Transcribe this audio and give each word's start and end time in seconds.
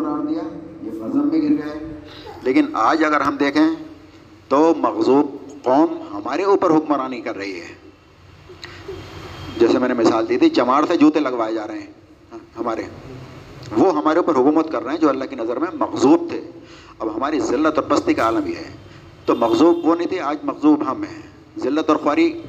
قرار 0.00 0.26
دیا، 0.26 0.42
یہ 0.82 0.90
میں 1.02 1.40
گر 1.42 1.64
گئے۔ 1.64 2.00
لیکن 2.42 2.66
آج 2.72 3.04
اگر 3.04 3.20
ہم 3.20 3.36
دیکھیں 3.36 3.68
تو 4.48 4.74
مغزوب 4.76 5.26
قوم 5.64 6.02
ہمارے 6.12 6.42
اوپر 6.42 6.70
حکمرانی 6.70 7.20
کر 7.20 7.36
رہی 7.36 7.60
ہے۔ 7.60 7.90
جیسے 9.58 9.78
میں 9.78 9.88
نے 9.88 9.94
مثال 9.94 10.28
دی 10.28 10.38
تھی، 10.38 10.48
چماڑ 10.48 10.84
سے 10.88 10.96
جوتے 10.96 11.20
لگوائے 11.20 11.54
جا 11.54 11.66
رہے 11.66 11.78
ہیں 11.78 11.86
ہاں، 12.32 12.38
ہمارے۔ 12.58 12.82
وہ 13.76 13.96
ہمارے 13.96 14.16
اوپر 14.16 14.32
حکومت 14.32 14.72
کر 14.72 14.82
رہے 14.82 14.92
ہیں 14.92 15.00
جو 15.00 15.08
اللہ 15.08 15.24
کی 15.24 15.36
نظر 15.36 15.56
میں 15.56 15.68
مغزوب 15.74 16.28
تھے۔ 16.30 16.40
اب 16.98 17.16
ہماری 17.16 17.40
ذلت 17.40 17.78
اور 17.78 17.82
پستی 17.82 18.14
کا 18.14 18.22
عالم 18.22 18.46
یہ 18.46 18.56
ہے۔ 18.56 18.72
تو 19.24 19.36
مغزوب 19.36 19.86
وہ 19.86 19.96
نہیں 19.96 20.06
تھی 20.06 20.20
آج 20.20 20.36
مغزوب 20.42 20.90
ہم 20.90 21.02
ہیں۔ 21.02 21.22
ذلت 21.58 21.88
اور 21.88 21.96
خواری 21.96 22.42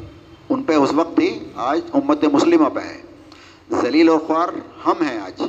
ان 0.50 0.64
پہ 0.64 0.74
اس 0.74 0.94
وقت 0.94 1.16
تھی، 1.16 1.40
آج 1.56 1.82
امت 1.94 2.24
مسلمہ 2.24 2.70
پہ 2.70 2.80
ہے۔ 2.80 3.02
ذلیل 3.82 4.10
اور 4.10 4.20
خوار 4.20 4.50
ہم 4.86 5.02
ہیں 5.02 5.20
آج۔ 5.20 5.44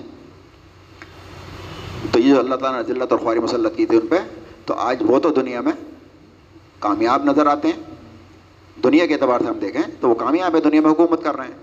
تو 2.12 2.18
یہ 2.18 2.34
جو 2.34 2.38
اللہ 2.38 2.54
تعالیٰ 2.54 2.82
نے 2.82 2.94
ذلت 2.94 3.12
اور 3.12 3.18
خواری 3.18 3.38
مسلط 3.38 3.76
کی 3.76 3.86
تھی 3.86 3.96
ان 3.96 4.06
پہ، 4.06 4.16
تو 4.64 4.74
آج 4.74 4.96
وہ 5.00 5.20
تو 5.20 5.30
دنیا 5.30 5.60
میں 5.60 5.72
کامیاب 6.78 7.24
نظر 7.24 7.46
آتے 7.46 7.68
ہیں۔ 7.68 7.82
دنیا 8.84 9.06
کے 9.06 9.14
اعتبار 9.14 9.40
سے 9.40 9.46
ہم 9.46 9.58
دیکھیں 9.58 9.82
تو 10.00 10.08
وہ 10.08 10.14
کامیاب 10.14 10.54
ہے، 10.56 10.60
دنیا 10.60 10.80
میں 10.80 10.90
حکومت 10.90 11.22
کر 11.22 11.36
رہے 11.36 11.44
ہیں۔ 11.44 11.54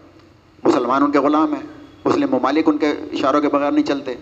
مسلمان 0.63 1.03
ان 1.03 1.11
کے 1.11 1.19
غلام 1.19 1.53
ہیں، 1.53 1.61
مسلم 2.05 2.27
ممالک 2.31 2.69
ان 2.69 2.77
کے 2.77 2.89
اشاروں 2.89 3.41
کے 3.41 3.49
بغیر 3.49 3.71
نہیں 3.71 3.85
چلتے۔ 3.85 4.13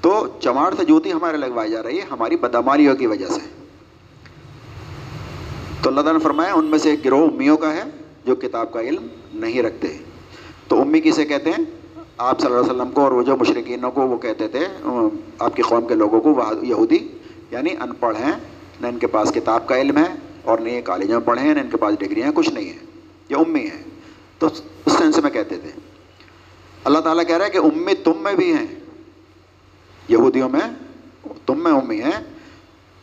تو 0.00 0.26
چماڑ 0.40 0.74
سے 0.74 0.84
جوتی 0.84 1.12
ہمارے 1.12 1.36
لگوائی 1.36 1.70
جا 1.70 1.82
رہی 1.82 1.96
ہے، 1.96 2.04
ہماری 2.10 2.36
بداماریوں 2.36 2.96
کی 2.96 3.06
وجہ 3.06 3.26
سے۔ 3.26 3.40
تو 5.82 5.90
اللہ 5.90 6.00
تعالیٰ 6.00 6.20
نے 6.20 6.24
فرمایا، 6.24 6.54
ان 6.54 6.64
میں 6.64 6.78
سے 6.78 6.90
ایک 6.90 7.04
گروہ 7.04 7.28
امیوں 7.32 7.56
کا 7.56 7.74
ہے 7.74 7.82
جو 8.24 8.36
کتاب 8.36 8.72
کا 8.72 8.80
علم 8.80 9.06
نہیں 9.34 9.62
رکھتے۔ 9.62 9.98
تو 10.68 10.80
امی 10.80 11.00
کسے 11.00 11.24
کہتے 11.24 11.50
ہیں؟ 11.50 11.75
آپ 12.18 12.40
صلی 12.40 12.46
اللہ 12.46 12.60
علیہ 12.60 12.70
وسلم 12.70 12.90
کو 12.90 13.00
اور 13.00 13.12
وہ 13.12 13.22
جو 13.22 13.36
مشرقینوں 13.36 13.90
کو 13.90 14.08
وہ 14.08 14.18
کہتے 14.18 14.48
تھے 14.48 14.66
آپ 15.38 15.56
کی 15.56 15.62
قوم 15.62 15.86
کے 15.86 15.94
لوگوں 15.94 16.20
کو 16.20 16.34
وہ 16.34 16.66
یہودی 16.66 17.08
یعنی 17.50 17.70
ان 17.70 17.94
پڑھ 17.94 18.16
ہیں، 18.16 18.32
نہ 18.80 18.86
ان 18.86 18.98
کے 18.98 19.06
پاس 19.06 19.32
کتاب 19.34 19.66
کا 19.66 19.78
علم 19.78 19.98
ہے 19.98 20.14
اور 20.42 20.58
نہ 20.58 20.68
یہ 20.68 20.80
کالجوں 20.80 21.20
میں 21.20 21.26
پڑھے 21.26 21.42
ہیں، 21.42 21.54
نہ 21.54 21.60
ان 21.60 21.70
کے 21.70 21.76
پاس 21.76 21.94
ڈگریاں 21.98 22.32
کچھ 22.34 22.50
نہیں 22.50 22.64
ہیں 22.64 22.78
یہ 23.28 23.36
امی 23.36 23.60
ہیں۔ 23.60 23.82
تو 24.38 24.46
اس 24.46 24.62
سینس 24.98 25.18
میں 25.18 25.30
کہتے 25.30 25.56
تھے۔ 25.56 25.70
اللہ 26.84 26.98
تعالیٰ 26.98 27.26
کہہ 27.26 27.36
رہا 27.36 27.44
ہے 27.44 27.50
کہ 27.50 27.58
امی 27.58 27.94
تم 27.94 28.12
میں 28.16 28.34
بھی 28.34 28.52
ہیں۔ 28.52 28.66
یہودیوں 30.08 30.48
میں 30.48 30.74
تم 31.46 31.58
میں 31.58 31.72
امی 31.72 32.00
ہیں۔ 32.00 32.24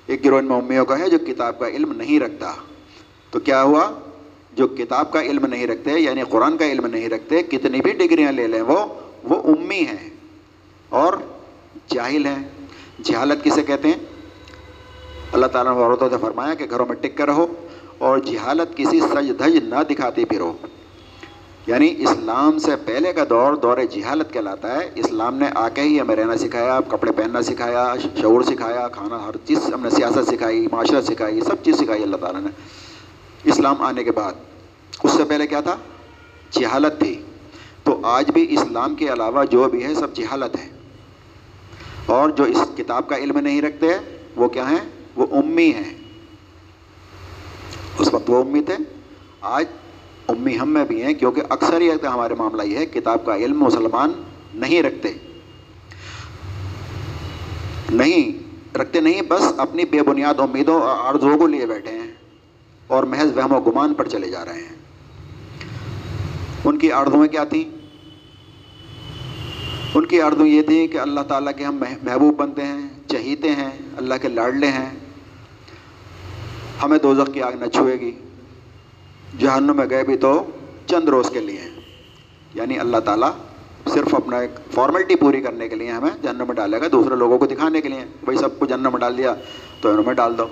ایک 0.08 0.26
گروہ 0.26 0.42
میں 0.42 0.56
امیوں 0.56 0.86
کا 0.86 1.00
ہے 1.00 1.10
جو 1.10 1.18
کتاب 1.28 1.60
کا 1.60 1.68
علم 1.68 1.92
نہیں 1.92 2.20
رکھتا۔ 2.20 2.54
تو 3.32 3.40
کیا 3.40 3.64
ہوا؟ 3.64 3.92
جو 4.54 4.68
کتاب 4.68 5.12
کا 5.12 5.22
علم 5.22 5.46
نہیں 5.46 5.68
رکھتے 5.68 5.92
یعنی 5.92 6.22
قرآن 6.30 6.58
کا 6.58 6.66
علم 6.66 6.86
نہیں 6.86 7.10
رکھتے، 7.10 7.44
کتنی 7.44 7.82
بھی 7.82 7.92
ڈگریاں 7.92 8.32
لے 8.32 8.48
لیں 8.48 8.62
وہ 8.62 8.86
وہ 9.24 9.44
امی 9.44 9.82
ہیں 9.82 10.10
اور 10.90 11.14
جاہل 11.88 12.26
ہیں۔ 12.26 12.44
جہالت 13.04 13.44
کسے 13.44 13.64
کہتے 13.64 13.88
ہیں؟ 13.88 13.98
اللہ 15.32 15.46
تعالیٰ 15.46 15.76
نے 15.76 15.84
عورتوں 15.84 16.10
سے 16.10 16.16
فرمایا 16.22 16.54
کہ 16.54 16.66
گھروں 16.70 16.86
میں 16.86 16.96
ٹک 16.96 17.18
کر 17.18 17.26
رہو 17.26 17.48
اور 17.98 18.18
جہالت 18.18 18.78
کسی 18.78 19.00
سج 19.00 19.32
دھج 19.40 19.64
نہ 19.64 19.84
دکھاتی 19.90 20.26
پھرو 20.26 20.54
یعنی 21.68 21.96
اسلام 21.98 22.60
سے 22.60 22.72
پہلے 22.86 23.14
کا 23.14 23.24
دور 23.30 23.54
دور 23.54 23.78
جہالت 23.92 24.34
کہلاتا 24.34 24.74
ہے۔ 24.76 24.90
اسلام 24.96 25.36
نے 25.38 25.46
آ 25.56 25.70
کے 25.70 25.82
ہی 25.82 26.02
ہمیں 26.02 26.16
رہنا 26.16 26.38
سکھایا، 26.38 26.80
کپڑے 26.88 27.12
پہننا 27.12 27.42
سکھایا، 27.42 27.94
شعور 28.22 28.42
سکھایا، 28.42 28.88
کھانا، 28.88 29.28
ہر 29.28 29.48
چیز 29.48 29.74
ہم 29.74 29.82
نے 29.84 29.90
سیاست 29.90 30.28
سکھائی، 30.28 30.68
معاشرت 30.72 31.06
سکھائی، 31.06 31.42
سب 31.42 31.64
چیز 31.64 31.76
سکھائی 31.76 32.04
اللہ 32.04 32.18
تعالیٰ 32.18 32.42
نے۔ 32.42 32.50
اسلام 33.44 33.82
آنے 33.82 34.04
کے 34.04 34.12
بعد 34.12 34.34
اس 35.04 35.12
سے 35.12 35.24
پہلے 35.24 35.48
کیا 35.48 35.62
تھا؟ 35.62 35.76
جہالت 36.50 37.00
تھی۔ 37.00 37.22
تو 37.84 38.00
آج 38.04 38.32
بھی 38.32 38.54
اسلام 38.54 38.96
کے 38.96 39.14
علاوہ 39.14 39.46
جو 39.46 39.70
بھی 39.70 39.84
ہے 39.84 39.96
سب 39.96 40.14
جہالت 40.14 40.60
ہے۔ 40.60 40.70
اور 42.06 42.30
جو 42.30 42.44
اس 42.44 42.58
کتاب 42.78 43.10
کا 43.10 43.16
علم 43.18 43.40
نہیں 43.40 43.62
رکھتے، 43.62 43.88
وہ 44.36 44.48
کیا 44.48 44.70
ہیں؟ 44.70 44.90
وہ 45.16 45.28
امی 45.32 45.70
ہیں۔ 45.70 45.98
اس 47.98 48.14
وقت 48.14 48.30
وہ 48.30 48.44
امی 48.44 48.62
تھے۔ 48.62 48.76
آج 49.42 49.66
امی 50.28 50.60
ہم 50.60 50.70
میں 50.70 50.86
بھی 50.86 51.04
ہیں، 51.04 51.14
کیونکہ 51.14 51.42
اکثر 51.50 51.82
ہی 51.82 51.92
ہمارے 51.92 52.36
معاملہ 52.36 52.64
یہ 52.64 52.78
ہے، 52.78 52.86
کتاب 52.86 53.26
کا 53.26 53.36
علم 53.36 53.64
مسلمان 53.64 54.12
نہیں 54.54 54.84
رکھتے۔ 54.84 55.14
نہیں 57.90 58.44
رکھتے 58.78 59.02
نہیں، 59.02 59.22
بس 59.22 59.42
اپنی 59.58 59.84
بے 59.86 60.02
بنیاد 60.02 60.40
امیدوں 60.40 60.82
اور 60.82 61.14
آرزوؤں 61.14 61.38
کو 61.38 61.48
لیے 61.48 61.66
بیٹھے 61.66 61.92
ہیں 61.92 62.12
اور 62.88 63.04
محض 63.04 63.38
وہم 63.38 63.52
و 63.52 63.62
گمان 63.62 63.94
پر 63.94 64.08
چلے 64.08 64.30
جا 64.30 64.46
رہے 64.46 64.62
ہیں۔ 64.62 64.76
ان 66.66 66.78
کی 66.78 66.92
آرزویں 66.92 67.28
کیا 67.28 67.44
تھیں؟ 67.44 67.83
ان 69.96 70.06
کی 70.06 70.22
آرزو 70.22 70.46
یہ 70.46 70.62
تھی 70.62 70.88
کہ 70.88 70.98
اللہ 70.98 71.20
تعالیٰ 71.20 71.54
کے 71.58 71.64
ہم 71.64 71.84
محبوب 72.04 72.36
بنتے 72.36 72.64
ہیں، 72.64 72.90
چہیتے 73.08 73.52
ہیں، 73.52 73.70
اللہ 73.98 74.14
کے 74.22 74.28
لاڈلے 74.28 74.68
ہیں۔ 74.68 74.90
ہمیں 76.84 76.98
دوزخ 77.04 77.34
کی 77.34 77.42
آگ 77.42 77.52
نہ 77.60 77.66
چھوئے 77.66 78.00
گی۔ 78.00 78.12
جہنم 79.40 79.78
میں 79.78 79.86
گئے 79.90 80.04
بھی 80.04 80.18
تو 80.18 80.44
چند 80.86 81.10
روز 81.10 81.30
کے 81.30 81.40
لیے۔ 81.40 81.62
یعنی 82.54 82.80
اللہ 82.80 82.98
تعالیٰ 82.98 83.32
صرف 83.88 84.16
اپنا 84.16 84.38
ایک 84.38 84.52
فارمیلٹی 84.74 85.16
پوری 85.16 85.42
کرنے 85.42 85.70
کے 85.70 85.76
لیے 85.76 85.92
ہمیں 85.92 86.10
جہنم 86.24 86.44
میں 86.48 86.56
ڈالے 86.56 86.82
گا، 86.82 86.86
دوسرے 86.92 87.16
لوگوں 87.16 87.38
کو 87.38 87.46
دکھانے 87.46 87.82
کے 87.82 87.90
لیے۔ 87.90 88.06
بھائی 88.24 88.38
سب 88.38 88.60
کو 88.60 88.66
جہنم 88.66 88.90
میں 88.92 89.00
ڈال 89.00 89.18
دیا 89.18 89.36
تو 89.82 89.90
انہوں 89.90 90.04
میں 90.06 90.14
ڈال 90.14 90.38
دو۔ 90.38 90.48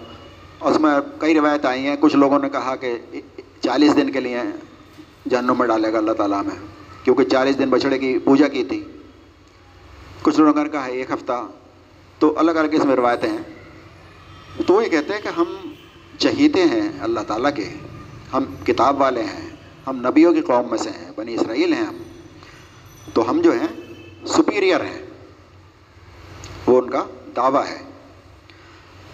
اس 0.61 0.79
میں 0.79 0.91
کئی 1.19 1.33
روایت 1.33 1.65
آئی 1.65 1.85
ہیں، 1.85 1.95
کچھ 1.99 2.15
لوگوں 2.15 2.39
نے 2.39 2.49
کہا 2.49 2.75
کہ 2.75 2.97
چالیس 3.61 3.95
دن 3.95 4.11
کے 4.11 4.19
لیے 4.19 4.37
جہنم 5.29 5.53
میں 5.57 5.67
ڈالے 5.67 5.93
گا 5.93 5.97
اللہ 5.97 6.11
تعالیٰ 6.11 6.41
ہمیں۔ 6.41 6.67
کیونکہ 7.03 7.23
چالیس 7.23 7.59
دن 7.59 7.69
بچڑے 7.69 7.99
کی 7.99 8.17
پوجا 8.17 8.47
کی 8.47 8.63
تھی۔ 8.63 8.83
کچھ 10.21 10.39
لوگوں 10.39 10.63
نے 10.63 10.69
کہا 10.69 10.79
ہے 10.79 10.83
ہاں، 10.83 10.97
ایک 10.97 11.11
ہفتہ۔ 11.11 11.47
تو 12.19 12.39
الگ 12.39 12.51
الگ 12.51 12.73
اس 12.73 12.85
میں 12.85 12.95
روایتیں 12.95 13.29
ہیں۔ 13.29 13.37
تو 14.67 14.81
یہ 14.81 14.89
کہتے 14.89 15.13
ہیں 15.13 15.21
کہ 15.21 15.27
ہم 15.27 15.73
چہیتے 16.17 16.65
ہیں 16.65 16.89
اللہ 17.01 17.19
تعالیٰ 17.19 17.55
کے۔ 17.55 17.73
ہم 18.33 18.43
کتاب 18.65 19.01
والے 19.01 19.23
ہیں۔ 19.23 19.49
ہم 19.87 20.07
نبیوں 20.07 20.33
کی 20.33 20.41
قوم 20.41 20.69
میں 20.69 20.77
سے 20.77 20.89
ہیں۔ 20.89 21.11
بنی 21.15 21.35
اسرائیل 21.35 21.73
ہیں 21.73 21.83
ہم۔ 21.83 21.97
تو 23.13 23.29
ہم 23.29 23.41
جو 23.41 23.51
ہیں 23.51 23.67
سپیریئر 24.27 24.81
ہیں۔ 24.81 25.05
وہ 26.65 26.81
ان 26.81 26.89
کا 26.89 27.05
دعویٰ 27.35 27.65
ہے۔ 27.65 27.81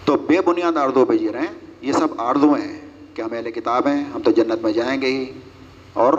تو 0.04 0.16
بے 0.16 0.40
بنیاد 0.40 0.76
آردوں 0.76 1.06
پہ 1.06 1.16
جی 1.16 1.28
رہے 1.28 1.40
ہیں۔ 1.40 1.54
یہ 1.80 1.92
سب 1.92 2.08
آردو 2.18 2.52
ہیں 2.52 2.80
کہ 3.14 3.22
ہم 3.22 3.32
اہل 3.32 3.50
کتاب 3.50 3.86
ہیں، 3.86 4.04
ہم 4.04 4.22
تو 4.22 4.30
جنت 4.30 4.62
میں 4.62 4.72
جائیں 4.72 5.02
گے 5.02 5.06
ہی۔ 5.06 5.32
اور 5.92 6.14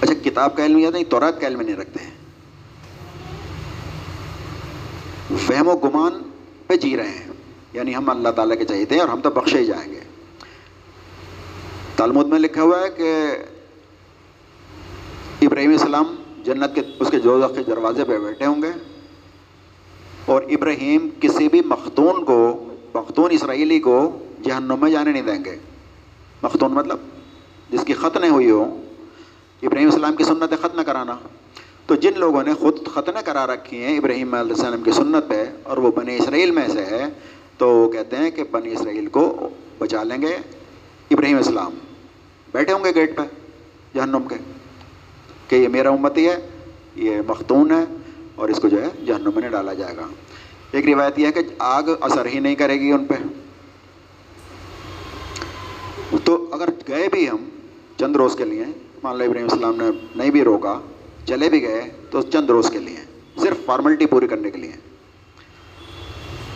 اچھا 0.00 0.14
کتاب 0.34 0.56
کا 0.56 0.64
علم 0.64 0.78
یا 0.78 0.90
نہیں، 0.90 1.04
تورات 1.04 1.40
کا 1.40 1.46
علم 1.46 1.60
نہیں 1.60 1.76
رکھتے 1.76 2.04
ہیں۔ 2.04 2.10
فہم 5.36 5.68
و 5.68 5.76
گمان 5.76 6.12
پہ 6.66 6.76
جی 6.76 6.96
رہے 6.96 7.08
ہیں۔ 7.08 7.28
یعنی 7.72 7.96
ہم 7.96 8.10
اللہ 8.10 8.28
تعالیٰ 8.28 8.58
کے 8.58 8.64
چاہیے 8.64 8.84
تھے 8.84 9.00
اور 9.00 9.08
ہم 9.08 9.20
تو 9.20 9.30
بخشے 9.30 9.58
ہی 9.58 9.66
جائیں 9.66 9.92
گے۔ 9.92 10.00
تالمود 11.96 12.26
میں 12.26 12.38
لکھا 12.38 12.62
ہوا 12.62 12.80
ہے 12.80 12.90
کہ 12.90 13.38
ابراہیم 15.42 15.70
السلام 15.70 16.14
جنت 16.44 16.74
کے، 16.74 16.82
اس 17.00 17.08
کے 17.10 17.20
جوزخ 17.20 17.54
کے 17.54 17.62
دروازے 17.62 18.04
پہ 18.04 18.18
بیٹھے 18.18 18.46
ہوں 18.46 18.62
گے۔ 18.62 18.70
اور 20.26 20.42
ابراہیم 20.42 21.08
کسی 21.20 21.48
بھی 21.48 21.60
مختون 21.64 22.24
کو 22.24 22.68
مختون 22.94 23.30
اسرائیلی 23.30 23.80
کو 23.80 24.18
جہنم 24.42 24.76
میں 24.80 24.90
جانے 24.90 25.12
نہیں 25.12 25.22
دیں 25.22 25.44
گے۔ 25.44 25.56
مختون 26.42 26.72
مطلب 26.72 26.98
جس 27.70 27.80
کی 27.86 27.92
ختنیں 27.92 28.30
ہوئی 28.30 28.50
ہو۔ 28.50 28.80
ابراہیم 29.62 29.88
السلام 29.88 30.16
کی 30.16 30.24
سنت 30.24 30.62
ختم 30.62 30.84
کرانا۔ 30.84 31.16
تو 31.86 31.94
جن 31.94 32.12
لوگوں 32.16 32.42
نے 32.42 32.54
خود 32.54 32.86
ختنیں 32.86 33.22
کرا 33.22 33.46
رکھی 33.46 33.84
ہیں 33.84 33.98
ابراہیم 33.98 34.34
علیہ 34.34 34.54
السلام 34.54 34.82
کی 34.82 34.90
سنت 34.90 35.28
پہ 35.28 35.44
اور 35.62 35.76
وہ 35.76 35.90
بنی 35.92 36.16
اسرائیل 36.16 36.50
میں 36.50 36.68
سے 36.68 36.82
ہے 36.82 37.04
تو 37.58 37.70
وہ 37.70 37.92
کہتے 37.92 38.16
ہیں 38.16 38.30
کہ 38.30 38.44
بنی 38.50 38.72
اسرائیل 38.72 39.06
کو 39.06 39.48
بچا 39.78 40.02
لیں 40.02 40.22
گے 40.22 40.36
ابراہیم 41.10 41.36
السلام۔ 41.36 41.70
بیٹھے 42.52 42.72
ہوں 42.72 42.84
گے 42.84 42.94
گیٹ 42.94 43.16
پہ، 43.16 43.22
جہنم 43.94 44.22
کے۔ 44.28 44.34
کہ 45.48 45.56
یہ 45.56 45.68
میرا 45.68 45.90
امتی 45.90 46.28
ہے، 46.28 46.48
یہ 46.96 47.20
مختون 47.28 47.70
ہے 47.70 47.84
اور 48.34 48.48
اس 48.48 48.60
کو 48.60 48.68
جو 48.68 48.82
ہے 48.82 49.04
جہنم 49.06 49.30
میں 49.36 49.48
ڈالا 49.48 49.72
جائے 49.72 49.96
گا۔ 49.96 50.06
ایک 50.70 50.86
روایت 50.86 51.18
یہ 51.18 51.26
ہے 51.26 51.32
کہ 51.32 51.40
آگ 51.58 51.82
اثر 52.00 52.26
ہی 52.26 52.38
نہیں 52.38 52.54
کرے 52.54 52.80
گی 52.80 52.92
ان 52.92 53.04
پہ۔ 53.04 53.14
تو 56.24 56.48
اگر 56.52 56.68
گئے 56.88 57.08
بھی 57.12 57.30
ہم 57.30 57.48
چند 57.96 58.16
روز 58.16 58.36
کے 58.36 58.44
لیے 58.44 58.64
مان 59.04 59.16
لو 59.18 59.24
ابراہیم 59.24 59.48
السلام 59.50 59.76
نے 59.76 59.84
نہیں 60.16 60.30
بھی 60.30 60.42
روکا، 60.44 60.78
چلے 61.26 61.48
بھی 61.48 61.62
گئے 61.62 61.80
تو 62.10 62.20
چند 62.22 62.50
روز 62.50 62.70
کے 62.70 62.78
لیے، 62.78 63.00
صرف 63.42 63.64
فارملٹی 63.64 64.06
پوری 64.06 64.26
کرنے 64.26 64.50
کے 64.50 64.58
لیے۔ 64.58 64.72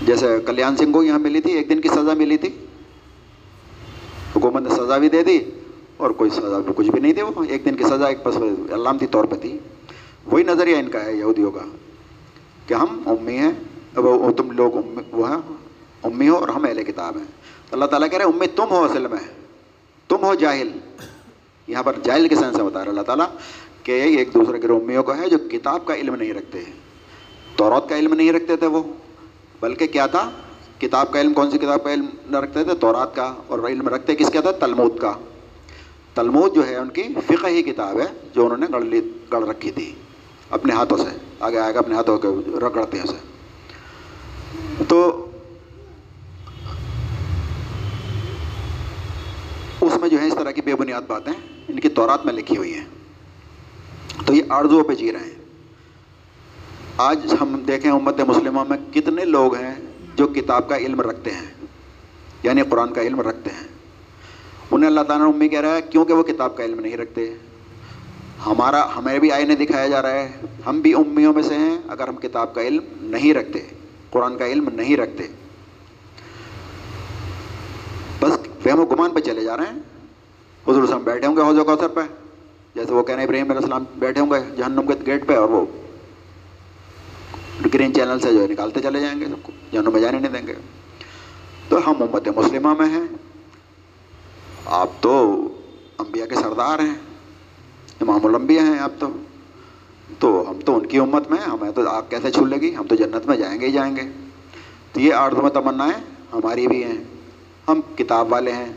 جیسے 0.03 0.39
کلیان 0.47 0.77
سنگھ 0.77 0.93
کو 0.93 1.03
یہاں 1.03 1.19
ملی 1.19 1.41
تھی، 1.41 1.53
ایک 1.53 1.69
دن 1.69 1.81
کی 1.81 1.89
سزا 1.89 2.15
ملی 2.17 2.37
تھی۔ 2.37 2.49
حکومت 4.37 4.63
نے 4.63 4.71
سزا 4.71 4.99
بھی 4.99 5.09
دے 5.09 5.23
دی 5.25 5.39
اور 5.97 6.11
کوئی 6.11 6.31
سزا 6.31 6.59
بھی، 6.59 6.73
کچھ 6.77 6.91
بھی 6.91 7.01
نہیں 7.01 7.13
تھی 7.13 7.23
وہ۔ 7.23 7.45
ایک 7.49 7.65
دن 7.65 7.77
کی 7.77 7.85
سزا، 7.85 8.07
ایک 8.07 8.25
بس 8.25 8.37
علامتی 8.73 9.07
طور 9.07 9.25
پہ 9.25 9.37
تھی۔ 9.37 9.59
وہی 10.27 10.43
نظریہ 10.45 10.77
ان 10.77 10.89
کا 10.89 11.05
ہے 11.05 11.17
یہودیوں 11.17 11.51
کا، 11.51 11.65
کہ 12.67 12.75
ہم 12.75 13.01
امی 13.07 13.39
ہیں 13.39 13.53
وہ 13.97 14.33
تم 14.33 14.51
لوگ 14.51 14.77
امی 14.77 15.03
وہ 15.13 15.29
ہیں، 15.31 15.43
امی 16.03 16.29
ہو 16.29 16.37
اور 16.37 16.49
ہم 16.49 16.65
اہل 16.65 16.83
کتاب 16.85 17.17
ہیں۔ 17.17 17.31
اللہ 17.71 17.85
تعالیٰ 17.85 18.11
کہہ 18.11 18.19
رہے 18.19 18.27
ہیں، 18.27 18.33
امی 18.33 18.47
تم 18.47 18.71
ہو 18.71 18.85
اصل 18.85 19.07
میں، 19.07 19.27
تم 20.09 20.23
ہو 20.23 20.35
جاہل۔ 20.35 20.69
یہاں 21.69 21.83
پر 21.83 21.93
جاہل 22.05 22.29
کے 22.29 22.35
سینس 22.35 22.57
سے 22.57 22.63
بتا 22.63 22.81
رہے 22.81 22.91
اللہ 22.91 23.03
تعالیٰ 23.03 23.27
کہ 23.83 23.93
ایک 23.93 24.35
دوسرے 24.35 24.59
کے 24.59 24.67
رومیوں 24.67 25.03
کا 25.03 25.19
ہے 25.19 25.29
جو 25.31 25.39
کتاب 25.51 25.87
کا 25.87 25.95
علم 25.95 26.15
نہیں 26.15 26.33
رکھتے 26.33 26.59
تورات 27.57 27.89
کا 27.89 27.97
علم 27.97 28.15
نہیں 28.15 28.33
رکھتے 28.33 28.57
تھے 28.57 28.67
وہ، 28.67 28.83
بلکہ 29.61 29.87
کیا 29.87 30.07
تھا؟ 30.07 30.31
کتاب 30.79 31.13
کا 31.13 31.21
علم، 31.21 31.33
کون 31.33 31.51
سی 31.51 31.59
کتاب 31.59 31.85
کا 31.85 31.95
علم 31.95 32.07
نہ 32.31 32.39
رکھتے 32.39 32.65
تھے؟ 32.65 32.75
تورات 32.75 33.17
کا۔ 33.17 33.35
اور 33.47 33.59
علم 33.59 33.89
رکھتے 33.89 34.17
کس 34.17 34.31
کا 34.31 34.41
تھا 34.41 34.51
تلمود 34.51 34.99
کا۔ 34.99 35.13
تلمود 36.15 36.55
جو 36.55 36.69
ہے 36.69 36.77
ان 36.77 36.89
کی 36.89 37.03
فقہ 37.27 37.47
ہی 37.47 37.63
کتاب 37.63 38.01
ہے 38.01 38.07
جو 38.35 38.45
انہوں 38.45 38.59
نے 38.59 38.67
گڑھ 38.73 38.85
لی، 38.85 39.01
گڑھ 39.33 39.45
رکھی 39.45 39.71
تھی، 39.71 39.95
اپنے 40.51 40.75
ہاتھوں 40.75 40.99
سے۔ 40.99 41.17
آگے 41.41 41.59
آئے 41.59 41.75
گا، 41.75 41.79
اپنے 41.79 41.95
ہاتھوں 41.95 42.19
کے 42.19 42.29
رگڑتے 42.61 42.97
ہیں 42.97 43.05
اسے۔ 43.05 43.17
تو 44.89 45.31
اس 49.81 49.97
میں 50.01 50.09
جو 50.09 50.21
ہے 50.21 50.27
اس 50.27 50.35
طرح 50.35 50.51
کی 50.51 50.61
بے 50.61 50.75
بنیاد 50.75 51.03
باتیں 51.07 51.58
یعنی 51.69 51.77
ان 51.77 51.81
کی 51.81 51.89
تورات 51.89 52.27
میں 52.27 52.35
لکھی 52.35 52.57
ہوئی 52.57 52.75
ہیں۔ 52.75 52.85
تو 54.27 54.35
یہ 54.35 54.43
آرزوؤں 54.49 54.85
پہ 54.85 54.95
جی 54.95 55.13
رہے 55.13 55.21
ہیں۔ 55.21 55.39
آج 56.97 57.35
ہم 57.41 57.63
دیکھیں 57.69 57.91
امت 57.91 58.21
مسلمہ 58.21 58.61
میں 58.69 58.95
کتنے 58.95 59.25
لوگ 59.25 59.55
ہیں 59.55 59.75
جو 60.17 60.27
کتاب 60.27 60.69
کا 60.69 60.77
علم 60.77 61.01
رکھتے 61.01 61.31
ہیں 61.31 61.67
یعنی 62.43 62.63
قرآن 62.63 62.93
کا 62.93 63.01
علم 63.01 63.21
رکھتے 63.21 63.51
ہیں۔ 63.51 63.69
انہیں 64.71 64.91
اللہ 64.91 65.01
تعالیٰ 65.01 65.35
امی 65.35 65.49
کہہ 65.49 65.61
رہا 65.61 65.77
ہے، 65.77 65.83
کیونکہ 65.83 66.13
وہ 66.13 66.23
کتاب 66.23 66.57
کا 66.57 66.65
علم 66.65 66.81
نہیں 66.81 66.97
رکھتے۔ 66.97 67.35
ہمارا، 68.47 68.97
ہمیں 68.97 69.19
بھی 69.19 69.33
آئینے 69.33 69.55
دکھایا 69.55 69.89
جا 69.89 70.03
رہا 70.03 70.11
ہے۔ 70.11 70.33
ہم 70.67 70.81
بھی 70.81 70.95
امیوں 70.95 71.33
میں 71.33 71.43
سے 71.43 71.55
ہیں، 71.55 71.79
اگر 71.89 72.09
ہم 72.09 72.17
کتاب 72.17 72.55
کا 72.55 72.63
علم 72.63 72.85
نہیں 73.01 73.35
رکھتے، 73.35 73.59
قرآن 74.11 74.39
کا 74.39 74.47
علم 74.47 74.69
نہیں 74.73 74.97
رکھتے۔ 74.97 75.27
بس 78.21 78.33
فہم 78.63 78.81
و 78.81 78.87
گمان 78.87 79.11
پہ 79.11 79.21
چلے 79.21 79.45
جا 79.45 79.57
رہے 79.57 79.65
ہیں۔ 79.65 79.88
حضور 80.69 80.87
صاحب 80.87 81.01
بیٹھے 81.01 81.29
ہوں 81.29 81.37
گے 81.37 81.43
حوض 81.43 81.59
کوثر 81.59 81.89
پہ۔ 81.89 82.01
جیسے 82.75 82.93
وہ 82.93 83.03
کہنے 83.03 83.25
ابراہیم 83.25 83.51
علیہ 83.51 83.61
السلام 83.61 83.85
بیٹھے 83.97 84.21
ہوں 84.21 84.31
گے، 84.31 84.57
جہنم 84.57 84.83
کے 84.87 84.95
گیٹ 85.07 85.27
پہ 85.27 85.37
اور 85.37 85.49
وہ 85.49 85.67
گرین 87.75 87.95
چینل 87.95 88.19
سے 88.21 88.33
جو 88.33 88.43
ہے 88.43 88.47
نکالتے 88.47 88.81
چلے 88.81 89.01
جائیں 89.01 89.21
گے 89.21 89.25
سب 89.25 89.43
کو، 89.43 89.53
جہنم 89.73 89.93
میں 89.93 90.01
جانے 90.01 90.19
نہیں 90.19 90.33
دیں 90.33 90.47
گے۔ 90.47 90.55
تو 91.69 91.91
ہم 91.91 91.95
امت 92.01 92.29
مسلمہ 92.29 92.75
میں 92.79 92.89
ہیں۔ 92.89 93.07
آپ 94.67 94.91
تو 95.01 95.45
انبیاء 95.99 96.27
کے 96.27 96.35
سردار 96.35 96.79
ہیں، 96.79 96.95
امام 98.01 98.27
الانبیاء 98.27 98.65
ہیں 98.65 98.79
آپ 98.79 98.93
تو۔ 98.99 99.07
تو 100.19 100.51
ہم 100.51 100.61
تو 100.61 100.77
ان 100.77 100.87
کی 100.87 100.99
امت 100.99 101.31
میں 101.31 101.39
ہمیں 101.39 101.73
تو 101.73 101.89
آگ 101.89 102.03
کیسے 102.09 102.31
چھو 102.31 102.45
لے 102.45 102.57
گی؟ 102.57 102.77
ہم 102.77 102.87
تو 102.87 102.95
جنت 102.95 103.27
میں 103.27 103.37
جائیں 103.37 103.61
گے 103.61 103.67
ہی 103.67 103.73
جائیں 103.73 103.97
گے۔ 103.97 104.03
تو 104.93 105.01
یہ 105.01 105.15
آرز 105.15 105.35
میں 105.35 105.51
تمنا 105.51 105.89
ہماری 106.33 106.69
بھی 106.69 106.85
ہیں۔ 106.85 107.05
ہم 107.69 107.81
کتاب 107.97 108.33
والے 108.33 108.53
ہیں 108.53 108.73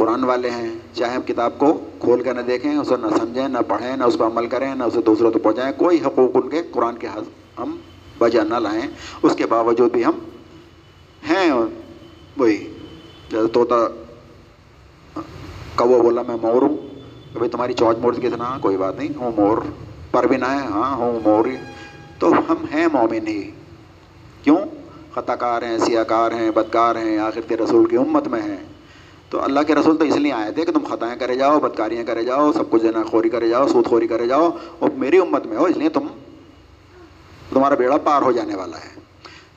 قرآن 0.00 0.24
والے 0.24 0.50
ہیں، 0.50 0.74
چاہے 0.92 1.14
ہم 1.14 1.22
کتاب 1.22 1.58
کو 1.58 1.80
کھول 2.00 2.22
کر 2.22 2.34
نہ 2.34 2.40
دیکھیں، 2.40 2.76
اسے 2.76 2.96
نہ 3.00 3.06
سمجھیں، 3.18 3.48
نہ 3.48 3.58
پڑھیں، 3.68 3.96
نہ 3.96 4.04
اس 4.04 4.18
پر 4.18 4.26
عمل 4.26 4.46
کریں، 4.46 4.74
نہ 4.74 4.84
اسے 4.84 5.00
دوسروں 5.02 5.30
تک 5.30 5.42
پہنچائیں، 5.42 5.72
کوئی 5.76 5.98
حقوق 6.06 6.30
ان 6.34 6.48
کے 6.48 6.62
قرآن 6.70 6.98
کے 6.98 7.06
ہم 7.58 7.76
وجہ 8.20 8.40
نہ 8.40 8.54
لائیں۔ 8.54 8.86
اس 9.22 9.34
کے 9.36 9.46
باوجود 9.46 9.92
بھی 9.92 10.04
ہم 10.04 10.18
ہیں 11.28 11.52
وہی، 12.36 12.56
جیسے 13.30 13.46
طوطا 13.52 13.80
کوا 15.74 15.98
بولا، 15.98 16.22
میں 16.28 16.36
مور 16.42 16.62
ہوں۔ 16.62 16.76
کبھی 17.34 17.48
تمہاری 17.48 17.72
چوچ 17.72 17.96
مور 17.98 18.12
کتنا 18.12 18.58
کوئی 18.60 18.76
بات 18.76 18.98
نہیں، 18.98 19.08
ہوں 19.16 19.32
مور 19.36 19.58
پر 20.10 20.26
بھی 20.26 20.36
نہ 20.36 20.46
ہے 20.46 20.66
ہاں 20.66 20.96
ہوں 20.96 21.20
مور 21.24 21.44
تو 22.18 22.32
ہم 22.32 22.64
ہیں 22.72 22.86
مومن 22.92 23.26
ہی۔ 23.26 23.50
کیوں؟ 24.42 24.58
خطا 25.14 25.36
کار 25.36 25.62
ہیں 25.62 25.78
سیاہ 25.78 26.04
کار 26.04 26.32
ہیں، 26.32 26.50
بدکار 26.50 26.96
ہیں، 26.96 27.18
آخر 27.18 27.40
کے 27.40 27.56
رسول 27.56 27.88
کی 27.88 27.96
امت 27.96 28.28
میں 28.28 28.42
ہیں۔ 28.42 28.79
تو 29.30 29.42
اللہ 29.42 29.60
کے 29.66 29.74
رسول 29.74 29.96
تو 29.96 30.04
اس 30.04 30.16
لیے 30.16 30.32
آئے 30.32 30.52
تھے 30.52 30.64
کہ 30.64 30.72
تم 30.72 30.84
خطائیں 30.84 31.16
کرے 31.18 31.34
جاؤ، 31.34 31.60
بدکاریاں 31.60 32.04
کرے 32.04 32.24
جاؤ، 32.24 32.52
سب 32.52 32.70
کچھ 32.70 32.82
دینا 32.82 33.02
خوری 33.02 33.28
کرے 33.28 33.48
جاؤ، 33.48 33.66
سود 33.68 33.86
خوری 33.86 34.06
کرے 34.06 34.26
جاؤ، 34.26 34.50
اور 34.78 34.90
میری 34.90 35.18
امت 35.18 35.46
میں 35.46 35.56
ہو، 35.56 35.64
اس 35.64 35.76
لیے 35.76 35.88
تم، 35.88 36.06
تمہارا 37.50 37.74
بیڑا 37.74 37.96
پار 37.96 38.22
ہو 38.22 38.32
جانے 38.32 38.54
والا 38.54 38.78
ہے۔ 38.78 39.00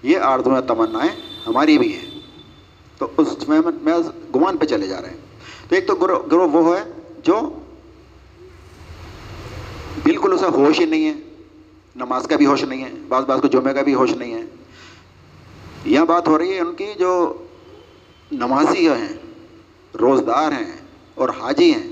یہ 0.04 0.18
آرزو 0.18 0.50
میں 0.50 0.62
تمنا 0.62 1.00
ہماری 1.48 1.78
بھی 1.78 1.94
ہیں۔ 1.94 2.20
تو 2.98 3.08
اس 3.18 3.50
میں 3.50 3.62
میں 3.82 3.94
گمان 4.36 4.58
پہ 4.58 4.66
چلے 4.66 4.88
جا 4.88 5.02
رہے 5.02 5.10
ہیں۔ 5.10 5.18
تو 5.70 5.76
ایک 5.76 5.88
تو 5.88 5.96
گروہ 5.96 6.20
گروہ 6.32 6.48
وہ 6.48 6.78
ہے 6.78 6.84
جو 7.24 7.60
بالکل 10.04 10.34
اسے 10.34 10.46
ہوش 10.46 10.80
ہی 10.80 10.86
نہیں 10.86 11.08
ہے، 11.08 11.14
نماز 11.96 12.28
کا 12.28 12.36
بھی 12.36 12.46
ہوش 12.46 12.64
نہیں 12.64 12.84
ہے، 12.84 12.90
بعض 13.08 13.24
بعض 13.24 13.42
کو 13.42 13.48
جمعے 13.48 13.74
کا 13.74 13.82
بھی 13.82 13.94
ہوش 13.94 14.12
نہیں 14.12 14.34
ہے۔ 14.34 14.42
یہ 15.86 16.00
بات 16.00 16.28
ہو 16.28 16.38
رہی 16.38 16.54
ہے 16.54 16.60
ان 16.60 16.76
کی 16.76 16.86
جو 17.00 17.34
نمازی 18.32 18.88
ہیں 18.88 19.23
روزدار 20.00 20.52
ہیں 20.52 20.78
اور 21.16 21.30
حاجی 21.30 21.74
ہیں۔ 21.74 21.92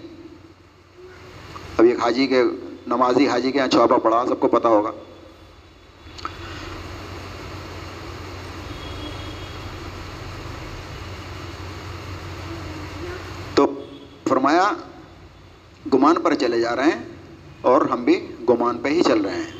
اب 1.77 1.85
ایک 1.85 1.99
حاجی 1.99 2.27
کے 2.27 2.43
نمازی 2.87 3.27
حاجی 3.27 3.51
کے 3.51 3.57
یہاں 3.57 3.67
چھاپا 3.67 3.97
پڑا، 3.97 4.25
سب 4.27 4.39
کو 4.39 4.47
پتہ 4.47 4.67
ہوگا۔ 4.67 4.91
تو 13.55 13.73
فرمایا، 14.29 14.71
گمان 15.93 16.15
پر 16.15 16.33
چلے 16.33 16.59
جا 16.59 16.75
رہے 16.75 16.83
ہیں 16.83 17.03
اور 17.61 17.81
ہم 17.81 18.03
بھی 18.03 18.27
گمان 18.49 18.77
پہ 18.77 18.89
ہی 18.89 19.03
چل 19.03 19.21
رہے 19.21 19.35
ہیں۔ 19.35 19.51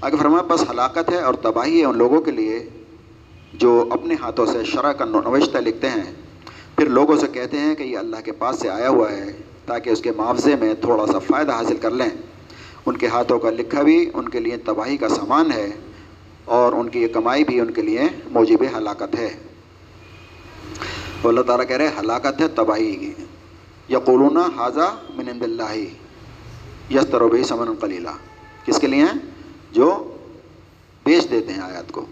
آگے 0.00 0.16
فرمایا، 0.16 0.42
بس 0.42 0.64
ہلاکت 0.70 1.10
ہے 1.10 1.20
اور 1.20 1.34
تباہی 1.34 1.80
ہے 1.80 1.84
ان 1.84 1.98
لوگوں 1.98 2.20
کے 2.20 2.30
لیے 2.30 2.68
جو 3.52 3.84
اپنے 3.90 4.14
ہاتھوں 4.20 4.46
سے 4.46 4.64
شرح 4.64 4.92
کا 4.92 5.04
نوشتہ 5.04 5.58
لکھتے 5.58 5.88
ہیں 5.88 6.21
پھر 6.76 6.88
لوگوں 6.88 7.16
سے 7.16 7.26
کہتے 7.32 7.58
ہیں 7.58 7.74
کہ 7.74 7.82
یہ 7.82 7.98
اللہ 7.98 8.16
کے 8.24 8.32
پاس 8.32 8.60
سے 8.60 8.68
آیا 8.68 8.88
ہوا 8.88 9.12
ہے 9.12 9.36
تاکہ 9.66 9.90
اس 9.90 10.00
کے 10.00 10.12
معاوضے 10.16 10.56
میں 10.56 10.74
تھوڑا 10.74 11.06
سا 11.06 11.18
فائدہ 11.18 11.52
حاصل 11.52 11.76
کر 11.76 11.90
لیں۔ 11.90 12.08
ان 12.86 12.96
کے 12.96 13.06
ہاتھوں 13.06 13.38
کا 13.38 13.50
لکھا 13.50 13.82
بھی، 13.82 14.10
ان 14.14 14.28
کے 14.28 14.40
لیے 14.40 14.56
تباہی 14.56 14.96
کا 14.96 15.08
سامان 15.08 15.52
ہے 15.52 15.70
اور 16.44 16.72
ان 16.72 16.88
کی 16.88 17.02
یہ 17.02 17.08
کمائی 17.08 17.44
بھی 17.44 17.60
ان 17.60 17.70
کے 17.70 17.82
لیے 17.82 18.00
موجب 18.30 18.78
ہلاکت 18.78 19.18
ہے۔ 19.18 19.30
اللہ 21.24 21.40
تعالیٰ 21.40 21.68
کہہ 21.68 21.76
رہے 21.76 21.88
ہلاکت 22.00 22.40
ہے، 22.40 22.48
تباہی۔ 22.48 22.96
کی 22.96 23.12
یقولون 23.90 24.36
حاضہ 24.36 24.96
من 25.14 25.28
عند 25.28 25.42
اللہ۔ 25.42 25.74
یس 26.94 27.06
تروبی 27.10 27.44
سمن 27.44 27.74
قلیلہ 27.80 28.08
کس 28.66 28.78
کے 28.78 28.86
لیے؟ 28.86 29.02
ہیں 29.02 29.18
جو 29.72 30.16
بیچ 31.04 31.30
دیتے 31.30 31.52
ہیں 31.52 31.60
آیات 31.60 31.92
کو۔ 31.92 32.06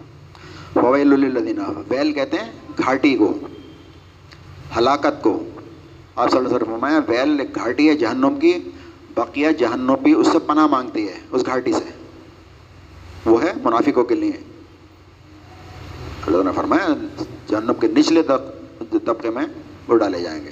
فویل 0.73 1.13
الدینہ 1.13 1.61
ویل 1.89 2.11
کہتے 2.11 2.37
ہیں، 2.37 2.51
گھاٹی 2.83 3.15
کو۔ 3.15 3.33
ہلاکت 4.77 5.23
کو۔ 5.23 5.43
آپ 6.15 6.29
صلی 6.29 6.37
اللہ 6.37 6.49
علیہ 6.49 6.57
وسلم 6.57 6.73
فرمایا، 6.73 6.99
ویل 7.07 7.39
ایک 7.39 7.55
گھاٹی 7.55 7.89
ہے 7.89 7.95
جہنم 7.95 8.39
کی، 8.41 8.53
بقیہ 9.15 9.49
جہنم 9.49 9.95
بھی 10.03 10.13
اس 10.13 10.27
سے 10.31 10.39
پناہ 10.39 10.67
مانگتی 10.67 11.07
ہے، 11.07 11.19
اس 11.31 11.45
گھاٹی 11.45 11.73
سے۔ 11.73 11.89
وہ 13.25 13.43
ہے 13.43 13.53
منافقوں 13.63 14.03
کے 14.03 14.15
لیے۔ 14.15 14.31
اللہ 16.27 16.43
نے 16.43 16.51
فرمایا، 16.55 16.87
جہنم 17.47 17.73
کے 17.73 17.87
نچلے 17.87 18.21
طبقے 19.05 19.29
میں 19.29 19.45
وہ 19.87 19.97
ڈالے 19.97 20.19
جائیں 20.19 20.45
گے۔ 20.45 20.51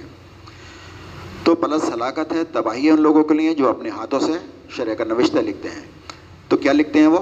تو 1.43 1.55
پلس 1.55 1.89
ہلاکت 1.93 2.33
ہے، 2.33 2.43
تباہی 2.43 2.85
ہے 2.85 2.91
ان 2.91 3.01
لوگوں 3.01 3.23
کے 3.23 3.33
لیے 3.33 3.53
جو 3.53 3.69
اپنے 3.69 3.89
ہاتھوں 3.89 4.19
سے 4.19 4.31
شرح 4.69 4.93
کا 4.93 5.03
نوشتہ 5.03 5.37
لکھتے 5.37 5.69
ہیں۔ 5.69 5.85
تو 6.47 6.57
کیا 6.57 6.73
لکھتے 6.73 6.99
ہیں 6.99 7.07
وہ؟ 7.07 7.19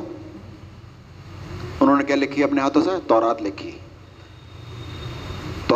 انہوں 1.79 1.97
نے 1.97 2.03
کیا 2.03 2.15
لکھی 2.15 2.43
اپنے 2.43 2.61
ہاتھوں 2.61 2.81
سے؟ 2.81 2.89
تورات 3.07 3.41
لکھی۔ 3.41 3.71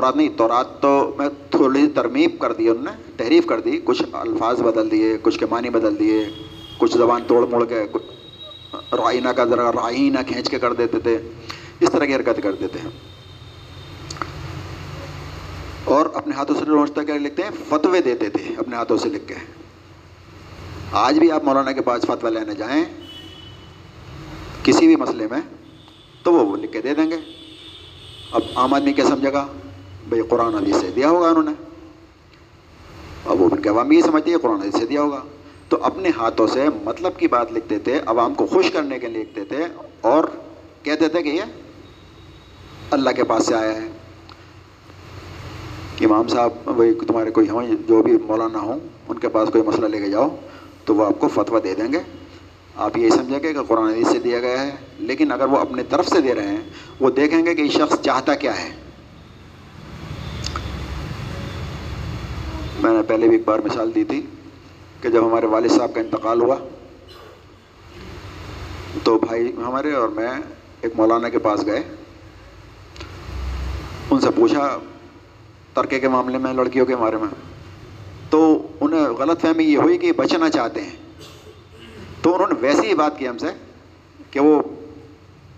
تورات 0.01 0.15
نہیں، 0.15 0.29
تورات 0.37 0.81
تو 0.81 1.15
میں 1.17 1.27
تھوڑی 1.51 1.87
ترمیم 1.87 2.37
کر 2.37 2.53
دی، 2.53 2.69
انہوں 2.69 2.83
نے 2.83 3.11
تحریف 3.17 3.45
کر 3.45 3.59
دی، 3.59 3.79
کچھ 3.83 4.03
الفاظ 4.11 4.61
بدل 4.61 4.91
دیے، 4.91 5.17
کچھ 5.21 5.39
کے 5.39 5.45
معنی 5.49 5.69
بدل 5.69 5.99
دیے، 5.99 6.29
کچھ 6.77 6.97
زبان 6.97 7.21
توڑ 7.27 7.47
موڑ 7.47 7.65
کے 7.65 7.83
رائنا 8.73 9.33
کا 9.33 9.45
ذرا 9.45 9.71
رائنا 9.71 10.21
کھینچ 10.21 10.49
کے 10.49 10.59
کر 10.59 10.73
دیتے 10.73 10.99
تھے، 10.99 11.17
اس 11.79 11.89
طرح 11.91 12.05
کی 12.05 12.15
حرکت 12.15 12.39
کر 12.43 12.51
دیتے 12.51 12.79
ہیں۔ 12.79 12.89
اور 15.83 16.05
اپنے 16.13 16.35
ہاتھوں 16.35 16.55
سے 16.55 16.65
روشتہ 16.65 17.01
کر 17.01 17.19
لکھتے 17.19 17.43
ہیں، 17.43 17.51
فتوے 17.69 18.01
دیتے 18.01 18.29
تھے 18.29 18.55
اپنے 18.57 18.75
ہاتھوں 18.75 18.97
سے 18.97 19.09
لکھ 19.09 19.27
کے۔ 19.27 19.35
آج 20.91 21.19
بھی 21.19 21.31
آپ 21.31 21.43
مولانا 21.43 21.71
کے 21.71 21.81
پاس 21.81 22.01
فتویٰ 22.01 22.31
لینے 22.31 22.55
جائیں، 22.55 22.85
کسی 24.63 24.85
بھی 24.85 24.95
مسئلے 24.95 25.27
میں، 25.31 25.41
تو 26.23 26.33
وہ 26.33 26.57
لکھ 26.57 26.71
کے 26.71 26.81
دے 26.81 26.95
دیں 26.95 27.11
گے۔ 27.11 27.17
اب 28.31 28.41
عام 28.55 28.73
آدمی 28.73 28.93
کیا 28.93 29.05
سمجھے 29.05 29.33
گا؟ 29.33 29.47
بھائی 30.09 30.21
قرآن 30.21 30.55
حدیث 30.55 30.75
سے 30.75 30.91
دیا 30.95 31.09
ہوگا 31.09 31.29
انہوں 31.29 31.43
نے۔ 31.43 31.51
اب 33.25 33.41
وہ 33.41 33.49
ان 33.51 33.67
عوام 33.67 33.91
یہ 33.91 34.01
سمجھتی 34.01 34.31
ہے 34.31 34.37
قرآن 34.37 34.61
حدیث 34.61 34.79
سے 34.79 34.85
دیا 34.85 35.01
ہوگا۔ 35.01 35.23
تو 35.69 35.77
اپنے 35.81 36.09
ہاتھوں 36.17 36.47
سے 36.47 36.65
مطلب 36.83 37.17
کی 37.17 37.27
بات 37.27 37.53
لکھتے 37.53 37.79
تھے، 37.79 37.99
عوام 38.05 38.33
کو 38.33 38.45
خوش 38.45 38.71
کرنے 38.71 38.99
کے 38.99 39.07
لیے 39.07 39.21
لکھتے 39.21 39.45
تھے 39.45 39.65
اور 40.01 40.23
کہتے 40.83 41.07
تھے 41.07 41.23
کہ 41.23 41.29
یہ 41.29 41.41
اللہ 42.91 43.09
کے 43.09 43.23
پاس 43.23 43.45
سے 43.45 43.55
آیا 43.55 43.81
ہے۔ 43.81 43.89
امام 46.01 46.27
صاحب 46.27 46.79
وہی 46.79 46.93
تمہارے 46.93 47.31
کوئی 47.31 47.49
ہوں، 47.49 47.67
جو 47.87 48.03
بھی 48.03 48.17
مولانا 48.25 48.59
ہوں، 48.59 48.79
ان 49.07 49.19
کے 49.19 49.29
پاس 49.29 49.49
کوئی 49.49 49.63
مسئلہ 49.63 49.85
لے 49.85 49.99
کے 49.99 50.09
جاؤ، 50.09 50.27
تو 50.85 50.95
وہ 50.95 51.05
آپ 51.05 51.19
کو 51.19 51.27
فتویٰ 51.27 51.63
دے 51.63 51.75
دیں 51.75 51.93
گے۔ 51.93 51.99
آپ 52.75 52.97
یہ 52.97 53.09
سمجھیں 53.09 53.43
گے 53.43 53.53
کہ 53.53 53.63
قرآن 53.67 53.89
حدیث 53.89 54.07
سے 54.11 54.19
دیا 54.19 54.39
گیا 54.39 54.61
ہے، 54.61 54.71
لیکن 54.99 55.31
اگر 55.31 55.45
وہ 55.45 55.57
اپنے 55.57 55.83
طرف 55.83 56.07
سے 56.07 56.21
دے 56.21 56.35
رہے 56.35 56.47
ہیں، 56.47 56.69
وہ 56.99 57.09
دیکھیں 57.09 57.45
گے 57.45 57.55
کہ 57.55 57.61
یہ 57.61 57.69
شخص 57.69 58.01
چاہتا 58.01 58.35
کیا 58.35 58.63
ہے۔ 58.63 58.90
میں 62.83 62.93
نے 62.93 63.01
پہلے 63.03 63.27
بھی 63.27 63.37
ایک 63.37 63.47
بار 63.47 63.59
مثال 63.59 63.95
دی 63.95 64.03
تھی 64.03 64.21
کہ 65.01 65.09
جب 65.09 65.27
ہمارے 65.27 65.45
والد 65.45 65.71
صاحب 65.71 65.93
کا 65.93 66.01
انتقال 66.01 66.41
ہوا، 66.41 66.55
تو 69.03 69.19
بھائی 69.19 69.51
ہمارے 69.67 69.93
اور 69.93 70.09
میں 70.09 70.27
ایک 70.81 70.93
مولانا 70.95 71.29
کے 71.29 71.39
پاس 71.39 71.65
گئے۔ 71.65 71.83
ان 74.09 74.19
سے 74.19 74.29
پوچھا 74.35 74.77
ترکے 75.73 75.99
کے 75.99 76.07
معاملے 76.07 76.37
میں، 76.37 76.53
لڑکیوں 76.53 76.85
کے 76.85 76.95
بارے 76.95 77.17
میں۔ 77.17 77.27
تو 78.29 78.67
انہیں 78.81 79.01
غلط 79.01 79.41
فہمی 79.41 79.63
یہ 79.63 79.77
ہوئی 79.77 79.97
کہ 79.97 80.11
بچنا 80.11 80.49
چاہتے 80.49 80.81
ہیں۔ 80.81 80.95
تو 82.21 82.33
انہوں 82.33 82.47
نے 82.47 82.55
ویسی 82.59 82.87
ہی 82.87 82.93
بات 82.93 83.19
کی 83.19 83.27
ہم 83.27 83.37
سے 83.37 83.47
کہ 84.31 84.39
وہ 84.39 84.61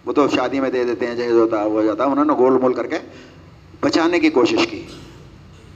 وہ 0.05 0.13
تو 0.13 0.27
شادی 0.29 0.59
میں 0.59 0.69
دے 0.69 0.83
دیتے 0.83 1.07
ہیں 1.07 1.15
جہیز 1.15 1.31
ہوتا 1.31 1.61
ہے 1.61 1.67
وہ 1.67 1.83
جاتا۔ 1.83 2.05
ہے 2.05 2.09
انہوں 2.09 2.25
نے 2.25 2.33
گول 2.33 2.53
مول 2.53 2.73
کر 2.73 2.87
کے 2.87 2.95
بچانے 3.81 4.19
کی 4.19 4.29
کوشش 4.29 4.67
کی۔ 4.67 4.85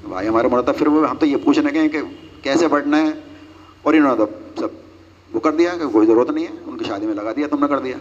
بھائی 0.09 0.27
ہمارے 0.27 0.47
مرتب 0.47 0.77
پھر 0.77 0.87
وہ 0.87 1.09
ہم 1.09 1.17
تو 1.17 1.25
یہ 1.25 1.37
پوچھنے 1.43 1.71
گئے 1.73 1.89
کہ 1.89 2.01
کیسے 2.41 2.67
بڑھنا 2.67 3.01
ہے؟ 3.01 3.11
اور 3.81 3.93
انہوں 3.93 4.17
نے 4.17 4.25
تو 4.25 4.31
سب 4.61 4.67
وہ 5.35 5.39
کر 5.39 5.55
دیا 5.55 5.77
کہ 5.77 5.87
کوئی 5.87 6.07
ضرورت 6.07 6.29
نہیں 6.29 6.45
ہے، 6.45 6.57
ان 6.65 6.77
کی 6.77 6.85
شادی 6.85 7.05
میں 7.05 7.13
لگا 7.13 7.31
دیا، 7.31 7.47
تم 7.47 7.59
نے 7.59 7.67
کر 7.67 7.79
دیا۔ 7.79 7.97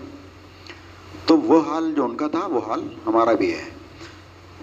تو 1.27 1.39
وہ 1.39 1.61
حال 1.61 1.95
جو 1.95 2.05
ان 2.05 2.17
کا 2.17 2.29
تھا، 2.29 2.47
وہ 2.47 2.61
حال 2.67 2.89
ہمارا 3.07 3.33
بھی 3.33 3.55
ہے۔ 3.55 3.65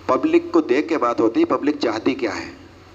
پبلک 0.05 0.43
کو 0.51 0.61
دیکھ 0.61 0.87
کے 0.87 0.97
بات 0.97 1.19
ہوتی 1.19 1.39
ہے 1.39 1.45
پبلک 1.45 1.75
چاہتی 1.79 2.15
کیا 2.15 2.41
ہے؟ 2.41 2.51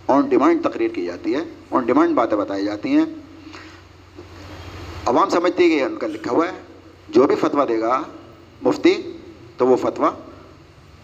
آن 0.08 0.28
ڈیمانڈ 0.28 0.64
تقریر 0.64 0.88
کی 0.88 1.04
جاتی 1.04 1.34
ہے 1.34 1.44
آن 1.70 1.84
ڈیمانڈ 1.84 2.14
باتیں 2.14 2.36
بتائی 2.36 2.64
جاتی 2.64 2.88
ہیں۔ 2.88 3.04
عوام 5.06 5.28
سمجھتی 5.28 5.64
ہے 5.64 5.78
کہ 5.78 5.84
ان 5.84 5.96
کا 5.96 6.06
لکھا 6.06 6.32
ہوا 6.32 6.46
ہے۔ 6.46 6.62
جو 7.08 7.26
بھی 7.26 7.34
فتویٰ 7.34 7.68
دے 7.68 7.80
گا 7.80 8.02
مفتی، 8.62 8.94
تو 9.56 9.66
وہ 9.66 9.76
فتویٰ 9.76 10.10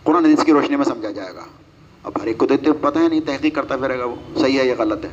قرآن 0.02 0.24
حدیث 0.24 0.44
کی 0.44 0.52
روشنی 0.52 0.76
میں 0.76 0.84
سمجھا 0.84 1.10
جائے 1.10 1.34
گا۔ 1.34 1.44
اب 2.04 2.12
ہر 2.22 2.26
ایک 2.26 2.38
کو 2.38 2.46
دیتے 2.46 2.72
پتہ 2.72 2.98
ہے 2.98 3.08
نہیں، 3.08 3.20
تحقیق 3.20 3.54
کرتا 3.54 3.76
پھرے 3.76 3.98
گا 3.98 4.04
وہ۔ 4.04 4.14
صحیح 4.36 4.58
ہے 4.58 4.64
یا 4.64 4.74
غلط 4.78 5.04
ہے۔ 5.04 5.10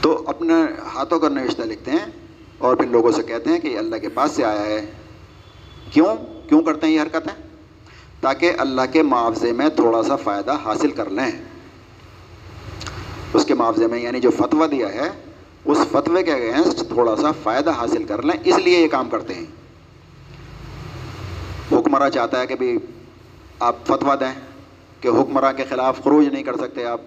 تو 0.00 0.24
اپنے 0.26 0.52
ہاتھوں 0.94 1.20
کا 1.20 1.28
نوشتہ 1.28 1.62
لکھتے 1.62 1.90
ہیں 1.90 2.06
اور 2.58 2.76
پھر 2.76 2.86
لوگوں 2.86 3.12
سے 3.12 3.22
کہتے 3.22 3.50
ہیں 3.50 3.58
کہ 3.58 3.68
یہ 3.68 3.78
اللہ 3.78 3.96
کے 3.96 4.08
پاس 4.08 4.30
سے 4.30 4.44
آیا 4.44 4.64
ہے۔ 4.64 4.90
کیوں؟ 5.90 6.16
کیوں 6.48 6.62
کرتے 6.62 6.86
ہیں 6.86 6.94
یہ 6.94 7.00
حرکتیں؟ 7.00 7.42
تاکہ 8.20 8.52
اللہ 8.58 8.80
کے 8.92 9.02
معاوضے 9.02 9.52
میں 9.52 9.68
تھوڑا 9.68 10.02
سا 10.02 10.16
فائدہ 10.16 10.56
حاصل 10.64 10.90
کر 10.90 11.10
لیں۔ 11.10 11.44
اس 13.32 13.44
کے 13.44 13.54
معاوضے 13.54 13.86
میں 13.86 13.98
یعنی 13.98 14.20
جو 14.20 14.30
فتویٰ 14.30 14.70
دیا 14.70 14.92
ہے، 14.92 15.10
اس 15.64 15.78
فتوے 15.92 16.22
کے 16.22 16.32
اگینسٹ 16.32 16.78
تھوڑا 16.78 17.16
سا 17.16 17.32
فائدہ 17.42 17.70
حاصل 17.70 18.04
کر 18.04 18.22
لیں، 18.22 18.40
اس 18.44 18.58
لیے 18.58 18.78
یہ 18.78 18.88
کام 18.88 19.08
کرتے 19.10 19.34
ہیں۔ 19.34 19.44
حکمراں 21.72 22.10
چاہتا 22.10 22.40
ہے 22.40 22.46
کہ 22.46 22.54
بھی 22.54 22.78
آپ 23.62 23.76
فتویٰ 23.86 24.20
دیں 24.20 24.40
کہ 25.00 25.08
حکمراں 25.08 25.52
کے 25.52 25.64
خلاف 25.68 26.02
خروج 26.04 26.28
نہیں 26.28 26.42
کر 26.42 26.56
سکتے 26.56 26.84
آپ۔ 26.84 27.00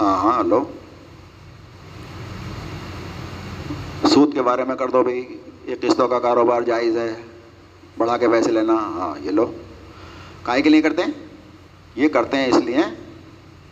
ہاں 0.00 0.16
ہاں 0.16 0.42
لو 0.42 0.64
سود 4.04 4.34
کے 4.34 4.42
بارے 4.42 4.64
میں 4.64 4.76
کر 4.76 4.88
دو 4.88 5.02
بھائی، 5.02 5.38
یہ 5.64 5.74
قسطوں 5.80 6.08
کا 6.08 6.18
کاروبار 6.18 6.62
جائز 6.62 6.96
ہے، 6.96 7.14
بڑھا 7.98 8.16
کے 8.16 8.28
پیسے 8.28 8.50
لینا۔ 8.50 8.72
ہاں 8.72 9.24
یہ 9.24 9.30
لو۔ 9.30 9.52
کائے 10.42 10.62
کے 10.62 10.70
لیے 10.70 10.82
کرتے 10.82 11.02
ہیں؟ 11.02 11.12
یہ 11.94 12.08
کرتے 12.08 12.36
ہیں 12.36 12.46
اس 12.46 12.56
لیے 12.56 12.78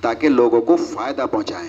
تاکہ 0.01 0.29
لوگوں 0.29 0.61
کو 0.61 0.77
فائدہ 0.77 1.27
پہنچائیں۔ 1.31 1.69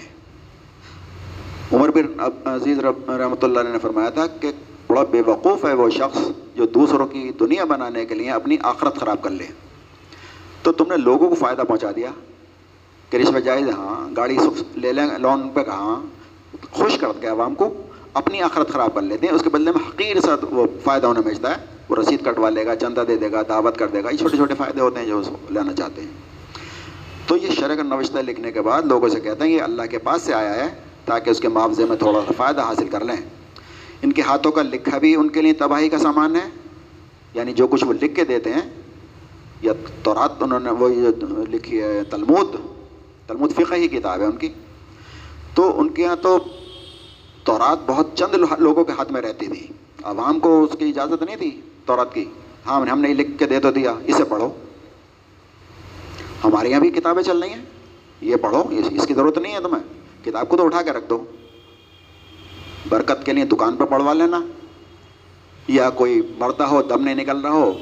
عمر 1.73 1.91
بن 1.91 2.19
عزیز 2.45 2.79
رحمۃ 3.07 3.41
اللہ 3.41 3.59
نے 3.59 3.79
فرمایا 3.79 4.09
تھا 4.09 4.27
کہ 4.27 4.51
بڑا 4.87 5.03
بے 5.03 5.21
وقوف 5.27 5.65
ہے 5.65 5.73
وہ 5.73 5.89
شخص 5.89 6.19
جو 6.55 6.65
دوسروں 6.65 7.07
کی 7.07 7.31
دنیا 7.39 7.65
بنانے 7.65 8.05
کے 8.05 8.15
لیے 8.15 8.31
اپنی 8.31 8.57
آخرت 8.63 8.99
خراب 8.99 9.21
کر 9.21 9.29
لے۔ 9.29 9.47
تو 10.63 10.71
تم 10.71 10.85
نے 10.89 10.97
لوگوں 10.97 11.29
کو 11.29 11.35
فائدہ 11.35 11.61
پہنچا 11.61 11.91
دیا 11.95 12.09
کہ 13.09 13.17
رشوت 13.17 13.43
جائز 13.45 13.69
ہاں 13.69 14.15
گاڑی 14.17 14.37
لے 14.75 14.93
لیں 14.93 15.05
لون 15.17 15.49
پہ 15.53 15.63
کہاں 15.63 15.95
خوش 16.71 16.97
کر 16.97 17.07
کے 17.21 17.27
عوام 17.27 17.55
کو 17.55 17.73
اپنی 18.13 18.41
آخرت 18.41 18.69
خراب 18.69 18.93
کر 18.93 19.01
لیتے 19.01 19.27
ہیں، 19.27 19.33
اس 19.33 19.41
کے 19.41 19.49
بدلے 19.49 19.71
میں 19.71 19.87
حقیر 19.87 20.19
ساتھ 20.19 20.45
وہ 20.51 20.65
فائدہ 20.83 21.07
انہیں 21.07 21.23
بیچتا 21.23 21.49
ہے، 21.49 21.65
وہ 21.89 21.95
رسید 21.95 22.25
کٹوا 22.25 22.49
لے 22.49 22.65
گا، 22.65 22.75
چندہ 22.75 23.03
دے 23.07 23.15
دے 23.15 23.31
گا، 23.31 23.41
دعوت 23.49 23.77
کر 23.77 23.87
دے 23.87 24.03
گا، 24.03 24.09
یہ 24.09 24.17
چھوٹے 24.17 24.37
چھوٹے 24.37 24.53
فائدے 24.53 24.81
ہوتے 24.81 24.99
ہیں 24.99 25.07
جو 25.07 25.21
لینا 25.49 25.73
چاہتے 25.73 26.01
ہیں۔ 26.01 26.11
تو 27.27 27.37
یہ 27.37 27.51
شرک 27.51 27.79
نوشتہ 27.79 28.19
لکھنے 28.19 28.51
کے 28.51 28.61
بعد 28.61 28.81
لوگوں 28.81 29.09
سے 29.09 29.19
کہتے 29.19 29.43
ہیں 29.43 29.51
یہ 29.51 29.61
اللہ 29.61 29.83
کے 29.91 29.97
پاس 29.97 30.21
سے 30.21 30.33
آیا 30.33 30.55
ہے 30.55 30.69
تاکہ 31.05 31.29
اس 31.29 31.39
کے 31.39 31.47
معاوضے 31.47 31.85
میں 31.85 31.97
تھوڑا 31.97 32.21
سا 32.25 32.31
فائدہ 32.37 32.61
حاصل 32.61 32.87
کر 32.87 33.03
لیں۔ 33.03 33.15
ان 34.01 34.11
کے 34.11 34.21
ہاتھوں 34.21 34.51
کا 34.51 34.61
لکھا 34.61 34.97
بھی 34.97 35.15
ان 35.15 35.29
کے 35.29 35.41
لیے 35.41 35.53
تباہی 35.53 35.89
کا 35.89 35.97
سامان 35.97 36.35
ہے 36.35 36.47
یعنی 37.33 37.53
جو 37.53 37.67
کچھ 37.67 37.83
وہ 37.83 37.93
لکھ 37.93 38.15
کے 38.15 38.23
دیتے 38.23 38.53
ہیں 38.53 38.61
یا 39.61 39.73
تورات 40.03 40.43
انہوں 40.43 40.59
نے 40.59 40.71
وہ 40.71 40.89
لکھی 41.49 41.81
ہے 41.81 42.03
تلمود 42.03 42.55
تلمود 43.27 43.51
فقہ 43.53 43.73
ہی 43.73 43.87
کتاب 43.87 44.19
ہے 44.19 44.25
ان 44.25 44.37
کی۔ 44.37 44.49
تو 45.53 45.79
ان 45.79 45.89
کے 45.89 46.03
یہاں 46.03 46.15
تو 46.15 46.37
تورات 47.43 47.77
بہت 47.85 48.07
چند 48.15 48.35
لوگوں 48.59 48.83
کے 48.83 48.91
ہاتھ 48.91 49.11
میں 49.11 49.21
رہتی 49.21 49.47
تھی۔ 49.47 49.67
عوام 50.03 50.39
کو 50.39 50.63
اس 50.63 50.79
کی 50.79 50.89
اجازت 50.89 51.23
نہیں 51.23 51.35
تھی 51.35 51.61
تورات 51.85 52.13
کی۔ 52.13 52.25
ہاں 52.65 52.85
ہم 52.85 53.01
نے 53.01 53.13
لکھ 53.13 53.39
کے 53.39 53.45
دے 53.45 53.59
تو 53.59 53.71
دیا، 53.71 53.93
اسے 54.05 54.23
پڑھو۔ 54.23 54.49
ہمارے 56.43 56.69
یہاں 56.69 56.79
بھی 56.79 56.91
کتابیں 56.91 57.23
چل 57.23 57.39
رہی 57.39 57.49
ہیں۔ 57.49 57.65
یہ 58.21 58.35
پڑھو، 58.35 58.63
اس 58.69 59.05
کی 59.07 59.13
ضرورت 59.13 59.37
نہیں 59.37 59.53
ہے 59.53 59.59
تمہیں۔ 59.59 59.83
کتاب 60.25 60.49
کو 60.49 60.57
تو 60.57 60.65
اٹھا 60.65 60.81
کے 60.81 60.91
رکھ 60.91 61.09
دو۔ 61.09 61.23
برکت 62.89 63.25
کے 63.25 63.33
لیے 63.33 63.45
دکان 63.45 63.75
پہ 63.75 63.83
پڑھوا 63.83 64.13
لینا۔ 64.13 64.39
یا 65.67 65.89
کوئی 65.89 66.21
مرتا 66.37 66.67
ہو، 66.67 66.81
دم 66.81 67.03
نہیں 67.03 67.15
نکل 67.15 67.41
رہا 67.41 67.51
ہو 67.51 67.73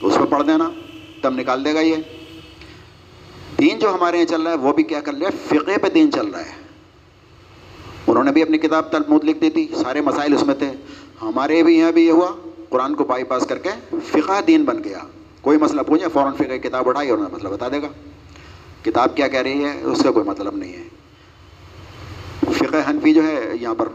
تو 0.00 0.06
اس 0.06 0.14
پہ 0.14 0.24
پڑھ 0.24 0.46
دینا 0.46 0.70
دم 1.22 1.38
نکال 1.38 1.64
دے 1.64 1.74
گا 1.74 1.80
یہ۔ 1.80 1.96
دین 3.58 3.78
جو 3.78 3.94
ہمارے 3.94 4.16
یہاں 4.16 4.26
چل 4.26 4.42
رہا 4.42 4.50
ہے، 4.50 4.56
وہ 4.56 4.72
بھی 4.72 4.82
کیا 4.82 5.00
کر 5.00 5.12
لیا 5.12 5.28
فقے 5.46 5.78
پہ 5.78 5.88
دین 5.88 6.12
چل 6.12 6.26
رہا 6.26 6.40
ہے۔ 6.40 6.64
انہوں 8.06 8.24
نے 8.24 8.32
بھی 8.32 8.42
اپنی 8.42 8.58
کتاب 8.58 8.92
تلمود 8.92 9.24
لکھ 9.24 9.38
دی 9.38 9.50
تھی، 9.50 9.68
سارے 9.82 10.00
مسائل 10.00 10.34
اس 10.34 10.42
میں 10.42 10.54
تھے۔ 10.54 10.72
ہمارے 11.22 11.62
بھی 11.62 11.78
یہاں 11.78 11.92
بھی 11.92 12.06
یہ 12.06 12.12
ہوا، 12.12 12.50
قرآن 12.68 12.94
کو 12.94 13.04
بائی 13.04 13.24
پاس 13.24 13.46
کر 13.46 13.58
کے 13.58 13.96
فقہ 14.06 14.40
دین 14.46 14.64
بن 14.64 14.84
گیا۔ 14.84 14.98
کوئی 15.40 15.58
مسئلہ 15.58 15.82
پوچھے، 15.82 16.06
فوراً 16.12 16.32
فقہ 16.32 16.68
کتاب 16.68 16.88
اٹھائی 16.88 17.10
اور 17.10 17.18
انہیں 17.18 17.34
مسئلہ 17.34 17.48
بتا 17.48 17.68
دے 17.68 17.82
گا۔ 17.82 17.88
کتاب 18.82 19.16
کیا 19.16 19.28
کہہ 19.28 19.40
رہی 19.40 19.64
ہے؟ 19.64 19.80
اس 19.82 20.02
کا 20.02 20.10
کوئی 20.10 20.26
مطلب 20.26 20.56
نہیں 20.56 20.72
ہے۔ 20.72 20.82
فقہ 22.52 22.90
حنفی 22.90 23.14
جو 23.14 23.22
ہے، 23.26 23.50
یہاں 23.60 23.74
پر 23.74 23.88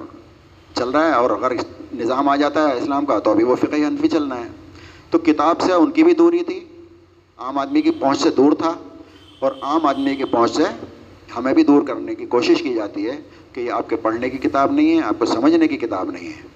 چل 0.75 0.89
رہا 0.89 1.07
ہے 1.07 1.11
اور 1.11 1.31
اگر 1.31 1.51
نظام 1.93 2.29
آ 2.29 2.35
جاتا 2.35 2.67
ہے 2.67 2.73
اسلام 2.73 3.05
کا، 3.05 3.19
تو 3.19 3.31
ابھی 3.31 3.43
وہ 3.43 3.55
فقہ 3.55 3.75
حنفی 3.75 4.07
چلنا 4.07 4.37
ہے۔ 4.37 4.49
تو 5.09 5.17
کتاب 5.17 5.61
سے 5.61 5.73
ان 5.73 5.91
کی 5.91 6.03
بھی 6.03 6.13
دوری 6.13 6.43
تھی۔ 6.43 6.65
عام 7.37 7.57
آدمی 7.57 7.81
کی 7.81 7.91
پہنچ 7.91 8.19
سے 8.19 8.29
دور 8.29 8.51
تھا 8.51 8.73
اور 9.39 9.51
عام 9.61 9.85
آدمی 9.85 10.15
کی 10.15 10.23
پہنچ 10.23 10.51
سے 10.51 10.63
ہمیں 11.35 11.53
بھی 11.53 11.63
دور 11.63 11.81
کرنے 11.87 12.15
کی 12.15 12.25
کوشش 12.25 12.61
کی 12.61 12.73
جاتی 12.73 13.09
ہے 13.09 13.21
کہ 13.53 13.59
یہ 13.59 13.71
آپ 13.71 13.89
کے 13.89 13.95
پڑھنے 13.95 14.29
کی 14.29 14.37
کتاب 14.37 14.71
نہیں 14.71 14.99
ہے، 14.99 15.03
آپ 15.03 15.19
کو 15.19 15.25
سمجھنے 15.25 15.67
کی 15.67 15.77
کتاب 15.77 16.11
نہیں 16.11 16.27
ہے۔ 16.27 16.47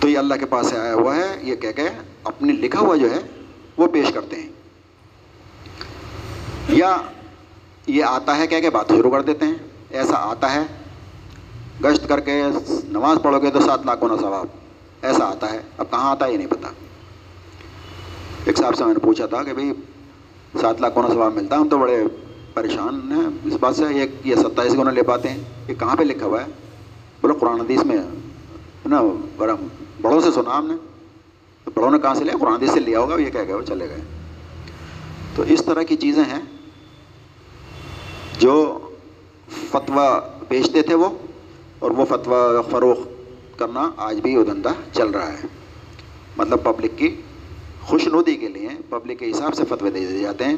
تو 0.00 0.08
یہ 0.08 0.18
اللہ 0.18 0.34
کے 0.34 0.46
پاس 0.46 0.66
سے 0.66 0.78
آیا 0.78 0.94
ہوا 0.94 1.16
ہے، 1.16 1.40
یہ 1.42 1.56
کہہ 1.56 1.72
کہ 1.76 1.88
اپنی 2.24 2.52
لکھا 2.52 2.80
ہوا 2.80 2.96
جو 2.96 3.10
ہے 3.10 3.18
وہ 3.76 3.86
پیش 3.86 4.12
کرتے 4.12 4.36
ہیں۔ 4.36 4.48
یا 6.68 6.96
یہ 7.86 8.04
آتا 8.04 8.36
ہے 8.36 8.46
کہہ 8.46 8.60
کہ 8.60 8.70
بات 8.70 8.88
شروع 8.88 9.10
کر 9.10 9.22
دیتے 9.22 9.46
ہیں، 9.46 9.54
ایسا 9.90 10.14
آتا 10.16 10.54
ہے۔ 10.54 10.62
گشت 11.84 12.08
کر 12.08 12.20
کے 12.20 12.42
نماز 12.84 13.18
پڑھو 13.22 13.40
گے 13.40 13.50
تو 13.50 13.60
سات 13.60 13.86
لاکھ 13.86 14.02
ہونا 14.02 14.16
ثواب 14.16 14.46
ایسا 15.02 15.24
آتا 15.24 15.52
ہے۔ 15.52 15.60
اب 15.78 15.90
کہاں 15.90 16.10
آتا 16.10 16.26
ہے 16.26 16.32
یہ 16.32 16.36
نہیں 16.36 16.46
پتہ 16.46 16.66
ایک 18.46 18.58
صاحب 18.58 18.74
سے 18.74 18.84
میں 18.84 18.92
نے 18.92 18.98
پوچھا 18.98 19.26
تھا 19.26 19.42
کہ 19.42 19.52
بھائی، 19.52 19.72
سات 20.60 20.80
لاکھ 20.80 20.96
ہونا 20.96 21.08
ثواب 21.08 21.34
ملتا 21.34 21.54
ہے؟ 21.56 21.60
ہم 21.60 21.68
تو 21.68 21.78
بڑے 21.78 22.04
پریشان 22.54 23.12
ہیں۔ 23.12 23.28
اس 23.44 23.54
بات 23.60 23.76
سے 23.76 23.84
یہ 23.90 24.04
یہ 24.24 24.34
ستائیس 24.34 24.74
گنا 24.74 24.90
لے 24.90 25.02
پاتے 25.02 25.28
ہیں۔ 25.28 25.40
یہ 25.68 25.74
کہاں 25.74 25.96
پہ 25.96 26.02
لکھا 26.02 26.26
ہوا 26.26 26.40
ہے؟ 26.40 26.46
بولو، 27.20 27.34
قرآن 27.34 27.60
حدیث 27.60 27.84
میں 27.84 27.98
ہے 27.98 28.08
نا، 28.86 29.02
بڑا 29.36 29.54
بڑوں 30.02 30.20
سے 30.20 30.30
سنا 30.34 30.58
ہم 30.58 30.66
نے۔ 30.66 30.74
بڑوں 31.74 31.90
نے 31.90 31.98
کہاں 31.98 32.14
سے 32.14 32.24
لیا؟ 32.24 32.34
قرآن 32.40 32.52
حدیث 32.52 32.70
سے 32.72 32.80
لیا 32.80 33.00
ہوگا، 33.00 33.20
یہ 33.20 33.30
کہہ 33.30 33.46
گئے 33.46 33.54
وہ 33.54 33.62
چلے 33.62 33.88
گئے۔ 33.88 34.00
تو 35.34 35.42
اس 35.42 35.64
طرح 35.64 35.82
کی 35.82 35.96
چیزیں 35.96 36.24
ہیں 36.24 36.40
جو 38.38 38.78
فتویٰ 39.70 40.20
بیچتے 40.48 40.82
تھے 40.82 40.94
وہ، 40.94 41.08
اور 41.78 41.90
وہ 41.90 42.04
فتویٰ 42.04 42.70
فروغ 42.70 42.96
کرنا 43.56 43.90
آج 43.96 44.20
بھی 44.20 44.36
وہ 44.36 44.44
دھندا 44.44 44.70
چل 44.92 45.08
رہا 45.08 45.32
ہے۔ 45.32 45.46
مطلب 46.36 46.62
پبلک 46.62 46.98
کی 46.98 47.20
خوش 47.86 48.06
نودی 48.06 48.36
کے 48.36 48.48
لیے 48.48 48.68
پبلک 48.88 49.18
کے 49.18 49.30
حساب 49.30 49.54
سے 49.54 49.64
فتوے 49.68 49.90
دے 49.90 50.06
دیے 50.06 50.18
جاتے 50.18 50.44
ہیں۔ 50.44 50.56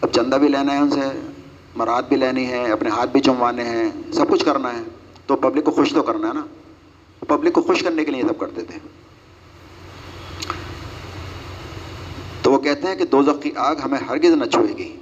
اب 0.00 0.08
چندہ 0.12 0.36
بھی 0.36 0.48
لینا 0.48 0.72
ہے 0.72 0.78
ان 0.78 0.90
سے، 0.90 1.30
مراد 1.76 2.02
بھی 2.02 2.16
لینی 2.16 2.46
ہے، 2.46 2.70
اپنے 2.70 2.88
ہاتھ 2.88 3.10
بھی 3.10 3.20
چموانے 3.20 3.64
ہیں، 3.64 4.12
سب 4.12 4.28
کچھ 4.28 4.44
کرنا 4.44 4.72
ہے۔ 4.72 4.82
تو 5.26 5.36
پبلک 5.36 5.64
کو 5.64 5.70
خوش 5.70 5.92
تو 5.92 6.02
کرنا 6.02 6.28
ہے 6.28 6.32
نا۔ 6.34 6.46
پبلک 7.28 7.52
کو 7.52 7.62
خوش 7.62 7.82
کرنے 7.82 8.04
کے 8.04 8.12
لیے 8.12 8.22
سب 8.22 8.38
کرتے 8.38 8.62
تھے۔ 8.62 8.78
تو 12.42 12.52
وہ 12.52 12.58
کہتے 12.58 12.88
ہیں 12.88 12.96
کہ 12.96 13.04
دو 13.04 13.22
کی 13.22 13.50
آگ 13.56 13.76
ہمیں 13.84 13.98
ہرگز 14.08 14.30
نہ 14.30 14.44
چھوئے 14.44 14.76
گی۔ 14.76 14.96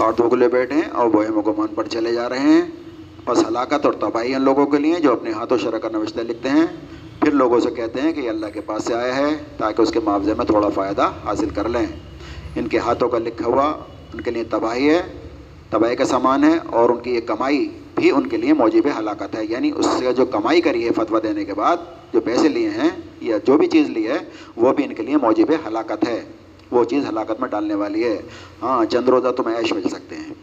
اور 0.00 0.12
دو 0.12 0.28
بیٹھے 0.28 0.74
ہیں 0.74 0.90
اور 0.92 1.06
وہ 1.06 1.22
مکمان 1.28 1.74
پر 1.74 1.86
چلے 1.86 2.12
جا 2.12 2.28
رہے 2.28 2.38
ہیں 2.38 2.62
بس 3.24 3.44
ہلاکت 3.48 3.84
اور 3.84 3.92
تباہی 3.92 4.34
ان 4.34 4.42
لوگوں 4.42 4.66
کے 4.66 4.78
لیے 4.78 4.94
جو 4.94 5.12
اپنے 5.12 5.32
ہاتھوں 5.32 5.58
شرح 5.58 5.78
کا 5.78 5.88
نوشتہ 5.92 6.20
لکھتے 6.20 6.48
ہیں۔ 6.48 6.66
پھر 7.20 7.30
لوگوں 7.32 7.60
سے 7.60 7.70
کہتے 7.70 8.00
ہیں 8.00 8.12
کہ 8.12 8.20
یہ 8.20 8.28
اللہ 8.28 8.46
کے 8.46 8.60
پاس 8.60 8.84
سے 8.84 8.94
آیا 8.94 9.16
ہے 9.16 9.36
تاکہ 9.56 9.82
اس 9.82 9.90
کے 9.90 10.00
معاوضے 10.00 10.34
میں 10.34 10.44
تھوڑا 10.44 10.68
فائدہ 10.68 11.10
حاصل 11.24 11.48
کر 11.48 11.68
لیں۔ 11.68 11.86
ان 12.56 12.68
کے 12.68 12.78
ہاتھوں 12.78 13.08
کا 13.08 13.18
لکھا 13.18 13.46
ہوا 13.46 13.64
ان 14.14 14.20
کے 14.20 14.30
لیے 14.30 14.44
تباہی 14.44 14.90
ہے، 14.90 15.02
تباہی 15.70 15.96
کا 15.96 16.04
سامان 16.04 16.44
ہے 16.44 16.58
اور 16.66 16.90
ان 16.90 17.00
کی 17.00 17.14
یہ 17.14 17.20
کمائی 17.20 17.68
بھی 17.94 18.10
ان 18.10 18.26
کے 18.26 18.36
لیے 18.36 18.52
موجب 18.52 18.82
ہلاکت 18.98 19.36
ہے۔ 19.36 19.44
یعنی 19.48 19.70
اس 19.76 19.86
سے 19.98 20.12
جو 20.12 20.26
کمائی 20.26 20.60
کری 20.60 20.84
ہے 20.84 20.90
فتویٰ 20.96 21.22
دینے 21.22 21.44
کے 21.44 21.54
بعد، 21.54 21.76
جو 22.12 22.20
پیسے 22.20 22.48
لیے 22.48 22.68
ہیں 22.68 22.90
یا 23.20 23.36
جو 23.44 23.58
بھی 23.58 23.66
چیز 23.66 23.88
لی 23.88 24.08
ہے، 24.08 24.18
وہ 24.56 24.72
بھی 24.72 24.84
ان 24.84 24.94
کے 24.94 25.02
لیے 25.02 25.16
موجب 25.16 25.46
ہلاکت 25.66 26.08
ہے۔ 26.08 26.24
وہ 26.70 26.84
چیز 26.84 27.06
ہلاکت 27.08 27.40
میں 27.40 27.48
ڈالنے 27.48 27.74
والی 27.74 28.04
ہے۔ 28.04 28.22
ہاں 28.62 28.84
چند 28.84 29.08
روزہ 29.08 29.28
تم 29.28 29.46
عیش 29.46 29.72
مل 29.72 29.88
سکتے 29.88 30.16
ہیں۔ 30.16 30.34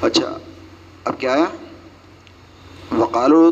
اچھا 0.00 0.38
اب 1.04 1.20
کیا 1.20 1.32
آیا؟ 1.32 1.44
وقالو 2.98 3.50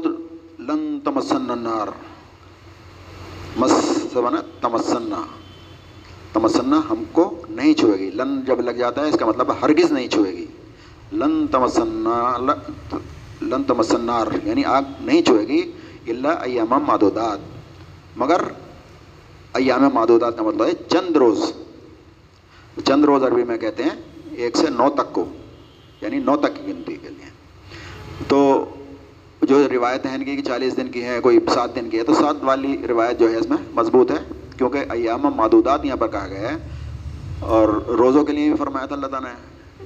لن 0.59 0.99
تمسن 1.05 1.51
النار۔ 1.51 1.89
مس 3.57 3.73
بنا 4.15 4.41
تمسنا۔ 4.61 5.23
تمسنا 6.33 6.81
ہم 6.91 7.03
کو 7.13 7.43
نہیں 7.49 7.75
چھوئے 7.75 7.99
گی۔ 7.99 8.11
لن 8.11 8.41
جب 8.45 8.61
لگ 8.61 8.71
جاتا 8.71 9.05
ہے، 9.05 9.09
اس 9.09 9.17
کا 9.19 9.27
مطلب 9.27 9.53
ہرگز 9.63 9.93
نہیں 9.93 10.09
چھوئے 10.09 10.33
گی۔ 10.33 10.47
لن 11.13 11.47
تمسنا، 11.47 12.37
لن 13.43 13.65
تمسنار 13.65 14.27
یعنی 14.45 14.65
آگ 14.65 14.83
نہیں 15.01 15.23
چھوئے 15.23 15.49
گی 15.49 15.73
اللہ 16.09 16.29
ایام 16.29 16.71
معدودات۔ 16.71 17.39
مگر 18.17 18.41
ایام 19.55 19.89
معدودات 19.95 20.37
کا 20.37 20.43
مطلب 20.43 20.67
ہے، 20.67 20.73
چند 20.89 21.17
روز۔ 21.17 21.53
چند 22.85 23.05
روز 23.05 23.23
عربی 23.23 23.45
میں 23.45 23.59
کہتے 23.59 23.83
ہیں، 23.83 24.03
ایک 24.31 24.57
سے 24.57 24.67
نو 24.71 24.91
تک 24.91 25.13
کو 25.13 25.25
یعنی 26.01 26.19
نو 26.19 26.37
تک 26.37 26.57
کی 26.57 26.73
گنتی 26.73 26.97
کے 26.97 27.09
لیے۔ 27.09 27.31
تو 28.29 28.65
جو 29.43 29.69
روایت 29.69 30.07
ہے 30.07 30.15
ان 30.15 30.25
کی 30.25 30.43
چالیس 30.43 30.77
دن 30.77 30.89
کی 30.89 31.05
ہے، 31.05 31.21
کوئی 31.21 31.39
سات 31.55 31.75
دن 31.75 31.91
کی 31.91 31.99
ہے، 31.99 32.05
تو 32.05 32.15
سات 32.15 32.37
والی 32.43 32.77
روایت 32.89 33.19
جو 33.19 33.31
ہے 33.31 33.37
اس 33.37 33.49
میں 33.49 33.57
مضبوط 33.75 34.11
ہے، 34.11 34.17
کیونکہ 34.59 34.79
ایام 34.91 35.23
معدودات 35.23 35.85
یہاں 35.85 35.97
پر 35.97 36.09
کہا 36.09 36.27
گیا 36.29 36.53
ہے۔ 36.53 36.69
اور 37.41 37.69
روزوں 37.87 38.25
کے 38.25 38.33
لیے 38.33 38.49
بھی 38.49 38.57
فرمایا 38.57 38.87
تھا 38.87 38.95
اللہ 38.95 39.07
تعالیٰ 39.07 39.31
نے، 39.31 39.85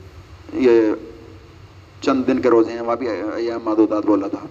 یہ 0.53 0.93
چند 2.01 2.25
دن 2.27 2.41
کے 2.41 2.51
روزے 2.51 2.73
ہیں، 2.73 2.81
وہاں 2.81 2.97
بھی 2.97 3.09
ایام 3.09 3.61
معدودات 3.65 4.07
بولا 4.07 4.29
تھا۔ 4.29 4.47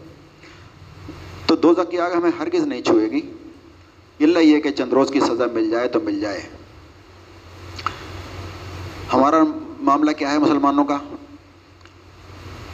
تو 1.45 1.55
دو 1.55 1.73
کی 1.73 1.99
آگ 1.99 2.11
ہمیں 2.11 2.31
ہرگز 2.39 2.67
نہیں 2.67 2.81
چھوئے 2.81 3.11
گی۔ 3.11 3.21
اللہ 4.19 4.39
یہ 4.39 4.59
کہ 4.59 4.71
چند 4.71 4.93
روز 4.93 5.11
کی 5.11 5.19
سزا 5.19 5.45
مل 5.53 5.69
جائے 5.69 5.87
تو 5.87 5.99
مل 5.99 6.19
جائے۔ 6.19 6.41
ہمارا 9.13 9.37
معاملہ 9.79 10.11
کیا 10.11 10.31
ہے 10.31 10.39
مسلمانوں 10.39 10.85
کا؟ 10.85 10.97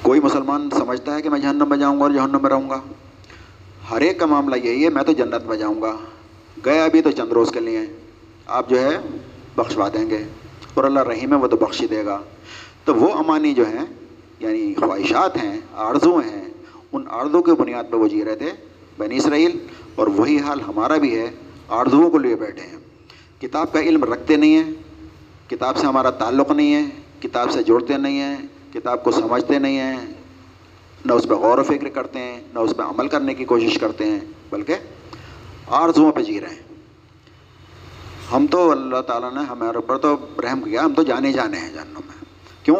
کوئی 0.02 0.20
مسلمان 0.20 0.70
سمجھتا 0.70 1.16
ہے 1.16 1.22
کہ 1.22 1.30
میں 1.30 1.40
جہنم 1.40 1.70
میں 1.70 1.78
جاؤں 1.78 1.98
گا 1.98 2.04
اور 2.04 2.12
جہنم 2.12 2.38
میں 2.42 2.50
رہوں 2.50 2.70
گا؟ 2.70 2.82
ہر 3.92 4.02
ایک 4.02 4.20
کا 4.20 4.26
معاملہ 4.26 4.56
یہی 4.56 4.84
ہے، 4.84 4.90
میں 4.90 5.04
تو 5.04 5.12
جنت 5.12 5.46
میں 5.46 5.58
جاؤں 5.58 5.82
گا۔ 5.82 5.98
گیا 6.66 6.84
ابھی 6.84 7.02
تو 7.02 7.12
چند 7.12 7.32
روز 7.32 7.52
کے 7.52 7.60
لیے۔ 7.60 7.80
آپ 8.46 8.70
جو 8.70 8.80
ہے، 8.80 8.98
بخشوا 9.56 9.90
دیں 9.94 10.10
گے۔ 10.10 10.24
اور 10.74 10.84
اللہ 10.84 11.00
رحیم 11.00 11.34
ہے، 11.34 11.38
وہ 11.38 11.48
تو 11.48 11.58
بخشی 11.58 11.88
دے 11.88 12.06
گا۔ 12.06 12.22
تو 12.86 12.96
وہ 12.96 13.14
امانی 13.14 13.54
جو 13.54 13.68
ہیں 13.68 13.86
یعنی 14.40 14.74
خواہشات 14.74 15.38
ہیں، 15.38 15.60
آرزو 15.74 16.18
ہیں، 16.18 16.50
ان 16.92 17.04
آرزو 17.10 17.42
کے 17.42 17.54
بنیاد 17.54 17.84
پہ 17.92 17.96
وہ 17.96 18.08
جی 18.08 18.26
رہے 18.26 18.36
تھے۔ 18.36 18.52
بنی 18.98 19.18
اسرائیل 19.18 19.68
اور 20.00 20.08
وہی 20.08 20.40
حال 20.40 20.62
ہمارا 20.62 20.98
بھی 20.98 21.20
ہے، 21.20 21.32
آرزوؤں 21.68 22.10
کو 22.10 22.18
لیے 22.18 22.36
بیٹھے 22.36 22.68
ہیں۔ 22.68 22.78
کتاب 23.42 23.74
کا 23.74 23.80
علم 23.80 24.04
رکھتے 24.04 24.36
نہیں 24.36 24.64
ہیں، 24.64 24.72
کتاب 25.50 25.78
سے 25.78 25.88
ہمارا 25.88 26.10
تعلق 26.10 26.52
نہیں 26.52 26.74
ہے، 26.74 26.84
کتاب 27.20 27.52
سے 27.52 27.64
جڑتے 27.64 27.98
نہیں 27.98 28.20
ہیں، 28.20 28.38
کتاب 28.74 29.04
کو 29.04 29.12
سمجھتے 29.12 29.60
نہیں 29.60 29.78
ہیں۔ 29.78 30.14
نہ 31.06 31.14
اس 31.14 31.28
پہ 31.30 31.34
غور 31.34 31.58
و 31.58 31.64
فکر 31.64 31.90
کرتے 31.90 32.20
ہیں، 32.20 32.42
نہ 32.54 32.60
اس 32.60 32.78
پہ 32.78 32.84
عمل 32.84 33.08
کرنے 33.08 33.34
کی 33.34 33.46
کوشش 33.46 33.78
کرتے 33.78 34.06
ہیں، 34.06 34.20
بلکہ 34.50 34.76
آرزوؤں 35.68 36.12
پہ 36.12 36.24
جی 36.24 36.42
رہے 36.42 36.50
ہیں۔ 36.50 36.76
ہم 38.32 38.48
تو 38.48 38.72
اللہ 38.72 39.02
تعالیٰ 39.02 39.34
نے 39.34 39.40
ہمارے 39.40 39.76
اوپر 39.76 39.98
تو 39.98 40.18
رحم 40.44 40.62
کیا، 40.62 40.86
ہم 40.86 40.94
تو 40.94 41.04
جانے 41.04 41.34
جانے 41.34 41.58
ہیں 41.58 41.74
جانوں 41.74 42.02
میں۔ 42.08 42.26
کیوں؟ 42.66 42.78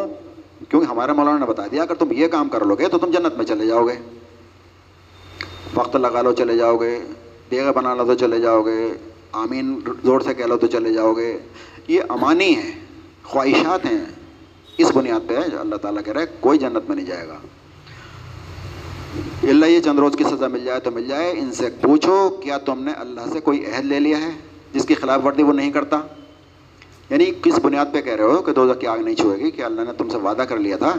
کیونکہ 0.70 0.88
ہمارے 0.88 1.14
مولانا 1.14 1.38
نے 1.38 1.46
بتا 1.46 1.68
دیا، 1.68 1.82
اگر 1.82 1.94
تم 1.94 2.12
یہ 2.12 2.28
کام 2.28 2.50
کر 2.50 2.66
لو 2.66 2.76
گے 2.76 2.88
تو 2.88 2.98
تم 2.98 3.12
جنت 3.12 3.38
میں 3.38 3.46
چلے 3.46 3.68
جاؤ 3.68 3.88
گے۔ 3.88 4.19
وقت 5.76 5.96
لگا 5.96 6.22
لو 6.22 6.34
چلے 6.34 6.58
جاؤ 6.58 6.78
گے 6.78 7.00
دیگا 7.52 7.72
بنا 7.72 7.96
لو 7.96 8.06
تو 8.06 8.14
چلے 8.14 8.40
جاؤ 8.40 8.62
گے، 8.62 8.94
آمین 9.32 9.80
زور 10.04 10.20
سے 10.20 10.34
کہہ 10.34 10.46
لو 10.46 10.58
تو 10.58 10.68
چلے 10.68 10.94
جاؤ 10.94 11.14
گے۔ 11.14 11.38
یہ 11.88 12.02
امانی 12.10 12.56
ہیں، 12.56 12.72
خواہشات 13.24 13.86
ہیں۔ 13.86 14.06
اس 14.78 14.92
بنیاد 14.96 15.30
پہ 15.30 15.34
ہے 15.34 15.56
اللہ 15.56 15.76
تعالیٰ 15.76 16.04
کہہ 16.04 16.14
رہا 16.14 16.22
ہے، 16.22 16.26
کوئی 16.40 16.60
جنت 16.60 16.88
میں 16.88 16.96
نہیں 16.96 17.06
جائے 17.06 17.28
گا۔ 17.28 17.38
اللہ 19.44 19.66
یہ 19.66 19.80
چند 19.80 20.00
روز 20.00 20.16
کی 20.16 20.24
سزا 20.24 20.48
مل 20.48 20.66
جائے 20.66 20.80
تو 20.80 20.92
مل 20.92 21.08
جائے۔ 21.08 21.32
ان 21.32 21.52
سے 21.52 21.70
پوچھو، 21.82 22.30
کیا 22.44 22.58
تم 22.58 22.84
نے 22.84 22.92
اللہ 22.92 23.22
سے 23.34 23.40
کوئی 23.40 23.66
عہد 23.66 23.86
لے 23.86 24.00
لیا 24.00 24.22
ہے؟ 24.22 24.30
جس 24.74 24.86
کی 24.86 24.96
خلاف 24.96 25.26
ورزی 25.26 25.44
وہ 25.44 25.54
نہیں 25.54 25.72
کرتا؟ 25.72 26.00
یعنی 27.10 27.26
کس 27.26 27.60
بنیاد 27.64 27.86
پہ 27.94 28.02
کہہ 28.02 28.16
رہے 28.16 28.24
ہو 28.24 28.42
کہ 28.42 28.52
دو 28.52 28.74
کی 28.74 28.88
آگ 28.88 28.98
نہیں 28.98 29.16
چھوئے 29.16 29.40
گی 29.40 29.52
کہ 29.52 29.62
اللہ 29.62 29.82
نے 29.82 29.94
تم 29.98 30.10
سے 30.10 30.18
وعدہ 30.18 30.42
کر 30.42 30.58
لیا 30.58 30.78
تھا؟ 30.78 30.94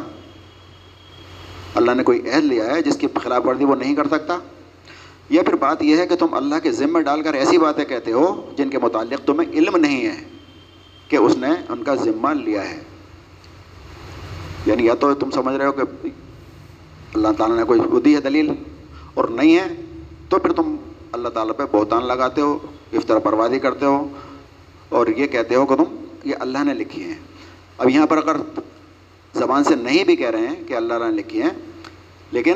اللہ 1.74 1.90
نے 1.90 2.02
کوئی 2.02 2.30
عہد 2.30 2.44
لیا 2.44 2.66
ہے 2.66 2.82
جس 2.82 2.96
کی 2.96 3.06
خلاف 3.22 3.46
ورزی 3.46 3.64
وہ 3.64 3.76
نہیں 3.76 3.94
کر 3.94 4.08
سکتا؟ 4.08 4.38
یا 5.30 5.42
پھر 5.42 5.54
بات 5.54 5.82
یہ 5.82 5.96
ہے 5.96 6.06
کہ 6.06 6.16
تم 6.16 6.34
اللہ 6.34 6.54
کے 6.62 6.72
ذمہ 6.72 7.00
ڈال 7.00 7.22
کر 7.22 7.34
ایسی 7.34 7.58
باتیں 7.58 7.84
کہتے 7.84 8.12
ہو 8.12 8.50
جن 8.56 8.70
کے 8.70 8.78
متعلق 8.78 9.26
تمہیں 9.26 9.52
علم 9.52 9.76
نہیں 9.76 10.06
ہے 10.06 10.24
کہ 11.08 11.16
اس 11.16 11.36
نے 11.36 11.48
ان 11.68 11.82
کا 11.82 11.94
ذمہ 11.94 12.28
لیا 12.28 12.70
ہے۔ 12.70 12.80
یعنی 14.66 14.86
یا 14.86 14.94
تو 14.94 15.14
تم 15.14 15.30
سمجھ 15.30 15.54
رہے 15.54 15.66
ہو 15.66 15.72
کہ 15.72 16.08
اللہ 17.14 17.28
تعالیٰ 17.38 17.56
نے 17.56 17.64
کوئی 17.64 17.80
بدھی 17.80 18.14
ہے 18.14 18.20
دلیل 18.20 18.50
اور 19.14 19.28
نہیں 19.28 19.56
ہے، 19.56 19.66
تو 20.28 20.38
پھر 20.38 20.52
تم 20.52 20.76
اللہ 21.12 21.28
تعالیٰ 21.28 21.56
پہ 21.56 21.62
بہتان 21.70 22.06
لگاتے 22.06 22.40
ہو 22.40 22.58
افطار 22.92 23.18
پروازی 23.18 23.58
کرتے 23.58 23.86
ہو 23.86 24.08
اور 24.88 25.06
یہ 25.06 25.26
کہتے 25.26 25.54
ہو 25.54 25.66
کہ 25.66 25.76
تم 25.76 25.96
یہ 26.24 26.34
اللہ 26.40 26.64
نے 26.64 26.74
لکھی 26.74 27.04
ہیں۔ 27.04 27.18
اب 27.78 27.88
یہاں 27.90 28.06
پر 28.06 28.16
اگر 28.16 28.36
زبان 29.34 29.64
سے 29.64 29.74
نہیں 29.74 30.04
بھی 30.04 30.16
کہہ 30.16 30.30
رہے 30.30 30.46
ہیں 30.46 30.64
کہ 30.66 30.74
اللہ 30.74 30.94
نے 30.94 31.12
لکھی 31.12 31.42
ہیں، 31.42 31.50
لیکن 32.32 32.54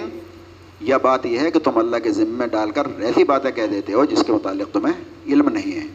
یہ 0.85 0.95
بات 1.03 1.27
یہ 1.27 1.39
ہے 1.39 1.51
کہ 1.51 1.59
تم 1.59 1.79
اللہ 1.79 1.97
کے 1.97 2.11
ذمے 2.11 2.47
ڈال 2.47 2.71
کر 2.71 2.87
ایسی 2.99 3.25
باتیں 3.25 3.51
کہہ 3.51 3.67
دیتے 3.67 3.93
ہو 3.93 4.05
جس 4.05 4.25
کے 4.27 4.33
متعلق 4.33 4.73
تمہیں 4.73 5.05
علم 5.27 5.49
نہیں 5.49 5.81
ہے۔ 5.81 5.87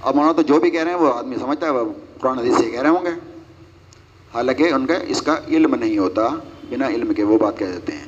اب 0.00 0.14
مولانا 0.14 0.32
تو 0.32 0.42
جو 0.42 0.60
بھی 0.60 0.70
کہہ 0.70 0.82
رہے 0.82 0.90
ہیں 0.90 0.98
وہ 0.98 1.14
آدمی 1.14 1.36
سمجھتا 1.36 1.66
ہے، 1.66 1.70
وہ 1.70 1.92
قرآن 2.20 2.38
حدیث 2.38 2.56
سے 2.58 2.70
کہہ 2.70 2.80
رہے 2.80 2.88
ہوں 2.88 3.04
گے۔ 3.04 3.10
حالانکہ 4.34 4.72
ان 4.72 4.86
کا 4.86 4.94
اس 4.94 5.22
کا 5.22 5.36
علم 5.48 5.74
نہیں 5.74 5.98
ہوتا، 5.98 6.28
بنا 6.70 6.88
علم 6.88 7.14
کے 7.14 7.22
وہ 7.22 7.38
بات 7.38 7.58
کہہ 7.58 7.66
دیتے 7.66 7.92
ہیں۔ 7.92 8.04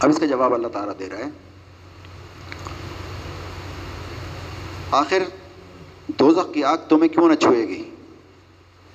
اب 0.00 0.10
اس 0.10 0.18
کا 0.18 0.26
جواب 0.26 0.54
اللہ 0.54 0.68
تعالیٰ 0.68 0.94
دے 0.98 1.08
رہا 1.08 1.18
ہے۔ 1.18 1.28
آخر 4.90 5.22
دوزخ 6.06 6.54
کی 6.54 6.64
آگ 6.64 6.76
تمہیں 6.88 7.08
کیوں 7.08 7.28
نہ 7.28 7.34
چھوئے 7.34 7.68
گی؟ 7.68 7.90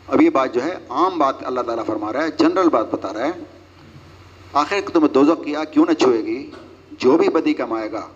اب 0.08 0.22
یہ 0.22 0.30
بات 0.30 0.54
جو 0.54 0.64
ہے، 0.64 0.78
عام 0.90 1.18
بات 1.18 1.36
اللہ 1.42 1.62
تعالیٰ 1.62 1.86
فرما 1.86 2.14
رہا 2.14 2.24
ہے، 2.24 2.28
جنرل 2.40 2.70
بات 2.70 2.94
بتا 2.94 3.14
رہا 3.14 3.26
ہے۔ 3.26 3.59
آخر 4.54 4.80
تمہیں 4.94 5.14
دوزخ 5.14 5.44
کی 5.44 5.56
آگ 5.56 5.66
کیوں 5.72 5.86
نہ 5.90 5.94
چھوئے 5.94 6.26
گی؟ 6.26 6.52
جو 6.92 7.18
بھی 7.18 7.30
بدی 7.30 7.54
کمائے 7.54 7.92
گا 7.92 8.08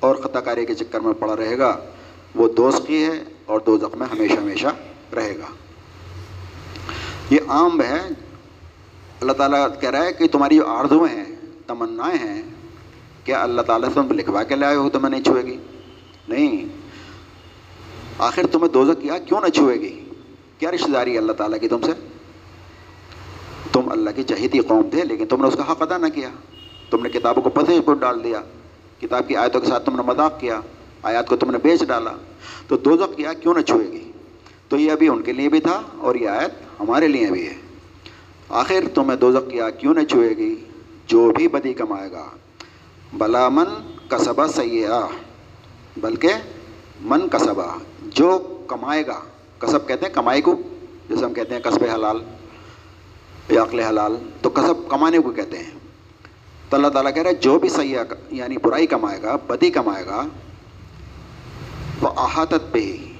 اور 0.00 0.16
خطا 0.16 0.40
کاری 0.40 0.66
کے 0.66 0.74
چکر 0.74 1.00
میں 1.00 1.12
پڑا 1.12 1.36
رہے 1.36 1.58
گا، 1.58 1.80
وہ 2.34 2.48
دوست 2.48 2.86
کی 2.86 3.04
ہے 3.04 3.24
اور 3.46 3.60
دوزخ 3.66 3.96
میں 3.96 4.06
ہمیشہ 4.06 4.32
ہمیشہ 4.32 4.66
رہے 5.14 5.38
گا۔ 5.38 5.46
یہ 7.30 7.38
عام 7.48 7.82
ہے۔ 7.82 8.08
اللہ 9.20 9.32
تعالیٰ 9.32 9.68
کہہ 9.80 9.90
رہا 9.90 10.04
ہے 10.04 10.12
کہ 10.12 10.28
تمہاری 10.28 10.56
جو 10.56 10.66
آرزویں 10.66 11.16
ہیں، 11.16 11.34
تمنائیں 11.66 12.28
ہیں، 12.28 12.42
کیا 13.24 13.42
اللہ 13.42 13.62
تعالیٰ 13.62 13.88
سے 13.88 13.94
تم 13.94 14.12
لکھوا 14.12 14.42
کے 14.42 14.54
لائے 14.56 14.76
ہو 14.76 14.90
تمہیں 14.90 15.10
نہیں 15.10 15.22
چھوئے 15.22 15.42
گی؟ 15.42 15.56
نہیں۔ 16.28 16.64
آخر 18.18 18.46
تمہیں 18.46 18.68
دوزخ 18.68 19.02
کیا، 19.02 19.18
کیوں 19.18 19.40
نہ 19.40 19.48
چھوئے 19.48 19.80
گی؟ 19.80 20.04
کیا 20.58 20.70
رشتہ 20.70 20.90
داری 20.90 21.12
ہے 21.12 21.18
اللہ 21.18 21.32
تعالیٰ 21.32 21.60
کی 21.60 21.68
تم 21.68 21.80
سے؟ 21.82 21.92
تم 23.82 23.92
اللہ 23.92 24.10
کی 24.16 24.22
چہیتی 24.22 24.58
قوم 24.58 24.88
تھے، 24.90 25.04
لیکن 25.04 25.26
تم 25.26 25.42
نے 25.42 25.48
اس 25.48 25.54
کا 25.54 25.72
حق 25.72 25.82
ادا 25.82 25.98
نہ 25.98 26.06
کیا۔ 26.06 26.28
تم 26.90 27.02
نے 27.02 27.08
کتابوں 27.08 27.42
کو 27.42 27.50
پتے 27.50 27.80
پر 27.80 27.94
ڈال 27.94 28.24
دیا۔ 28.24 28.40
کتاب 29.00 29.28
کی 29.28 29.36
آیتوں 29.36 29.60
کے 29.60 29.66
ساتھ 29.66 29.86
تم 29.86 29.96
نے 29.96 30.02
مذاق 30.02 30.40
کیا۔ 30.40 30.60
آیات 31.02 31.26
کو 31.26 31.36
تم 31.36 31.50
نے 31.50 31.58
بیچ 31.62 31.82
ڈالا۔ 31.82 32.12
تو 32.68 32.76
دوزخ 32.76 33.16
کیا 33.16 33.32
کیوں 33.32 33.54
نہ 33.54 33.60
چھوئے 33.60 33.92
گی؟ 33.92 34.12
تو 34.68 34.76
یہ 34.76 34.92
ابھی 34.92 35.08
ان 35.08 35.22
کے 35.22 35.32
لیے 35.32 35.48
بھی 35.48 35.60
تھا 35.60 35.82
اور 35.98 36.14
یہ 36.14 36.28
آیت 36.28 36.80
ہمارے 36.80 37.08
لیے 37.08 37.30
بھی 37.30 37.46
ہے۔ 37.46 37.54
آخر 38.48 38.84
تمہیں 38.94 39.18
دوزخ 39.18 39.50
کیا 39.50 39.70
کیوں 39.70 39.94
نہ 39.94 40.04
چھوئے 40.04 40.28
گی؟ 40.28 40.64
جو 41.06 41.30
بھی 41.30 41.48
بدی 41.48 41.74
کمائے 41.74 42.10
گا۔ 42.12 42.26
بلا 43.12 43.48
من 43.48 43.96
کسبہ 44.08 44.46
سیاح 44.46 45.16
بلکہ 45.96 46.28
من 47.00 47.28
کسبہ۔ 47.28 47.78
جو 48.02 48.58
کمائے 48.66 49.06
گا۔ 49.06 49.20
کسب 49.58 49.88
کہتے 49.88 50.06
ہیں 50.06 50.14
کمائی 50.14 50.42
کو 50.42 50.54
جیسے 51.08 51.24
ہم 51.24 51.34
کہتے 51.34 51.54
ہیں 51.54 51.62
کسب 51.62 51.84
حلال۔ 51.94 52.18
یا 53.48 53.62
عقل 53.62 53.80
حلال 53.80 54.16
تو 54.42 54.50
کسب 54.50 54.90
کمانے 54.90 55.18
کو 55.18 55.30
کہتے 55.30 55.58
ہیں۔ 55.58 55.70
تو 56.68 56.76
اللہ 56.76 56.88
تعالیٰ 56.88 57.14
کہہ 57.14 57.22
رہے 57.22 57.30
ہیں 57.30 57.42
جو 57.42 57.58
بھی 57.58 57.68
سیاح 57.68 58.14
یعنی 58.30 58.56
برائی 58.56 58.86
کمائے 58.86 59.22
گا، 59.22 59.36
بدی 59.36 59.70
کمائے 59.70 60.06
گا، 60.06 60.26
وہ 62.00 62.08
احاطت 62.16 62.72
پہ 62.72 62.78
ہی، 62.78 63.12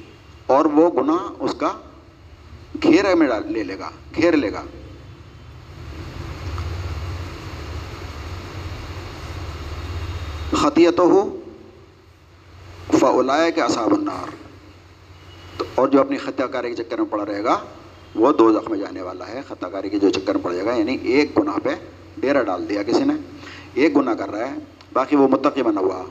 اور 0.46 0.64
وہ 0.64 1.02
گناہ 1.02 1.32
اس 1.38 1.54
کا 1.58 1.72
گھیرے 2.82 3.14
میں 3.14 3.26
ڈال، 3.26 3.52
لے 3.52 3.62
لے 3.62 3.78
گا، 3.78 3.90
گھیر 4.16 4.36
لے 4.36 4.52
گا۔ 4.52 4.62
خطیت 10.52 10.98
ہو 10.98 11.40
فلائے 13.00 13.52
کے 13.52 13.62
اصاب 13.62 13.92
النار۔ 13.92 14.30
تو 15.56 15.64
اور 15.74 15.88
جو 15.88 16.00
اپنی 16.00 16.18
خطہ 16.18 16.42
کاری 16.42 16.74
کے 16.74 16.84
چکر 16.84 16.98
میں 16.98 17.10
پڑا 17.10 17.26
رہے 17.26 17.44
گا 17.44 17.60
وہ 18.18 18.32
دو 18.32 18.52
زخم 18.52 18.74
جانے 18.74 19.02
والا 19.02 19.28
ہے 19.28 19.40
خطہ 19.48 19.66
کاری 19.66 19.88
کے 19.88 19.98
جو 19.98 20.10
چکر 20.10 20.34
میں 20.34 20.44
پڑ 20.44 20.52
جائے 20.52 20.66
گا 20.66 20.74
یعنی 20.74 20.96
ایک 21.02 21.38
گناہ 21.38 21.58
پہ 21.62 21.74
ڈیرا 22.16 22.42
ڈال 22.42 22.68
دیا 22.68 22.82
کسی 22.82 23.04
نے، 23.04 23.14
ایک 23.74 23.96
گناہ 23.96 24.14
کر 24.14 24.30
رہا 24.30 24.50
ہے، 24.50 24.54
باقی 24.92 25.16
وہ 25.16 25.28
متقی 25.28 25.62
بنا 25.62 25.80
ہوا۔ 25.80 26.04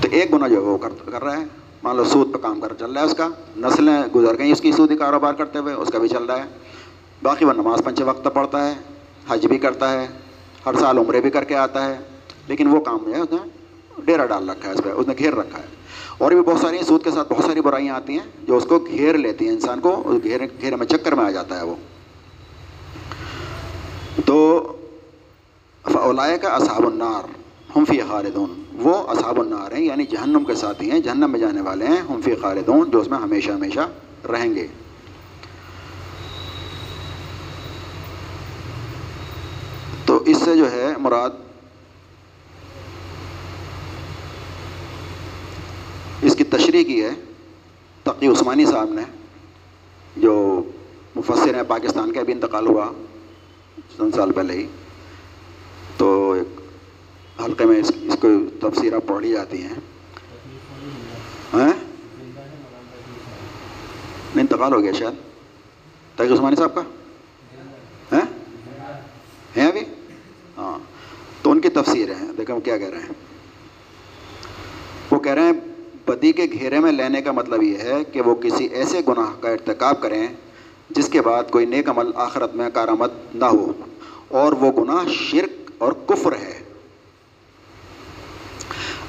تو 0.00 0.08
ایک 0.10 0.32
گناہ 0.32 0.48
جو 0.48 0.54
ہے 0.54 0.60
وہ 0.60 0.78
کر 0.78 1.22
رہا 1.22 1.36
ہے۔ 1.36 1.44
مان 1.82 1.96
لو 1.96 2.04
سود 2.04 2.32
پہ 2.32 2.38
کام 2.38 2.60
کر 2.60 2.72
چل 2.78 2.92
رہا 2.92 3.00
ہے 3.00 3.06
اس 3.06 3.14
کا، 3.16 3.28
نسلیں 3.56 4.02
گزر 4.14 4.38
گئیں 4.38 4.52
اس 4.52 4.60
کی 4.60 4.72
سودی 4.72 4.96
کاروبار 4.96 5.34
کرتے 5.34 5.58
ہوئے، 5.58 5.74
اس 5.74 5.88
کا 5.88 5.98
بھی 5.98 6.08
چل 6.08 6.24
رہا 6.24 6.38
ہے۔ 6.38 6.48
باقی 7.22 7.44
وہ 7.44 7.52
نماز 7.52 7.84
پنچ 7.84 8.00
وقت 8.00 8.28
پڑھتا 8.34 8.68
ہے، 8.68 8.74
حج 9.28 9.46
بھی 9.46 9.58
کرتا 9.58 9.92
ہے، 9.92 10.06
ہر 10.66 10.74
سال 10.80 10.98
عمرے 10.98 11.20
بھی 11.20 11.30
کر 11.30 11.44
کے 11.44 11.56
آتا 11.56 11.86
ہے، 11.86 11.98
لیکن 12.46 12.66
وہ 12.66 12.80
کام 12.80 12.98
جو 13.06 13.14
ہے 13.14 13.20
اس 13.20 13.32
نے 13.32 13.38
ڈیرا 14.04 14.26
ڈال 14.26 14.50
رکھا 14.50 14.68
ہے 14.68 14.74
اس 14.74 14.80
پہ، 14.84 14.90
اس 14.90 15.08
نے 15.08 15.14
گھیر 15.18 15.34
رکھا 15.34 15.58
ہے۔ 15.58 15.83
اور 16.18 16.32
بھی 16.32 16.42
بہت 16.42 16.60
ساری 16.60 16.78
سود 16.88 17.04
کے 17.04 17.10
ساتھ 17.10 17.32
بہت 17.32 17.44
ساری 17.44 17.60
برائیاں 17.60 17.94
آتی 17.94 18.12
ہیں 18.12 18.46
جو 18.46 18.56
اس 18.56 18.64
کو 18.64 18.78
گھیر 18.78 19.18
لیتی 19.18 19.44
ہیں، 19.44 19.52
انسان 19.52 19.80
کو 19.80 20.18
گھیرے 20.22 20.46
گھیرے 20.60 20.76
میں، 20.76 20.86
چکر 20.86 21.12
میں 21.12 21.24
آ 21.24 21.30
جاتا 21.30 21.56
ہے 21.56 21.64
وہ۔ 21.64 21.74
تو 24.26 24.62
فلائے 25.82 26.38
کا 26.38 26.48
اصحاب 26.48 26.86
النار، 26.86 27.28
ہم 27.76 27.84
فی 27.84 27.98
خالدون۔ 28.08 28.62
وہ 28.72 29.08
اصحاب 29.08 29.40
النار 29.40 29.72
ہیں 29.72 29.84
یعنی 29.84 30.06
جہنم 30.06 30.44
کے 30.44 30.54
ساتھی 30.54 30.90
ہیں، 30.90 31.00
جہنم 31.00 31.30
میں 31.30 31.40
جانے 31.40 31.60
والے 31.60 31.86
ہیں، 31.86 31.96
ہم 31.96 32.20
فی 32.24 32.34
خالدون، 32.34 32.90
جو 32.90 33.00
اس 33.00 33.08
میں 33.08 33.18
ہمیشہ 33.18 33.50
ہمیشہ 33.50 33.80
رہیں 34.30 34.54
گے۔ 34.54 34.66
تو 40.06 40.22
اس 40.26 40.36
سے 40.44 40.56
جو 40.56 40.72
ہے 40.72 40.92
مراد 40.98 41.30
اس 46.22 46.36
کی 46.36 46.44
تشریح 46.44 46.84
کی 46.84 47.04
ہے، 47.04 47.10
تقی 48.02 48.26
عثمانی 48.26 48.66
صاحب 48.66 48.92
نے، 48.92 49.02
جو 50.16 50.64
مفسر 51.16 51.54
ہیں 51.54 51.62
پاکستان 51.68 52.12
کا 52.12 52.22
بھی 52.22 52.32
انتقال 52.32 52.66
ہوا 52.66 52.90
چند 53.98 54.14
سال 54.14 54.32
پہلے 54.32 54.54
ہی۔ 54.54 54.66
تو 55.96 56.32
ایک 56.32 56.60
حلقے 57.44 57.64
میں 57.64 57.80
اس 57.80 57.92
اس 58.02 58.16
کو 58.20 58.28
تفسیریں 58.60 58.98
پڑھی 59.06 59.30
جاتی 59.30 59.62
ہیں۔ 59.62 59.74
ہاں؟ 61.54 61.72
انتقال 64.34 64.72
ہو 64.72 64.82
گیا 64.82 64.92
شاید۔ 64.92 65.14
تقی 66.16 66.34
عثمانی 66.34 66.56
صاحب 66.56 66.74
کا؟ 66.74 66.80
ہاں؟ 68.12 68.32
ہیں 69.56 69.66
ابھی؟ 69.66 69.80
ہاں۔ 70.56 70.78
تو 71.42 71.50
ان 71.50 71.60
کی 71.60 71.68
تفسیر 71.68 72.08
ہے 72.08 72.32
دیکھیں 72.38 72.56
وہ 72.56 72.60
کیا 72.60 72.78
کہہ 72.78 72.88
رہے 72.88 73.00
ہیں۔ 73.00 73.12
وہ 75.10 75.18
کہہ 75.18 75.32
رہے 75.32 75.42
ہیں 75.42 75.52
بدی 76.06 76.32
کے 76.32 76.46
گھیرے 76.52 76.80
میں 76.80 76.92
لینے 76.92 77.22
کا 77.22 77.32
مطلب 77.32 77.62
یہ 77.62 77.78
ہے 77.78 78.04
کہ 78.12 78.20
وہ 78.20 78.34
کسی 78.34 78.64
ایسے 78.64 79.00
گناہ 79.08 79.40
کا 79.40 79.50
ارتکاب 79.50 80.00
کریں 80.00 80.26
جس 80.90 81.08
کے 81.08 81.22
بعد 81.22 81.42
کوئی 81.50 81.66
نیک 81.66 81.88
عمل 81.88 82.10
آخرت 82.14 82.56
میں 82.56 82.70
کارآمد 82.74 83.34
نہ 83.34 83.44
ہو 83.44 83.72
اور 84.28 84.52
وہ 84.52 84.72
گناہ 84.72 85.08
شرک 85.12 85.70
اور 85.78 85.92
کفر 85.92 86.32
ہے۔ 86.32 86.62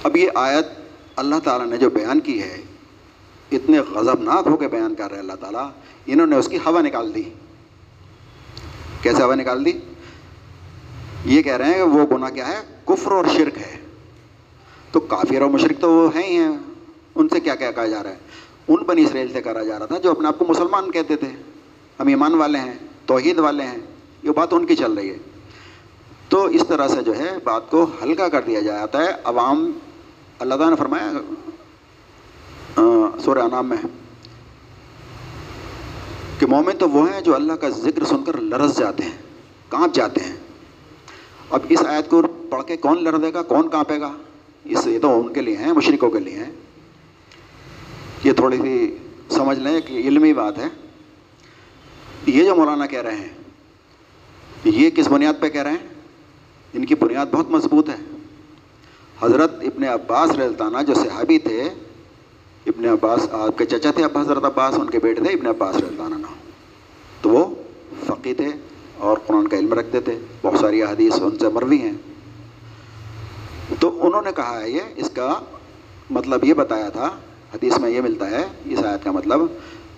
اب 0.03 0.17
یہ 0.17 0.29
آیت 0.35 0.67
اللہ 1.15 1.35
تعالیٰ 1.43 1.67
نے 1.67 1.77
جو 1.77 1.89
بیان 1.89 2.19
کی 2.19 2.43
ہے، 2.43 2.61
اتنے 3.51 3.79
غضبناک 3.79 4.47
ہو 4.47 4.57
کے 4.57 4.67
بیان 4.67 4.95
کر 4.95 5.11
رہے 5.11 5.19
اللہ 5.19 5.33
تعالیٰ، 5.33 5.69
انہوں 6.05 6.27
نے 6.27 6.35
اس 6.35 6.47
کی 6.47 6.57
ہوا 6.57 6.81
نکال 6.81 7.15
دی۔ 7.15 7.23
کیسے 9.01 9.23
ہوا 9.23 9.35
نکال 9.35 9.65
دی؟ 9.65 9.71
یہ 11.25 11.41
کہہ 11.41 11.55
رہے 11.55 11.65
ہیں 11.65 11.73
کہ 11.73 11.81
وہ 11.81 12.17
گناہ 12.17 12.29
کیا 12.29 12.47
ہے؟ 12.47 12.61
کفر 12.85 13.11
اور 13.11 13.25
شرک 13.37 13.57
ہے۔ 13.57 13.85
تو 14.91 14.99
کافر 14.99 15.41
اور 15.41 15.49
مشرق 15.49 15.81
تو 15.81 15.91
وہ 15.91 16.09
ہیں 16.15 16.23
ہی 16.23 16.37
ہیں۔ 16.37 16.74
ان 17.15 17.27
سے 17.29 17.39
کیا 17.39 17.55
کیا 17.55 17.71
کہا 17.71 17.85
جا 17.87 18.03
رہا 18.03 18.09
ہے؟ 18.09 18.17
ان 18.67 18.83
بنی 18.83 19.03
اسرائیل 19.03 19.31
سے 19.33 19.41
کرا 19.41 19.63
جا 19.63 19.79
رہا 19.79 19.85
تھا 19.85 19.97
جو 19.97 20.11
اپنے 20.11 20.27
آپ 20.27 20.39
کو 20.39 20.45
مسلمان 20.49 20.91
کہتے 20.91 21.15
تھے۔ 21.15 21.27
ہم 21.99 22.07
ایمان 22.07 22.33
والے 22.33 22.59
ہیں، 22.59 22.73
توحید 23.05 23.39
والے 23.39 23.63
ہیں، 23.63 23.77
یہ 24.23 24.31
بات 24.31 24.53
ان 24.53 24.65
کی 24.65 24.75
چل 24.75 24.93
رہی 24.93 25.09
ہے۔ 25.09 25.17
تو 26.29 26.43
اس 26.45 26.63
طرح 26.67 26.87
سے 26.87 27.01
جو 27.01 27.17
ہے 27.17 27.31
بات 27.43 27.69
کو 27.71 27.85
ہلکا 28.03 28.27
کر 28.29 28.41
دیا 28.41 28.59
جاتا 28.59 29.03
ہے۔ 29.03 29.11
عوام، 29.23 29.71
اللہ 30.39 30.53
تعالیٰ 30.53 30.69
نے 30.69 30.75
فرمایا 30.75 31.11
سورہ 33.23 33.39
انعام 33.39 33.69
میں، 33.69 33.77
کہ 36.39 36.45
مومن 36.45 36.77
تو 36.77 36.89
وہ 36.89 37.09
ہیں 37.11 37.21
جو 37.21 37.35
اللہ 37.35 37.53
کا 37.53 37.69
ذکر 37.69 38.03
سن 38.05 38.23
کر 38.23 38.37
لرز 38.37 38.77
جاتے 38.77 39.03
ہیں، 39.03 39.17
کانپ 39.69 39.93
جاتے 39.93 40.23
ہیں۔ 40.23 40.35
اب 41.49 41.59
اس 41.69 41.85
آیت 41.85 42.09
کو 42.09 42.21
پڑھ 42.49 42.63
کے 42.63 42.77
کون 42.77 43.03
لڑ 43.03 43.15
گا، 43.33 43.41
کون 43.43 43.69
کانپے 43.69 43.99
گا؟ 44.01 44.11
اس 44.65 44.87
یہ 44.87 44.99
تو 44.99 45.19
ان 45.19 45.33
کے 45.33 45.41
لیے 45.41 45.57
ہیں 45.57 45.73
مشرقوں 45.73 46.09
کے 46.09 46.19
لیے 46.19 46.35
ہیں۔ 46.35 46.51
یہ 48.23 48.33
تھوڑی 48.33 48.57
سی 48.57 48.97
سمجھ 49.29 49.59
لیں 49.59 49.81
کہ 49.81 49.93
علمی 49.93 50.33
بات 50.33 50.57
ہے۔ 50.57 50.67
یہ 52.25 52.43
جو 52.43 52.55
مولانا 52.55 52.85
کہہ 52.85 53.01
رہے 53.01 53.15
ہیں، 53.15 53.29
یہ 54.65 54.89
کس 54.89 55.07
بنیاد 55.07 55.33
پہ 55.39 55.49
کہہ 55.49 55.61
رہے 55.61 55.71
ہیں؟ 55.71 55.87
ان 56.73 56.85
کی 56.85 56.95
بنیاد 56.95 57.25
بہت 57.25 57.49
مضبوط 57.49 57.89
ہے۔ 57.89 57.95
حضرت 59.21 59.53
ابن 59.53 59.83
عباس 59.83 60.31
رضانہ 60.31 60.77
جو 60.87 60.93
صحابی 60.93 61.39
تھے، 61.39 61.61
ابن 62.65 62.85
عباس، 62.85 63.29
آپ 63.31 63.57
کے 63.57 63.65
چچا 63.65 63.91
تھے 63.91 64.03
اب 64.03 64.17
حضرت 64.17 64.45
عباس، 64.45 64.79
ان 64.79 64.89
کے 64.89 64.99
بیٹے 64.99 65.23
تھے 65.23 65.31
ابن 65.31 65.47
عباس 65.47 65.75
رضانہ 65.75 66.15
تو 67.21 67.29
وہ 67.29 67.55
فقی 68.05 68.33
تھے 68.33 68.47
اور 68.97 69.17
قرآن 69.17 69.47
کا 69.47 69.57
علم 69.57 69.73
رکھتے 69.73 69.99
تھے۔ 69.99 70.19
بہت 70.41 70.59
ساری 70.59 70.83
حدیث 70.83 71.13
ان 71.21 71.37
سے 71.37 71.49
مروی 71.49 71.77
ہیں۔ 71.77 71.93
تو 73.79 74.07
انہوں 74.07 74.21
نے 74.21 74.31
کہا 74.35 74.61
ہے، 74.61 74.69
یہ 74.69 74.81
اس 74.95 75.09
کا 75.09 75.39
مطلب 76.09 76.43
یہ 76.43 76.53
بتایا 76.53 76.89
تھا 76.89 77.19
حدیث 77.55 77.77
میں 77.77 77.89
یہ 77.89 78.01
ملتا 78.01 78.29
ہے، 78.29 78.45
اس 78.65 78.85
آیت 78.85 79.03
کا 79.03 79.11
مطلب 79.11 79.39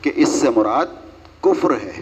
کہ 0.02 0.12
اس 0.16 0.30
سے 0.30 0.50
مراد 0.50 0.86
کفر 1.42 1.72
ہے۔ 1.72 2.02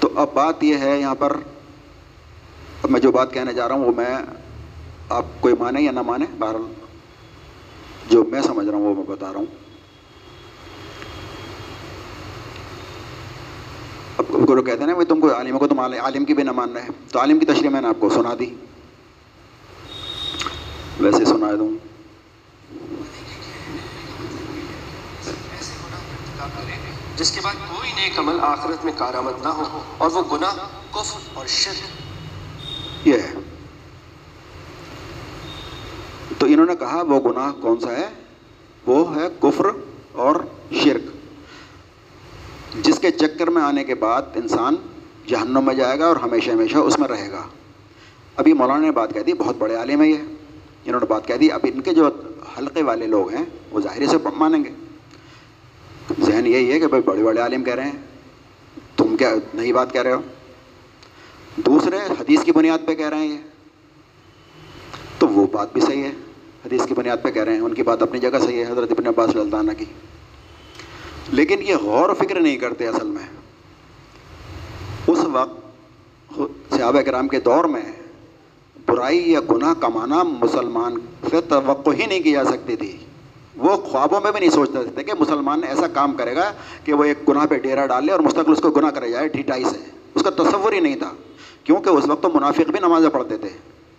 تو 0.00 0.08
اب 0.14 0.28
بات 0.34 0.64
یہ 0.64 0.76
ہے 0.76 1.00
یہاں 1.00 1.14
پر، 1.14 1.36
اب 2.82 2.90
میں 2.90 3.00
جو 3.00 3.12
بات 3.12 3.32
کہنے 3.32 3.52
جا 3.52 3.68
رہا 3.68 3.74
ہوں 3.74 3.84
وہ 3.84 3.92
میں 3.96 4.16
آپ 5.08 5.24
کوئی 5.40 5.54
مانے 5.58 5.82
یا 5.82 5.90
نہ 5.90 6.02
مانے، 6.02 6.24
بہرحال 6.38 6.72
جو 8.10 8.24
میں 8.24 8.42
سمجھ 8.42 8.66
رہا 8.66 8.76
ہوں 8.76 8.84
وہ 8.84 8.94
میں 8.94 9.04
بتا 9.04 9.32
رہا 9.32 9.38
ہوں۔ 9.38 9.46
اب 14.18 14.54
لوگ 14.54 14.64
کہتے 14.64 14.84
ہیں 14.84 14.86
نا 14.86 15.04
تم 15.08 15.20
کو 15.20 15.34
عالم 15.34 15.58
کو 15.58 15.68
تم 15.68 15.80
عالم 15.80 16.24
کی 16.24 16.34
بھی 16.34 16.42
نہ 16.42 16.52
مان 16.52 16.72
رہے 16.72 16.88
تو 17.12 17.18
عالم 17.18 17.38
کی 17.38 17.46
تشریح 17.46 17.70
میں 17.70 17.80
نے 17.80 17.88
آپ 17.88 17.96
کو 17.98 18.08
سنا 18.08 18.34
دی۔ 18.38 18.54
ویسے 21.00 21.24
سنا 21.24 21.50
دوں۔ 21.58 21.87
جس 27.18 27.30
کے 27.30 27.40
بعد 27.44 27.54
کوئی 27.54 27.90
نیک 27.92 28.18
عمل 28.18 28.38
آخرت 28.40 28.84
میں 28.84 28.92
کارآمد 28.96 29.32
نہ 29.42 29.48
ہو 29.48 29.82
اور 29.98 30.10
وہ 30.10 30.22
گناہ، 30.32 30.54
کفر 30.90 31.20
اور 31.34 31.46
شرک۔ 31.46 31.88
یہ 33.06 33.14
ہے۔ 33.14 33.32
تو 36.38 36.46
انہوں 36.46 36.66
نے 36.66 36.76
کہا، 36.76 37.02
وہ 37.02 37.20
گناہ 37.20 37.52
کون 37.52 37.80
سا 37.80 37.92
ہے؟ 37.92 38.08
وہ 38.86 39.16
ہے 39.16 39.28
کفر 39.40 39.64
اور 40.12 40.36
شرک۔ 40.72 41.02
جس 42.86 42.98
کے 42.98 43.10
چکر 43.10 43.50
میں 43.50 43.62
آنے 43.62 43.84
کے 43.84 43.94
بعد 43.94 44.22
انسان 44.34 44.76
جہنم 45.26 45.64
میں 45.66 45.74
جائے 45.74 45.98
گا 45.98 46.06
اور 46.06 46.16
ہمیشہ 46.16 46.50
ہمیشہ 46.50 46.76
اس 46.76 46.98
میں 46.98 47.08
رہے 47.08 47.30
گا۔ 47.32 47.46
ابھی 48.36 48.52
مولانا 48.52 48.80
نے 48.80 48.90
بات 48.90 49.14
کہہ 49.14 49.20
دی، 49.20 49.32
بہت 49.32 49.56
بڑے 49.58 49.74
عالم 49.74 50.02
ہے 50.02 50.08
یہ۔ 50.08 50.16
انہوں 50.84 51.00
نے 51.00 51.06
بات 51.06 51.26
کہہ 51.26 51.34
دی، 51.34 51.52
اب 51.52 51.60
ان 51.74 51.80
کے 51.80 51.94
جو 51.94 52.10
حلقے 52.58 52.82
والے 52.82 53.06
لوگ 53.06 53.30
ہیں، 53.30 53.44
وہ 53.70 53.80
ظاہری 53.80 54.06
سے 54.06 54.16
مانیں 54.36 54.64
گے۔ 54.64 54.70
ذہن 56.20 56.46
یہی 56.46 56.72
ہے 56.72 56.80
کہ 56.80 56.86
بھائی 56.86 57.02
بڑے 57.02 57.22
بڑے 57.22 57.40
عالم 57.40 57.64
کہہ 57.64 57.74
رہے 57.74 57.84
ہیں۔ 57.84 57.98
تم 58.96 59.16
کیا 59.16 59.34
نئی 59.54 59.72
بات 59.72 59.92
کہہ 59.92 60.02
رہے 60.02 60.12
ہو؟ 60.12 60.20
دوسرے 61.56 61.96
حدیث 61.96 62.44
کی 62.44 62.52
بنیاد 62.52 62.78
پہ 62.86 62.94
کہہ 62.94 63.08
رہے 63.08 63.16
ہیں 63.16 63.26
یہ۔ 63.26 63.38
تو 65.18 65.28
وہ 65.28 65.46
بات 65.52 65.72
بھی 65.72 65.80
صحیح 65.80 66.02
ہے۔ 66.02 66.12
حدیث 66.66 66.86
کی 66.86 66.94
بنیاد 66.94 67.16
پہ 67.22 67.30
کہہ 67.30 67.42
رہے 67.42 67.52
ہیں۔ 67.52 67.60
ان 67.60 67.74
کی 67.74 67.82
بات 67.82 68.02
اپنی 68.02 68.18
جگہ 68.18 68.38
صحیح 68.44 68.64
ہے، 68.64 68.72
حضرت 68.72 68.90
ابن 68.90 69.06
عباس 69.06 69.54
عنہ 69.54 69.72
کی۔ 69.78 69.84
لیکن 71.28 71.62
یہ 71.62 71.76
غور 71.76 72.08
و 72.08 72.14
فکر 72.14 72.40
نہیں 72.40 72.56
کرتے 72.56 72.88
اصل 72.88 73.06
میں۔ 73.06 73.28
اس 75.06 75.18
وقت 75.32 75.60
صحابہ 76.70 77.00
کرام 77.00 77.28
کے 77.28 77.40
دور 77.40 77.64
میں 77.64 77.82
برائی 78.86 79.32
یا 79.32 79.40
گناہ 79.50 79.74
کمانا 79.74 80.22
مسلمان 80.22 80.94
سے 81.30 81.40
توقع 81.40 81.90
ہی 81.90 82.06
نہیں 82.06 82.20
کی 82.20 82.32
جا 82.32 82.44
سکتی 82.44 82.76
تھی۔ 82.76 82.96
وہ 83.58 83.76
خوابوں 83.76 84.20
میں 84.20 84.32
بھی 84.32 84.40
نہیں 84.40 84.50
سوچتے 84.50 84.78
تھے 84.94 85.04
کہ 85.04 85.12
مسلمان 85.18 85.60
ایسا 85.68 85.86
کام 85.86 86.12
کرے 86.12 86.36
گا 86.36 86.52
کہ 86.84 86.92
وہ 86.92 87.04
ایک 87.04 87.28
گناہ 87.28 87.46
پہ 87.46 87.58
ڈیرا 87.58 87.86
ڈال 87.86 88.04
لے 88.06 88.12
اور 88.12 88.20
مستقل 88.20 88.52
اس 88.52 88.60
کو 88.60 88.70
گناہ 88.70 88.90
کرے 88.90 89.10
جائے 89.10 89.28
ڈھیٹائی 89.28 89.64
سے۔ 89.64 89.78
اس 90.14 90.22
کا 90.22 90.30
تصور 90.30 90.72
ہی 90.72 90.80
نہیں 90.80 90.96
تھا، 90.96 91.10
کیونکہ 91.64 91.88
اس 91.88 92.04
وقت 92.08 92.22
تو 92.22 92.28
منافق 92.34 92.70
بھی 92.70 92.80
نمازیں 92.80 93.08
پڑھتے 93.08 93.36
تھے، 93.36 93.48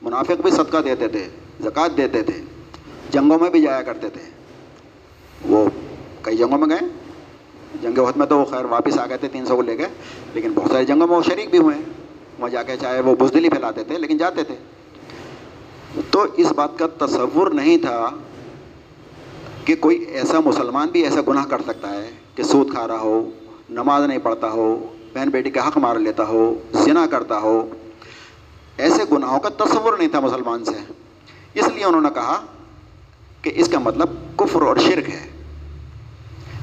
منافق 0.01 0.41
بھی 0.41 0.51
صدقہ 0.51 0.77
دیتے 0.77 1.07
تھے، 1.07 1.29
زکوٰۃ 1.63 1.97
دیتے 1.97 2.23
تھے، 2.23 2.41
جنگوں 3.11 3.39
میں 3.39 3.49
بھی 3.49 3.61
جایا 3.61 3.81
کرتے 3.81 4.09
تھے۔ 4.09 4.21
وہ 5.49 5.65
کئی 6.21 6.37
جنگوں 6.37 6.57
میں 6.57 6.67
گئے۔ 6.69 6.87
جنگ 7.81 7.97
وقت 7.97 8.17
میں 8.17 8.27
تو 8.27 8.39
وہ 8.39 8.45
خیر 8.45 8.65
واپس 8.65 8.99
آ 8.99 9.05
گئے 9.05 9.17
تھے، 9.17 9.27
تین 9.27 9.45
سو 9.45 9.55
کو 9.55 9.61
لے 9.61 9.77
کے 9.77 9.85
لیکن 10.33 10.51
بہت 10.55 10.71
ساری 10.71 10.85
جنگوں 10.85 11.07
میں 11.07 11.15
وہ 11.15 11.21
شریک 11.21 11.49
بھی 11.49 11.57
ہوئے۔ 11.57 11.75
ہیں 11.75 11.83
وہاں 12.39 12.49
جا 12.49 12.63
کے 12.63 12.77
چاہے 12.77 13.01
وہ 13.01 13.15
بزدلی 13.15 13.49
پھیلاتے 13.49 13.83
تھے، 13.83 13.97
لیکن 13.97 14.17
جاتے 14.17 14.43
تھے۔ 14.43 14.55
تو 16.11 16.25
اس 16.37 16.51
بات 16.51 16.69
کا 16.79 17.05
تصور 17.05 17.51
نہیں 17.51 17.77
تھا 17.77 18.09
کہ 19.69 19.75
کوئی 19.75 19.97
ایسا 19.97 20.39
مسلمان 20.45 20.87
بھی 20.87 21.03
ایسا 21.03 21.19
گناہ 21.27 21.45
کر 21.45 21.61
سکتا 21.61 21.91
ہے 21.91 22.09
کہ 22.35 22.43
سود 22.43 22.73
کھا 22.73 22.87
رہا 22.87 22.99
ہو، 22.99 23.29
نماز 23.69 24.03
نہیں 24.03 24.17
پڑھتا 24.17 24.51
ہو، 24.51 24.93
بہن 25.13 25.29
بیٹی 25.29 25.51
کا 25.51 25.67
حق 25.67 25.77
مار 25.77 25.95
لیتا 25.95 26.27
ہو، 26.27 26.55
زنا 26.73 27.07
کرتا 27.11 27.39
ہو۔ 27.39 27.69
ایسے 28.77 29.03
گناہوں 29.11 29.39
کا 29.39 29.49
تصور 29.49 29.97
نہیں 29.97 30.07
تھا 30.07 30.19
مسلمان 30.19 30.65
سے۔ 30.65 30.93
اس 31.53 31.67
لیے 31.67 31.83
انہوں 31.83 32.01
نے 32.01 32.09
کہا 32.13 32.45
کہ 33.41 33.51
اس 33.55 33.67
کا 33.67 33.79
مطلب 33.79 34.09
کفر 34.37 34.61
اور 34.61 34.77
شرک 34.77 35.09
ہے۔ 35.09 35.29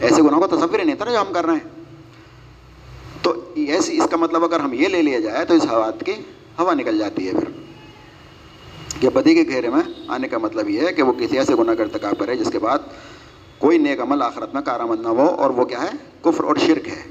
ایسے 0.00 0.22
گناہوں 0.22 0.48
کا 0.48 0.56
تصور 0.56 0.78
ہی 0.78 0.84
نہیں 0.84 0.96
تھا 0.96 1.04
نا 1.04 1.12
جو 1.12 1.20
ہم 1.20 1.32
کر 1.32 1.46
رہے 1.46 1.54
ہیں۔ 1.54 1.84
تو 3.22 3.52
ایسی 3.54 3.98
اس 3.98 4.08
کا 4.10 4.16
مطلب 4.16 4.44
اگر 4.44 4.60
ہم 4.60 4.72
یہ 4.72 4.88
لے 4.88 5.02
لیا 5.02 5.20
جائے 5.20 5.44
تو 5.44 5.54
اس 5.54 5.64
حوات 5.64 6.04
کی 6.04 6.12
ہوا 6.58 6.74
نکل 6.74 6.98
جاتی 6.98 7.26
ہے 7.26 7.32
پھر۔ 7.32 7.65
کہ 9.00 9.08
بدی 9.08 9.34
کے 9.34 9.44
گھیرے 9.48 9.68
میں 9.68 9.82
آنے 10.08 10.28
کا 10.28 10.38
مطلب 10.38 10.70
یہ 10.70 10.80
ہے 10.80 10.92
کہ 10.92 11.02
وہ 11.02 11.12
کسی 11.12 11.38
ایسے 11.38 11.54
گناہ 11.54 11.74
کا 11.74 11.82
ارتکاب 11.82 12.14
کرے 12.18 12.36
جس 12.36 12.50
کے 12.52 12.58
بعد 12.58 12.78
کوئی 13.58 13.78
نیک 13.78 14.00
عمل 14.00 14.22
آخرت 14.22 14.54
میں 14.54 14.62
کارآمد 14.62 15.00
نہ 15.00 15.08
ہو 15.08 15.26
اور 15.26 15.50
وہ 15.50 15.64
کیا 15.64 15.82
ہے؟ 15.82 15.88
کفر 16.22 16.44
اور 16.44 16.56
شرک 16.56 16.88
ہے۔ 16.88 17.02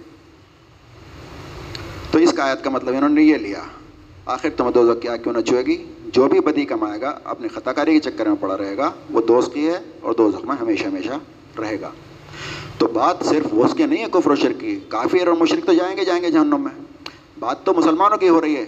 تو 2.11 2.17
اس 2.17 2.33
کا 2.33 2.43
آیت 2.43 2.63
کا 2.63 2.69
مطلب 2.69 2.95
انہوں 2.95 3.09
نے 3.09 3.23
یہ 3.23 3.35
لیا۔ 3.35 3.63
آخر 4.25 4.49
تمہیں 4.57 4.71
دو 4.71 4.95
کیا 4.95 5.17
کیوں 5.17 5.33
نہ 5.33 5.41
چھوئے 5.41 5.65
گی؟ 5.65 5.93
جو 6.05 6.27
بھی 6.27 6.39
بدی 6.39 6.65
کمائے 6.65 7.01
گا، 7.01 7.19
اپنی 7.23 7.47
خطا 7.47 7.73
کاری 7.73 7.99
کے 7.99 8.11
چکر 8.11 8.25
میں 8.25 8.35
پڑا 8.39 8.57
رہے 8.57 8.77
گا۔ 8.77 8.91
وہ 9.09 9.21
دوست 9.21 9.53
کی 9.53 9.67
ہے 9.67 9.79
اور 10.01 10.13
دو 10.13 10.31
میں 10.43 10.55
ہمیشہ 10.61 10.87
ہمیشہ 10.87 11.13
رہے 11.59 11.81
گا۔ 11.81 11.91
تو 12.77 12.87
بات 12.87 13.17
صرف 13.25 13.45
وہ 13.51 13.65
اس 13.65 13.73
کی 13.73 13.85
نہیں 13.85 14.03
ہے، 14.03 14.09
کفر 14.11 14.31
و 14.31 14.35
شرک 14.35 14.59
کی۔ 14.59 14.79
کافر 14.87 15.27
اور 15.27 15.37
مشرق 15.37 15.65
تو 15.65 15.73
جائیں 15.73 15.97
گے 15.97 16.05
جائیں 16.05 16.23
گے 16.23 16.31
جہنم 16.31 16.61
میں۔ 16.61 16.83
بات 17.39 17.63
تو 17.63 17.73
مسلمانوں 17.73 18.17
کی 18.17 18.29
ہو 18.29 18.41
رہی 18.41 18.55
ہے۔ 18.55 18.65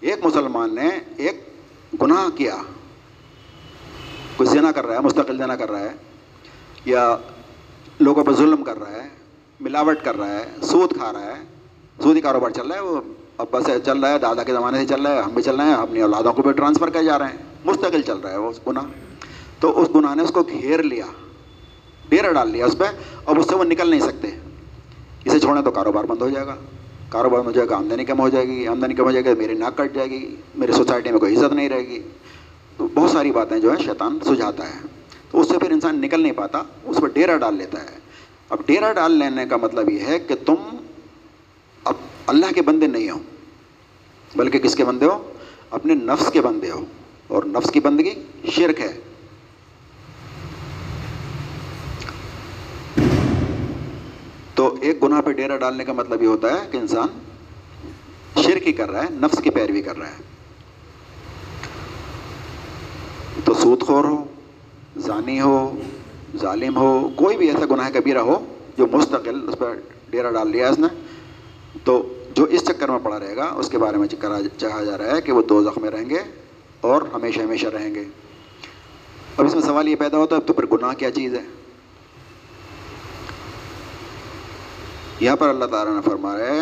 ایک 0.00 0.26
مسلمان 0.26 0.74
نے 0.74 0.88
ایک 1.16 1.53
گناہ 2.02 2.36
کیا؟ 2.36 2.56
کچھ 4.36 4.48
زنا 4.48 4.72
کر 4.72 4.86
رہا 4.86 4.94
ہے، 4.94 5.00
مستقل 5.00 5.38
زنا 5.38 5.56
کر 5.56 5.70
رہا 5.70 5.80
ہے، 5.80 5.92
یا 6.84 7.16
لوگوں 8.00 8.24
پہ 8.24 8.32
ظلم 8.32 8.64
کر 8.64 8.78
رہا 8.78 8.92
ہے، 8.92 9.08
ملاوٹ 9.60 9.98
کر 10.04 10.16
رہا 10.16 10.30
ہے، 10.30 10.44
سود 10.62 10.96
کھا 10.96 11.12
رہا 11.12 11.22
ہے، 11.22 11.42
سودی 12.02 12.20
کاروبار 12.20 12.50
چل 12.50 12.66
رہا 12.66 12.76
ہے، 12.76 12.80
وہ 12.80 13.00
ابا 13.38 13.60
سے 13.60 13.72
چل 13.84 13.98
رہا 13.98 14.12
ہے، 14.12 14.18
دادا 14.18 14.42
کے 14.42 14.52
زمانے 14.52 14.78
سے 14.78 14.86
چل 14.86 15.06
رہا 15.06 15.14
ہے، 15.14 15.20
ہم 15.20 15.30
بھی 15.30 15.42
چل 15.42 15.56
رہے 15.56 15.64
ہیں، 15.64 15.74
اپنی 15.74 16.00
اولادوں 16.00 16.32
کو 16.32 16.42
بھی 16.42 16.52
ٹرانسفر 16.52 16.90
کر 16.90 17.02
جا 17.02 17.18
رہے 17.18 17.26
ہیں۔ 17.26 17.36
مستقل 17.64 18.02
چل 18.02 18.18
رہا 18.18 18.30
ہے 18.30 18.36
وہ 18.36 18.50
گناہ۔ 18.66 18.82
تو 19.60 19.82
اس 19.82 19.88
گناہ 19.94 20.14
نے 20.14 20.22
اس 20.22 20.30
کو 20.30 20.42
گھیر 20.42 20.82
لیا 20.82 21.06
ڈیرا 22.08 22.32
ڈال 22.32 22.50
لیا 22.50 22.66
اس 22.66 22.78
پہ، 22.78 22.84
اب 23.26 23.38
اس 23.38 23.48
سے 23.48 23.54
وہ 23.54 23.64
نکل 23.64 23.90
نہیں 23.90 24.00
سکتے۔ 24.00 24.28
اسے 25.24 25.40
چھوڑیں 25.40 25.62
تو 25.62 25.70
کاروبار 25.70 26.04
بند 26.04 26.22
ہو 26.22 26.30
جائے 26.30 26.46
گا۔ 26.46 26.56
کاروبار 27.14 27.40
میں 27.40 27.52
جائے 27.52 27.68
گا 27.68 27.76
آمدنی 27.76 28.04
کم 28.04 28.20
ہو 28.20 28.28
جائے 28.28 28.48
گی، 28.48 28.66
آمدنی 28.66 28.94
کم 28.94 29.04
ہو 29.04 29.10
جائے 29.10 29.24
گی، 29.24 29.34
میری 29.34 29.54
ناک 29.54 29.76
کٹ 29.76 29.94
جائے 29.94 30.10
گی، 30.10 30.36
میری 30.54 30.72
سوسائٹی 30.72 31.10
میں 31.10 31.20
کوئی 31.20 31.36
عزت 31.36 31.52
نہیں 31.52 31.68
رہے 31.68 31.88
گی۔ 31.88 32.02
تو 32.76 32.88
بہت 32.94 33.10
ساری 33.10 33.32
باتیں 33.32 33.58
جو 33.58 33.72
ہیں 33.72 33.84
شیطان 33.84 34.18
سجھاتا 34.24 34.66
ہے۔ 34.66 34.78
تو 35.30 35.40
اس 35.40 35.48
سے 35.48 35.58
پھر 35.58 35.70
انسان 35.70 36.00
نکل 36.00 36.20
نہیں 36.20 36.32
پاتا، 36.32 36.62
اس 36.84 36.96
پہ 36.96 37.06
ڈیرا 37.06 37.36
ڈال 37.36 37.54
لیتا 37.54 37.82
ہے۔ 37.82 37.98
اب 38.48 38.58
ڈیرا 38.66 38.92
ڈال 38.92 39.12
لینے 39.12 39.46
کا 39.46 39.56
مطلب 39.56 39.90
یہ 39.90 39.98
ہے 39.98 40.18
کہ 40.18 40.34
تم 40.46 40.54
اب 41.84 41.94
اللہ 42.26 42.46
کے 42.54 42.62
بندے 42.62 42.86
نہیں 42.86 43.10
ہو، 43.10 43.18
بلکہ 44.36 44.58
کس 44.58 44.74
کے 44.74 44.84
بندے 44.84 45.06
ہو؟ 45.06 45.32
اپنے 45.70 45.94
نفس 45.94 46.32
کے 46.32 46.40
بندے 46.40 46.70
ہو۔ 46.70 46.84
اور 47.28 47.42
نفس 47.44 47.70
کی 47.70 47.80
بندگی 47.80 48.10
شرک 48.50 48.80
ہے۔ 48.80 49.00
تو 54.64 54.76
ایک 54.80 55.02
گناہ 55.02 55.20
پہ 55.20 55.32
ڈیرا 55.32 55.56
ڈالنے 55.56 55.84
کا 55.84 55.92
مطلب 55.92 56.22
یہ 56.22 56.26
ہوتا 56.26 56.52
ہے 56.52 56.66
کہ 56.70 56.76
انسان 56.76 57.08
شرک 58.42 58.66
ہی 58.66 58.72
کر 58.72 58.90
رہا 58.90 59.02
ہے، 59.02 59.08
نفس 59.10 59.42
کی 59.42 59.50
پیروی 59.50 59.82
کر 59.82 59.96
رہا 59.96 60.06
ہے۔ 60.06 60.22
تو 63.44 63.54
سود 63.54 63.82
خور 63.82 64.04
ہو، 64.04 64.24
زانی 64.96 65.40
ہو، 65.40 65.76
ظالم 66.40 66.76
ہو، 66.76 67.08
کوئی 67.16 67.36
بھی 67.36 67.50
ایسا 67.50 67.64
گناہ 67.70 67.90
کبیرہ 67.90 68.18
ہو 68.18 68.44
جو 68.78 68.86
مستقل 68.92 69.48
اس 69.48 69.58
پہ 69.58 69.64
ڈیرا 70.10 70.30
ڈال 70.30 70.50
لیا 70.50 70.68
اس 70.68 70.78
نے، 70.78 70.88
تو 71.84 72.12
جو 72.34 72.44
اس 72.44 72.64
چکر 72.64 72.88
میں 72.88 72.98
پڑا 73.02 73.18
رہے 73.18 73.36
گا، 73.36 73.44
اس 73.44 73.68
کے 73.68 73.78
بارے 73.78 73.96
میں 73.96 74.08
چاہا 74.58 74.84
جا 74.84 74.98
رہا 74.98 75.16
ہے 75.16 75.20
کہ 75.20 75.32
وہ 75.32 75.42
دو 75.42 75.62
زخمیں 75.62 75.90
رہیں 75.90 76.10
گے 76.10 76.18
اور 76.80 77.02
ہمیشہ 77.12 77.40
ہمیشہ 77.40 77.66
رہیں 77.66 77.94
گے۔ 77.94 78.04
اب 79.38 79.46
اس 79.46 79.54
میں 79.54 79.62
سوال 79.62 79.88
یہ 79.88 79.96
پیدا 79.96 80.16
ہوتا 80.16 80.36
ہے، 80.36 80.40
اب 80.40 80.46
تو 80.46 80.52
پھر 80.52 80.66
گناہ 80.66 80.94
کیا 80.94 81.10
چیز 81.10 81.34
ہے؟ 81.34 81.42
یہاں 85.24 85.36
پر 85.36 85.48
اللہ 85.48 85.64
تعالیٰ 85.64 85.94
نے 85.94 86.00
فرما 86.04 86.38
رہے 86.38 86.60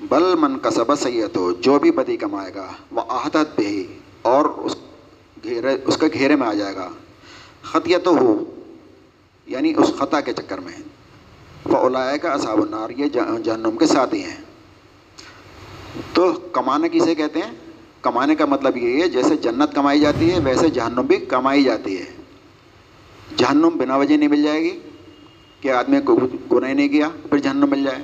بل 0.00 0.34
من 0.38 0.58
کا 0.58 0.96
سید 0.96 1.36
ہو 1.36 1.52
جو 1.52 1.78
بھی 1.78 1.90
بدی 1.90 2.16
کمائے 2.16 2.54
گا، 2.54 2.66
وہ 2.92 3.00
آہدت 3.08 3.60
بھی 3.60 3.98
اور 4.22 4.44
اس 4.44 4.76
گھیرے، 5.42 5.76
اس 5.84 5.96
کے 5.96 6.06
گھیرے 6.12 6.36
میں 6.36 6.46
آ 6.46 6.54
جائے 6.54 6.76
گا۔ 6.76 6.88
خطیت 7.62 8.06
ہو 8.06 8.44
یعنی 9.46 9.74
اس 9.76 9.92
خطا 9.98 10.20
کے 10.20 10.32
چکر 10.32 10.58
میں۔ 10.58 10.72
فلائے 11.62 12.18
کا 12.18 12.32
اصاب 12.32 12.62
النار، 12.62 12.90
یہ 12.90 13.06
جہنم 13.42 13.76
کے 13.78 13.86
ساتھی 13.86 14.24
ہیں۔ 14.24 14.36
تو 16.12 16.32
کمانا 16.32 16.88
کسے 16.88 17.14
کہتے 17.14 17.40
ہیں؟ 17.40 17.50
کمانے 18.02 18.34
کا 18.34 18.44
مطلب 18.44 18.76
یہ 18.76 19.02
ہے، 19.02 19.08
جیسے 19.08 19.36
جنت 19.36 19.74
کمائی 19.74 20.00
جاتی 20.00 20.32
ہے، 20.32 20.40
ویسے 20.44 20.68
جہنم 20.68 21.02
بھی 21.02 21.16
کمائی 21.16 21.64
جاتی 21.64 21.98
ہے۔ 21.98 22.16
جہنم 23.36 23.68
بنا 23.68 23.96
وجہ 23.96 24.16
نہیں 24.16 24.28
مل 24.28 24.42
جائے 24.42 24.60
گی۔ 24.60 24.80
کہ 25.60 25.70
آدمی 25.70 26.00
کو 26.00 26.18
گناہ 26.52 26.72
نہیں 26.72 26.88
کیا، 26.88 27.08
پھر 27.30 27.38
جہنم 27.38 27.70
مل 27.70 27.84
جائے۔ 27.84 28.02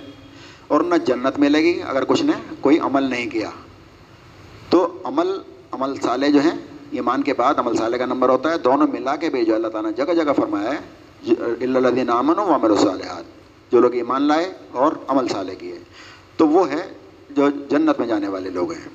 اور 0.68 0.80
نہ 0.80 0.94
جنت 0.94 1.38
ملے 1.38 1.58
گی 1.58 1.82
اگر 1.82 2.04
کچھ 2.04 2.22
نے 2.22 2.32
کوئی 2.60 2.78
عمل 2.78 3.02
نہیں 3.02 3.30
کیا۔ 3.30 3.50
تو 4.70 5.00
عمل 5.04 5.38
عمل 5.72 5.96
سالے 5.96 6.28
جو 6.28 6.40
ہیں، 6.40 6.66
ایمان 6.90 7.22
کے 7.22 7.34
بعد 7.34 7.54
عمل 7.56 7.76
سالے 7.76 7.98
کا 7.98 8.06
نمبر 8.06 8.28
ہوتا 8.28 8.50
ہے۔ 8.52 8.58
دونوں 8.58 8.86
ملا 8.86 9.16
کے 9.16 9.30
بھی 9.30 9.44
جو 9.44 9.54
اللہ 9.54 9.68
تعالیٰ 9.68 9.90
نے 9.90 10.04
جگہ 10.04 10.24
جگہ 10.24 10.32
فرمایا 10.32 10.70
ہے۔ 10.70 11.06
اللہ 11.60 12.10
امن 12.10 12.38
و 12.38 12.54
عمل 12.54 12.76
صالحات 12.76 13.24
جو 13.72 13.80
لوگ 13.80 13.94
ایمان 13.94 14.22
لائے 14.22 14.52
اور 14.70 14.92
عمل 15.08 15.28
سالے 15.28 15.54
کیے۔ 15.54 15.78
تو 16.36 16.48
وہ 16.48 16.70
ہے 16.70 16.92
جو 17.30 17.50
جنت 17.50 17.98
میں 17.98 18.06
جانے 18.06 18.28
والے 18.28 18.50
لوگ 18.50 18.72
ہیں۔ 18.72 18.88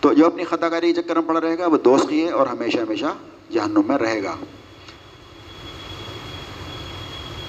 تو 0.00 0.12
جو 0.12 0.26
اپنی 0.26 0.44
خطا 0.44 0.68
کاری 0.68 0.94
چکر 0.94 1.14
میں 1.14 1.28
پڑا 1.28 1.40
رہے 1.40 1.58
گا، 1.58 1.66
وہ 1.66 1.78
دوست 1.78 2.08
کی 2.08 2.24
ہے 2.24 2.30
اور 2.30 2.46
ہمیشہ 2.46 2.78
ہمیشہ 2.78 3.06
جہنم 3.50 3.82
میں 3.88 3.98
رہے 3.98 4.22
گا۔ 4.22 4.36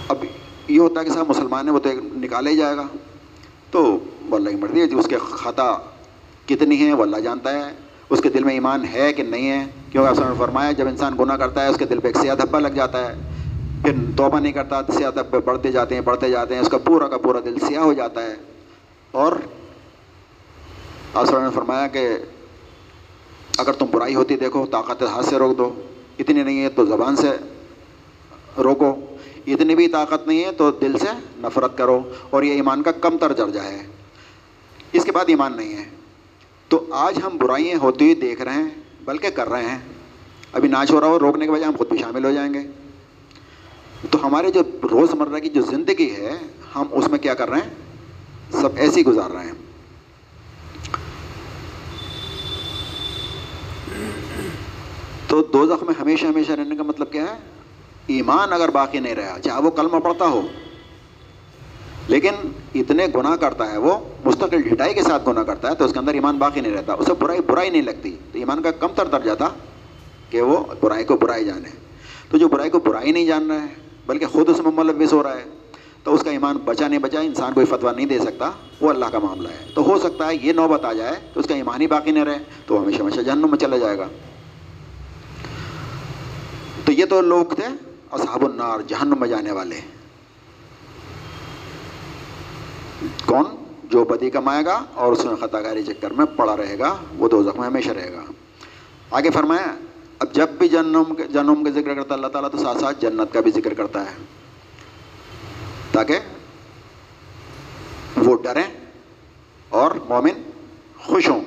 اب 0.07 0.25
یہ 0.71 0.79
ہوتا 0.79 0.99
ہے 0.99 1.05
کہ 1.05 1.11
صاحب 1.11 1.29
مسلمان 1.29 1.67
ہے 1.67 1.73
وہ 1.73 1.79
تو 1.79 1.89
نکالا 2.03 2.49
ہی 2.49 2.57
جائے 2.57 2.77
گا۔ 2.77 2.83
تو 3.71 3.99
وہ 4.29 4.35
اللہ 4.35 4.49
کی 4.49 4.55
مرضی 4.55 4.81
ہے 4.81 4.87
جی، 4.87 4.95
اس 4.95 5.07
کے 5.07 5.17
خطا 5.17 5.77
کتنی 6.45 6.75
ہیں 6.75 6.93
وہ 6.93 7.03
اللہ 7.03 7.17
جانتا 7.17 7.53
ہے۔ 7.53 7.73
اس 8.09 8.21
کے 8.21 8.29
دل 8.29 8.43
میں 8.43 8.53
ایمان 8.53 8.85
ہے 8.93 9.13
کہ 9.13 9.23
نہیں 9.23 9.49
ہے؟ 9.49 9.65
کیونکہ 9.91 10.09
آپ 10.09 10.19
نے 10.19 10.35
فرمایا، 10.37 10.71
جب 10.71 10.87
انسان 10.87 11.13
گناہ 11.19 11.37
کرتا 11.37 11.63
ہے، 11.63 11.67
اس 11.67 11.77
کے 11.77 11.85
دل 11.85 11.99
پہ 11.99 12.07
ایک 12.07 12.17
سیاہ 12.17 12.35
دھبا 12.35 12.59
لگ 12.59 12.67
جاتا 12.67 13.07
ہے۔ 13.07 13.31
پھر 13.81 13.91
توبہ 14.17 14.39
نہیں 14.39 14.51
کرتا 14.51 14.81
تو 14.81 14.93
سیاہ 14.93 15.11
دھبے 15.11 15.39
بڑھتے 15.39 15.71
جاتے 15.71 15.95
ہیں، 15.95 16.01
بڑھتے 16.01 16.29
جاتے 16.29 16.53
ہیں، 16.55 16.61
اس 16.61 16.69
کا 16.69 16.77
پورا 16.77 17.07
کا 17.07 17.17
پورا 17.17 17.39
دل 17.45 17.59
سیاہ 17.67 17.81
ہو 17.81 17.93
جاتا 17.93 18.23
ہے۔ 18.23 18.35
اور 19.11 19.31
آپ 21.13 21.25
نے 21.25 21.49
فرمایا 21.53 21.87
کہ 21.87 22.07
اگر 23.57 23.71
تم 23.71 23.85
برائی 23.91 24.15
ہوتی، 24.15 24.35
دیکھو، 24.35 24.65
طاقت 24.65 25.03
ہاتھ 25.03 25.25
سے 25.25 25.35
روک 25.35 25.57
دو۔ 25.57 25.73
اتنی 26.19 26.43
نہیں 26.43 26.63
ہے 26.63 26.69
تو 26.69 26.85
زبان 26.85 27.15
سے 27.15 27.29
روکو۔ 28.57 28.95
اتنی 29.47 29.75
بھی 29.75 29.87
طاقت 29.87 30.27
نہیں 30.27 30.43
ہے 30.43 30.51
تو 30.51 30.71
دل 30.71 30.97
سے 30.97 31.05
نفرت 31.37 31.77
کرو 31.77 32.13
اور 32.29 32.43
یہ 32.43 32.51
ایمان 32.51 32.83
کا 32.83 32.91
کم 32.91 33.17
تر 33.17 33.33
درجہ 33.33 33.59
ہے۔ 33.59 33.87
اس 34.91 35.05
کے 35.05 35.11
بعد 35.11 35.25
ایمان 35.27 35.57
نہیں 35.57 35.77
ہے۔ 35.77 35.83
تو 36.67 36.85
آج 36.91 37.19
ہم 37.23 37.37
برائیاں 37.37 37.77
ہوتی 37.77 38.05
ہوئی 38.05 38.15
دیکھ 38.15 38.41
رہے 38.41 38.53
ہیں، 38.53 38.69
بلکہ 39.05 39.29
کر 39.29 39.49
رہے 39.49 39.65
ہیں۔ 39.65 39.79
ابھی 40.53 40.69
ناچ 40.69 40.91
ہو 40.91 40.99
رہا 40.99 41.07
ہو، 41.07 41.19
روکنے 41.19 41.45
کے 41.45 41.51
بجائے 41.51 41.67
ہم 41.67 41.75
خود 41.77 41.89
بھی 41.89 41.97
شامل 41.97 42.25
ہو 42.25 42.31
جائیں 42.31 42.53
گے۔ 42.53 42.59
تو 44.11 44.27
ہمارے 44.27 44.51
جو 44.51 44.61
روز 44.91 45.13
مرہ 45.13 45.39
کی 45.39 45.49
جو 45.49 45.61
زندگی 45.61 46.11
ہے، 46.11 46.37
ہم 46.75 46.83
اس 46.91 47.07
میں 47.07 47.19
کیا 47.19 47.33
کر 47.33 47.49
رہے 47.49 47.57
ہیں؟ 47.57 47.69
سب 48.61 48.69
ایسے 48.75 48.99
ہی 48.99 49.05
گزار 49.05 49.29
رہے 49.29 49.45
ہیں۔ 49.45 49.51
تو 55.27 55.43
دو 55.43 55.65
میں 55.65 55.93
ہمیشہ 56.01 56.25
ہمیشہ 56.25 56.51
رہنے 56.51 56.75
کا 56.75 56.83
مطلب 56.83 57.11
کیا 57.11 57.23
ہے؟ 57.23 57.60
ایمان 58.07 58.53
اگر 58.53 58.69
باقی 58.69 58.99
نہیں 58.99 59.15
رہا، 59.15 59.37
چاہے 59.39 59.61
وہ 59.61 59.69
کلمہ 59.69 59.99
پڑتا 59.99 60.25
ہو، 60.25 60.41
لیکن 62.07 62.35
اتنے 62.75 63.05
گناہ 63.15 63.35
کرتا 63.35 63.71
ہے، 63.71 63.77
وہ 63.77 63.97
مستقل 64.25 64.61
ڈھٹائی 64.61 64.93
کے 64.93 65.01
ساتھ 65.01 65.27
گناہ 65.29 65.43
کرتا 65.43 65.69
ہے، 65.69 65.75
تو 65.75 65.85
اس 65.85 65.93
کے 65.93 65.99
اندر 65.99 66.13
ایمان 66.13 66.37
باقی 66.37 66.61
نہیں 66.61 66.73
رہتا، 66.73 66.93
اسے 66.93 67.13
برائی 67.19 67.39
برائی 67.47 67.69
نہیں 67.69 67.81
لگتی۔ 67.81 68.15
تو 68.31 68.39
ایمان 68.39 68.61
کا 68.61 68.71
کم 68.71 68.87
تر 68.95 69.05
درجہ 69.05 69.35
تھا 69.37 69.49
کہ 70.29 70.41
وہ 70.41 70.57
برائی 70.81 71.05
کو 71.05 71.17
برائی 71.17 71.45
جانے۔ 71.45 71.69
تو 72.29 72.37
جو 72.37 72.47
برائی 72.47 72.69
کو 72.69 72.79
برائی 72.79 73.11
نہیں 73.11 73.25
جان 73.25 73.51
رہا 73.51 73.61
ہے، 73.61 73.67
بلکہ 74.07 74.25
خود 74.25 74.49
اس 74.49 74.59
میں 74.59 74.71
ملوث 74.75 75.13
ہو 75.13 75.23
رہا 75.23 75.37
ہے، 75.37 75.43
تو 76.03 76.13
اس 76.13 76.23
کا 76.23 76.31
ایمان 76.31 76.57
بچا 76.57 76.87
نہیں 76.87 76.99
بچا، 76.99 77.19
انسان 77.19 77.53
کوئی 77.53 77.65
فتویٰ 77.65 77.93
نہیں 77.95 78.05
دے 78.05 78.19
سکتا، 78.19 78.49
وہ 78.81 78.89
اللہ 78.89 79.05
کا 79.05 79.19
معاملہ 79.19 79.47
ہے۔ 79.47 79.65
تو 79.73 79.81
ہو 79.81 79.99
سکتا 79.99 80.27
ہے 80.27 80.35
یہ 80.41 80.53
نوبت 80.53 80.85
آ 80.85 80.93
جائے، 80.93 81.15
تو 81.33 81.39
اس 81.39 81.47
کا 81.47 81.55
ایمان 81.55 81.81
ہی 81.81 81.87
باقی 81.87 82.11
نہیں 82.11 82.25
رہے، 82.25 82.37
تو 82.65 82.81
ہمیشہ 82.83 83.01
ہمیشہ 83.01 83.21
جہنم 83.21 83.49
میں 83.49 83.57
چلا 83.57 83.77
جائے 83.77 83.97
گا۔ 83.97 84.07
تو 86.85 86.91
یہ 86.91 87.05
تو 87.05 87.21
لوگ 87.21 87.45
تھے 87.45 87.67
اصحاب 88.11 88.45
النار، 88.45 88.79
جہنم 88.79 89.19
میں 89.19 89.27
جانے 89.27 89.51
والے۔ 89.51 89.79
کون؟ 93.25 93.45
جو 93.83 94.03
بدی 94.03 94.29
کمائے 94.29 94.65
گا 94.65 94.83
اور 94.93 95.11
اس 95.11 95.25
میں 95.25 95.35
خطا 95.35 95.61
کاری 95.61 95.83
چکر 95.83 96.11
میں 96.11 96.25
پڑا 96.25 96.57
رہے 96.57 96.79
گا، 96.79 96.97
وہ 97.17 97.29
دو 97.29 97.43
میں 97.43 97.67
ہمیشہ 97.67 97.89
رہے 97.89 98.13
گا۔ 98.13 98.21
آگے 99.11 99.29
فرمایا، 99.29 99.75
اب 100.19 100.31
جب 100.31 100.49
بھی 100.49 100.69
جنم 100.69 101.03
جنم 101.31 101.63
کا 101.63 101.69
ذکر 101.69 101.93
کرتا 101.93 102.09
ہے، 102.09 102.13
اللہ 102.13 102.27
تعالیٰ 102.27 102.51
تو 102.51 102.57
ساتھ 102.57 102.77
ساتھ 102.77 103.01
جنت 103.01 103.33
کا 103.33 103.41
بھی 103.41 103.51
ذکر 103.51 103.73
کرتا 103.73 104.01
ہے۔ 104.01 104.15
تاکہ 105.91 106.19
وہ 108.17 108.37
ڈریں 108.43 108.85
اور 109.69 109.91
مومن 110.09 110.51
خوش 110.99 111.29
ہوں۔ 111.29 111.41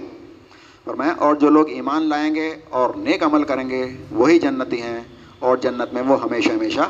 فرمایا، 0.85 1.13
اور 1.19 1.35
جو 1.35 1.51
لوگ 1.51 1.69
ایمان 1.69 2.03
لائیں 2.03 2.35
گے 2.35 2.55
اور 2.69 2.95
نیک 2.95 3.23
عمل 3.23 3.43
کریں 3.43 3.71
گے، 3.71 3.97
وہی 4.11 4.39
جنتی 4.39 4.83
ہیں۔ 4.83 5.01
اور 5.45 5.57
جنت 5.57 5.95
میں 5.95 6.03
وہ 6.03 6.23
ہمیشہ 6.23 6.53
ہمیشہ 6.53 6.81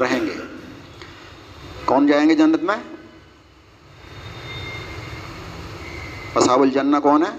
رہیں 0.00 0.20
گے۔ 0.20 0.34
کون 1.84 2.06
جائیں 2.06 2.28
گے 2.28 2.34
جنت 2.34 2.62
میں؟ 2.62 2.76
اصحاب 6.34 6.62
الجنہ 6.62 6.96
کون 7.02 7.22
ہے 7.22 7.36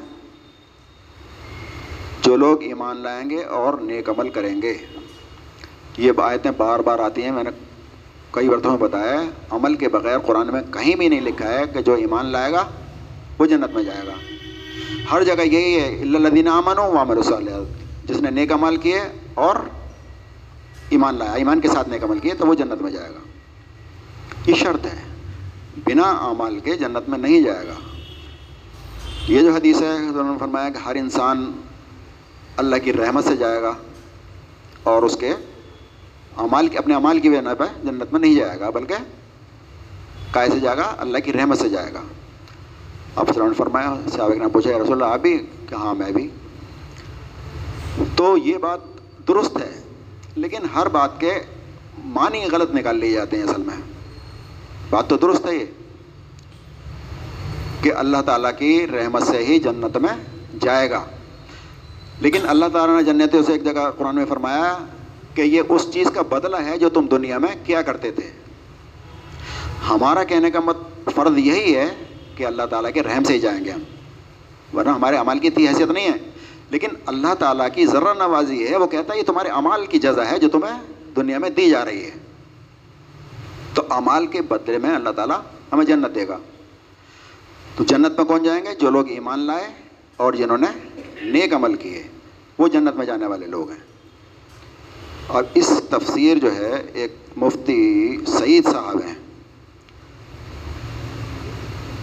جو 2.22 2.36
لوگ 2.36 2.64
ایمان 2.64 2.98
لائیں 2.98 3.30
گے 3.30 3.44
اور 3.44 3.74
نیک 3.74 4.10
عمل 4.10 4.30
کریں 4.30 4.62
گے۔ 4.62 4.78
یہ 5.98 6.12
آیتیں 6.18 6.52
بار 6.58 6.80
بار 6.80 7.00
آتی 7.00 7.24
ہیں، 7.24 7.32
میں 7.32 7.44
نے 7.44 7.50
کئی 8.32 8.50
برتوں 8.50 8.72
میں 8.72 8.80
بتایا 8.80 9.22
ہے۔ 9.22 9.30
عمل 9.50 9.76
کے 9.76 9.90
بغیر 9.90 10.20
قرآن 10.20 10.48
میں 10.48 10.62
کہیں 10.74 10.96
بھی 10.96 11.10
نہیں 11.10 11.22
لکھا 11.22 11.60
ہے 11.60 11.64
کہ 11.74 11.82
جو 11.82 11.94
ایمان 11.94 12.26
لائے 12.26 12.52
گا، 12.52 12.70
وہ 13.38 13.46
جنت 13.46 13.74
میں 13.74 13.84
جائے 13.84 14.08
گا۔ 14.08 14.14
ہر 15.12 15.24
جگہ 15.24 15.42
یہی 15.42 15.80
ہے 15.80 16.02
اللہ 16.02 16.50
امن 16.50 16.78
و 16.78 16.92
وامر 16.92 17.18
الصالح 17.18 17.58
جس 18.06 18.22
نے 18.22 18.30
نیک 18.30 18.52
عمل 18.52 18.78
کیے 18.78 19.02
اور 19.34 19.56
ایمان 20.92 21.16
لایا، 21.16 21.32
ایمان 21.32 21.62
کے 21.62 21.68
ساتھ 21.68 21.90
نیک 21.90 22.04
عمل 22.04 22.20
کیے 22.20 22.34
تو 22.34 22.48
وہ 22.48 22.54
جنت 22.54 22.82
میں 22.82 22.92
جائے 22.92 23.10
گا۔ 23.10 23.20
یہ 24.46 24.56
شرط 24.56 24.86
ہے۔ 24.86 25.04
بنا 25.86 26.02
اعمال 26.02 26.60
کے 26.60 26.76
جنت 26.76 27.10
میں 27.10 27.18
نہیں 27.18 27.42
جائے 27.42 27.68
گا۔ 27.68 27.74
یہ 29.28 29.42
جو 29.42 29.54
حدیث 29.54 29.82
ہے 29.82 29.96
انہوں 29.96 30.24
نے 30.24 30.38
فرمایا 30.40 30.70
کہ 30.70 30.78
ہر 30.78 30.96
انسان 30.96 31.52
اللہ 32.58 32.76
کی 32.84 32.94
رحمت 32.94 33.24
سے 33.24 33.38
جائے 33.38 33.62
گا 33.62 33.74
اور 34.84 35.04
اس 35.04 35.18
کے 35.18 35.30
اعمال 36.38 36.68
کی، 36.68 36.78
اپنے 36.78 36.94
اعمال 36.94 37.20
کی 37.20 37.30
بنا 37.30 37.54
پہ 37.54 37.64
جنت 37.84 38.12
میں 38.12 38.20
نہیں 38.20 38.36
جائے 38.36 38.60
گا، 38.60 38.70
بلکہ 38.70 38.96
کائے 40.32 40.50
سے 40.50 40.60
جائے 40.60 40.78
گا، 40.78 40.96
اللہ 40.98 41.18
کی 41.18 41.34
رحمت 41.34 41.58
سے 41.58 41.70
جائے 41.70 41.94
گا۔ 41.94 42.02
اب 43.16 43.28
نے 43.36 43.54
فرمایا 43.58 43.96
صحابہ 44.14 44.34
نے 44.34 44.48
پوچھا 44.48 44.70
رسول 44.70 44.92
اللہ 44.92 45.14
آپ 45.14 45.20
بھی 45.20 45.46
کہ 45.70 45.76
ہاں 45.76 45.96
میں 45.96 46.12
بھی 46.12 46.30
تو 48.16 48.38
یہ 48.38 48.58
بات 48.58 48.80
درست 49.28 49.58
ہے۔ 49.58 49.81
لیکن 50.36 50.58
ہر 50.76 50.88
بات 50.88 51.20
کے 51.20 51.34
معنی 52.06 52.46
غلط 52.52 52.76
نکال 52.76 52.98
لیے 52.98 53.12
جاتے 53.12 53.38
ہیں 53.38 53.44
اصل 53.44 53.62
میں۔ 53.62 53.82
بات 54.90 55.08
تو 55.08 55.18
درست 55.18 55.46
ہے 55.46 55.56
یہ 55.56 55.66
کہ 57.82 57.94
اللہ 57.94 58.18
تعالیٰ 58.26 58.52
کی 58.58 58.88
رحمت 58.88 59.24
سے 59.24 59.46
ہی 59.46 59.60
جنت 59.60 59.98
میں 59.98 60.24
جائے 60.62 60.90
گا۔ 60.90 61.06
لیکن 62.20 62.50
اللہ 62.50 62.66
تعالیٰ 62.74 62.98
نے 62.98 63.04
جنت 63.04 63.36
اسے 63.36 63.54
ایک 63.54 63.64
جگہ 63.64 63.92
قرآن 63.98 64.16
میں 64.16 64.26
فرمایا 64.26 64.78
کہ 65.36 65.42
یہ 65.42 65.62
اس 65.70 65.88
چیز 65.94 66.08
کا 66.14 66.22
بدلہ 66.22 66.58
ہے 66.58 66.78
جو 66.78 66.90
تم 66.90 67.06
دنیا 67.06 67.38
میں 67.38 67.56
کیا 67.66 67.82
کرتے 67.82 68.12
تھے۔ 68.12 68.32
ہمارا 69.90 70.24
کہنے 70.24 70.52
کا 70.52 70.60
مت، 70.60 70.78
فرض 71.16 71.38
یہی 71.38 71.76
ہے 71.76 71.86
کہ 72.36 72.46
اللہ 72.46 72.64
تعالیٰ 72.64 72.94
کے 72.94 73.04
رحم 73.04 73.24
سے 73.24 73.34
ہی 73.34 73.40
جائیں 73.40 73.66
گے 73.66 73.72
ہم۔ 73.72 73.82
ورنہ 74.78 74.90
ہمارے 74.90 75.18
عمال 75.18 75.40
کی 75.40 75.48
اتنی 75.48 75.68
حیثیت 75.68 75.90
نہیں 75.90 76.06
ہے۔ 76.06 76.31
لیکن 76.72 76.88
اللہ 77.06 77.34
تعالیٰ 77.34 77.68
کی 77.74 77.86
ذرہ 77.86 78.14
نوازی 78.14 78.68
ہے، 78.68 78.78
وہ 78.78 78.88
کہتا 78.88 79.14
ہے 79.14 79.20
یہ 79.20 79.24
تمہارے 79.24 79.50
عمال 79.50 79.86
کی 79.86 80.00
جزا 80.00 80.32
ہے 80.32 80.40
جو 80.40 80.50
تمہیں 80.50 80.82
دنیا 81.16 81.38
میں 81.38 81.50
دی 81.50 81.70
جا 81.70 81.86
رہی 81.86 82.06
ہے۔ 82.06 82.12
تو 83.74 83.84
امال 83.90 84.28
کے 84.28 84.42
بدلے 84.42 84.78
میں 84.78 84.96
اللہ 84.96 85.10
تعالیٰ 85.10 85.42
ہمیں 85.74 85.86
جنت 85.86 86.16
دے 86.16 86.28
گا۔ 86.28 86.38
تو 87.76 87.84
جنت 87.84 88.18
میں 88.18 88.26
کون 88.26 88.44
جائیں 88.44 88.64
گے؟ 88.64 88.70
جو 88.76 88.90
لوگ 88.90 89.10
ایمان 89.10 89.40
لائے 89.40 89.68
اور 90.18 90.34
جنہوں 90.34 90.58
نے 90.58 90.90
نیک 91.22 91.54
عمل 91.54 91.76
کیے، 91.76 92.04
وہ 92.58 92.68
جنت 92.68 92.96
میں 92.96 93.06
جانے 93.06 93.26
والے 93.26 93.48
لوگ 93.48 93.70
ہیں۔ 93.70 93.80
اور 95.28 95.44
اس 95.54 95.82
تفسیر 95.90 96.38
جو 96.38 96.56
ہے، 96.56 96.82
ایک 96.94 97.16
مفتی 97.36 98.18
سعید 98.28 98.64
صاحب 98.64 98.98
ہیں۔ 99.08 99.16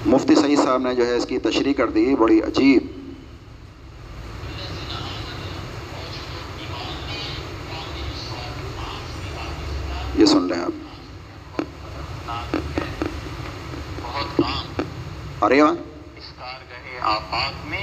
مفتی 0.06 0.34
سعید 0.34 0.58
صاحب 0.58 0.82
نے 0.82 0.94
جو 0.94 1.06
ہے 1.06 1.16
اس 1.16 1.26
کی 1.26 1.38
تشریح 1.38 1.72
کر 1.72 1.90
دی، 1.90 2.14
بڑی 2.16 2.40
عجیب۔ 2.40 2.97
یہ 10.18 10.26
سن 10.26 10.46
لیں 10.48 10.60
آپ۔ 10.60 10.72
ارے 15.40 15.60
اس 15.60 16.32
کارگاہ 16.38 16.86
آفاق 17.08 17.66
میں 17.66 17.82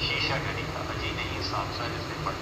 شیشہ 0.00 0.36
گھڑی 0.44 0.62
کا 0.74 0.80
اجی 0.88 1.10
نہیں 1.16 1.40
پڑھ 2.24 2.34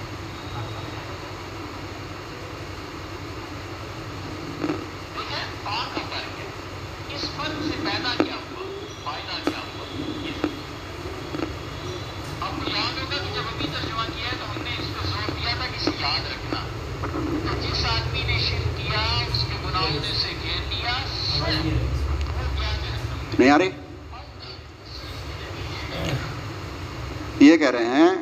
اس 7.15 7.25
فرق 7.37 7.63
سے 7.63 7.77
پیدا 7.81 8.13
کیا 8.19 8.37
ہوا 8.37 8.65
فائدہ 9.05 9.37
کیا 9.45 9.59
ہوا 9.59 9.85
اب 12.41 12.69
یاد 12.69 12.99
ہوگا 12.99 13.17
کہ 13.17 13.35
جب 13.35 13.43
ابھی 13.47 13.67
ترجمہ 13.67 14.05
کیا 14.17 14.29
ہے 14.29 14.37
تو 14.41 14.51
ہم 14.51 14.63
نے 14.63 14.71
اس 14.79 14.89
کو 14.95 15.07
زور 15.07 15.31
دیا 15.31 15.55
تھا 15.57 15.67
کہ 15.67 15.77
اسے 15.77 15.91
یاد 16.01 16.27
رکھنا 16.27 16.61
تو 17.01 17.04
جس 17.63 17.85
آدمی 17.85 18.23
نے 18.27 18.39
شرک 18.39 18.77
کیا، 18.77 19.25
اس 19.33 19.45
کے 19.49 19.55
گناہوں 19.65 19.91
نے 19.91 20.13
سے 20.23 20.29
گھیر 20.43 20.71
لیا، 20.71 20.93
نہیں 23.39 23.51
آ 23.51 23.59
رہی؟ 23.59 23.69
یہ 27.41 27.57
کہہ 27.57 27.71
رہے 27.71 27.85
ہیں 27.85 28.15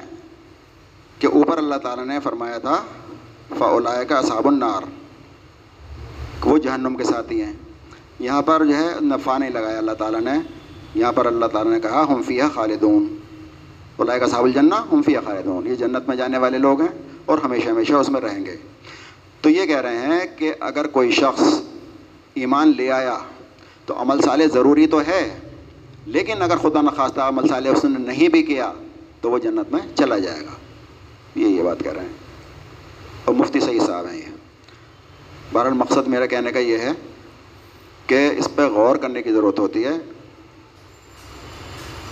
کہ 1.18 1.26
اوپر 1.26 1.58
اللہ 1.58 1.74
تعالیٰ 1.74 2.06
نے 2.06 2.20
فرمایا 2.20 2.58
تھا 2.58 2.82
فلا 3.58 4.04
کا 4.04 4.22
صاب 4.22 4.48
النار۔ 4.48 4.82
وہ 6.44 6.58
جہنم 6.58 6.94
کے 6.94 7.04
ساتھی 7.04 7.42
ہیں۔ 7.42 7.52
یہاں 8.18 8.42
پر 8.42 8.64
جو 8.64 8.76
ہے 8.76 8.88
نفع 9.00 9.38
نہیں 9.38 9.50
لگایا 9.50 9.78
اللہ 9.78 9.92
تعالیٰ 9.92 10.20
نے۔ 10.20 10.32
یہاں 10.94 11.12
پر 11.12 11.26
اللہ 11.26 11.46
تعالیٰ 11.46 11.72
نے 11.72 11.80
کہا، 11.80 12.04
ہم 12.08 12.22
فیہ 12.22 12.42
خالدون۔ 12.54 13.16
اولا 13.96 14.18
کا 14.18 14.26
صاب 14.26 14.44
الجنہ، 14.44 14.74
ہم 14.92 15.02
فیہ 15.02 15.18
خالدون۔ 15.24 15.66
یہ 15.66 15.74
جنت 15.74 16.08
میں 16.08 16.16
جانے 16.16 16.38
والے 16.38 16.58
لوگ 16.58 16.80
ہیں 16.80 17.02
اور 17.24 17.38
ہمیشہ 17.44 17.68
ہمیشہ 17.68 17.92
اس 17.92 18.08
میں 18.08 18.20
رہیں 18.20 18.46
گے۔ 18.46 18.56
تو 19.42 19.50
یہ 19.50 19.66
کہہ 19.66 19.80
رہے 19.80 19.98
ہیں 19.98 20.20
کہ 20.38 20.54
اگر 20.60 20.86
کوئی 20.86 21.10
شخص 21.10 21.60
ایمان 22.34 22.72
لے 22.76 22.90
آیا 22.90 23.18
تو 23.86 24.00
عمل 24.00 24.20
صالح 24.20 24.44
ضروری 24.52 24.86
تو 24.86 25.00
ہے، 25.00 25.38
لیکن 26.06 26.42
اگر 26.42 26.56
خدا 26.56 26.80
نخواستہ 26.80 27.20
عمل 27.20 27.48
صالح 27.48 27.70
اس 27.70 27.84
نے 27.84 27.98
نہیں 27.98 28.28
بھی 28.28 28.42
کیا 28.42 28.72
تو 29.20 29.30
وہ 29.30 29.38
جنت 29.38 29.72
میں 29.72 29.96
چلا 29.96 30.18
جائے 30.18 30.40
گا۔ 30.40 30.50
یہ 31.34 31.46
یہ 31.46 31.62
بات 31.62 31.80
کہہ 31.80 31.92
رہے 31.92 32.00
ہیں۔ 32.00 32.08
اور 33.24 33.34
مفتی 33.34 33.60
صحیح 33.60 33.80
صاحب 33.86 34.06
ہیں 34.06 34.18
یہ۔ 34.18 34.36
بہرحال 35.52 35.74
مقصد 35.74 36.08
میرا 36.08 36.26
کہنے 36.26 36.52
کا 36.52 36.58
یہ 36.58 36.78
ہے 36.78 36.90
کہ 38.06 38.30
اس 38.38 38.48
پہ 38.54 38.62
غور 38.62 38.96
کرنے 38.96 39.22
کی 39.22 39.32
ضرورت 39.32 39.58
ہوتی 39.58 39.84
ہے۔ 39.84 39.98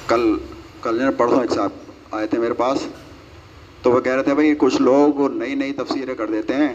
کل 0.06 0.36
کل 0.82 1.10
پڑھو 1.16 1.40
ایک 1.40 1.50
صاحب 1.50 1.70
آئے 2.10 2.26
تھے 2.26 2.38
میرے 2.38 2.52
پاس 2.52 2.78
تو 3.82 3.92
وہ 3.92 4.00
کہہ 4.00 4.12
رہے 4.12 4.22
تھے 4.22 4.34
بھائی 4.34 4.54
کچھ 4.58 4.82
لوگ 4.82 5.32
نئی 5.36 5.54
نئی 5.54 5.72
تفسیریں 5.72 6.14
کر 6.14 6.26
دیتے 6.26 6.54
ہیں۔ 6.54 6.72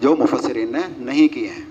جو 0.00 0.16
مفسرین 0.16 0.72
نے 0.72 0.78
نہیں 0.98 1.28
کی 1.28 1.48
ہیں۔ 1.48 1.64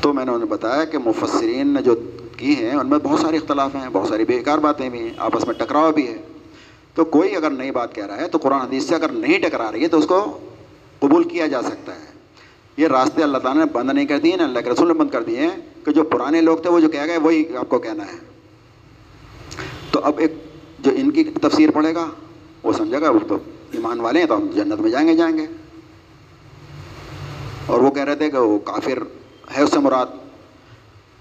تو 0.00 0.12
میں 0.12 0.24
نے 0.24 0.30
انہیں 0.30 0.48
بتایا 0.48 0.84
کہ 0.84 0.98
مفسرین 0.98 1.68
نے 1.68 1.82
جو 1.82 1.94
کی 2.36 2.56
ہیں، 2.56 2.74
ان 2.74 2.86
میں 2.86 2.98
بہت 2.98 3.20
سارے 3.20 3.36
اختلاف 3.36 3.74
ہیں، 3.74 3.88
بہت 3.92 4.08
ساری 4.08 4.24
بیکار 4.24 4.58
باتیں 4.58 4.88
بھی 4.88 4.98
ہیں، 4.98 5.10
آپس 5.18 5.46
میں 5.46 5.54
ٹکراؤ 5.54 5.92
بھی 5.92 6.08
ہے۔ 6.08 6.16
تو 6.94 7.04
کوئی 7.04 7.36
اگر 7.36 7.50
نئی 7.50 7.70
بات 7.70 7.94
کہہ 7.94 8.06
رہا 8.06 8.16
ہے، 8.16 8.28
تو 8.28 8.38
قرآن 8.38 8.60
حدیث 8.60 8.84
سے 8.84 8.94
اگر 8.94 9.08
نہیں 9.08 9.38
ٹکرا 9.38 9.72
رہی 9.72 9.82
ہے، 9.82 9.88
تو 9.88 9.98
اس 9.98 10.06
کو 10.06 10.38
قبول 10.98 11.24
کیا 11.24 11.46
جا 11.46 11.62
سکتا 11.62 11.94
ہے۔ 11.94 12.04
یہ 12.76 12.88
راستے 12.88 13.22
اللہ 13.22 13.38
تعالیٰ 13.38 13.64
نے 13.64 13.70
بند 13.72 13.90
نہیں 13.90 14.06
کر 14.06 14.18
دیے 14.18 14.36
نا 14.36 14.44
اللہ 14.44 14.58
کے 14.58 14.70
رسول 14.70 14.88
نے 14.88 14.94
بند 14.94 15.10
کر 15.10 15.22
دیے 15.22 15.38
ہیں 15.38 15.50
کہ 15.84 15.92
جو 15.92 16.02
پرانے 16.02 16.40
لوگ 16.40 16.58
تھے، 16.58 16.70
وہ 16.70 16.80
جو 16.80 16.88
کہہ 16.88 17.06
گئے، 17.06 17.18
وہی 17.18 17.56
آپ 17.56 17.68
کو 17.68 17.78
کہنا 17.78 18.06
ہے۔ 18.06 18.18
تو 19.90 20.00
اب 20.02 20.18
ایک 20.18 20.34
جو 20.78 20.90
ان 20.96 21.10
کی 21.10 21.24
تفسیر 21.24 21.70
پڑھے 21.70 21.94
گا، 21.94 22.06
وہ 22.62 22.72
سمجھے 22.72 23.00
گا، 23.00 23.10
وہ 23.10 23.18
تو 23.28 23.34
ایمان 23.72 24.00
والے 24.00 24.20
ہیں، 24.20 24.26
تو 24.26 24.36
ہم 24.36 24.46
جنت 24.54 24.80
میں 24.80 24.90
جائیں 24.90 25.08
گے 25.08 25.16
جائیں 25.16 25.38
گے۔ 25.38 25.46
اور 27.70 27.80
وہ 27.80 27.90
کہہ 27.90 28.04
رہے 28.04 28.16
تھے 28.16 28.30
کہ 28.30 28.38
وہ 28.38 28.58
کافر 28.58 28.98
ہے 29.56 29.62
اس 29.62 29.70
سے 29.72 29.78
مراد۔ 29.78 30.06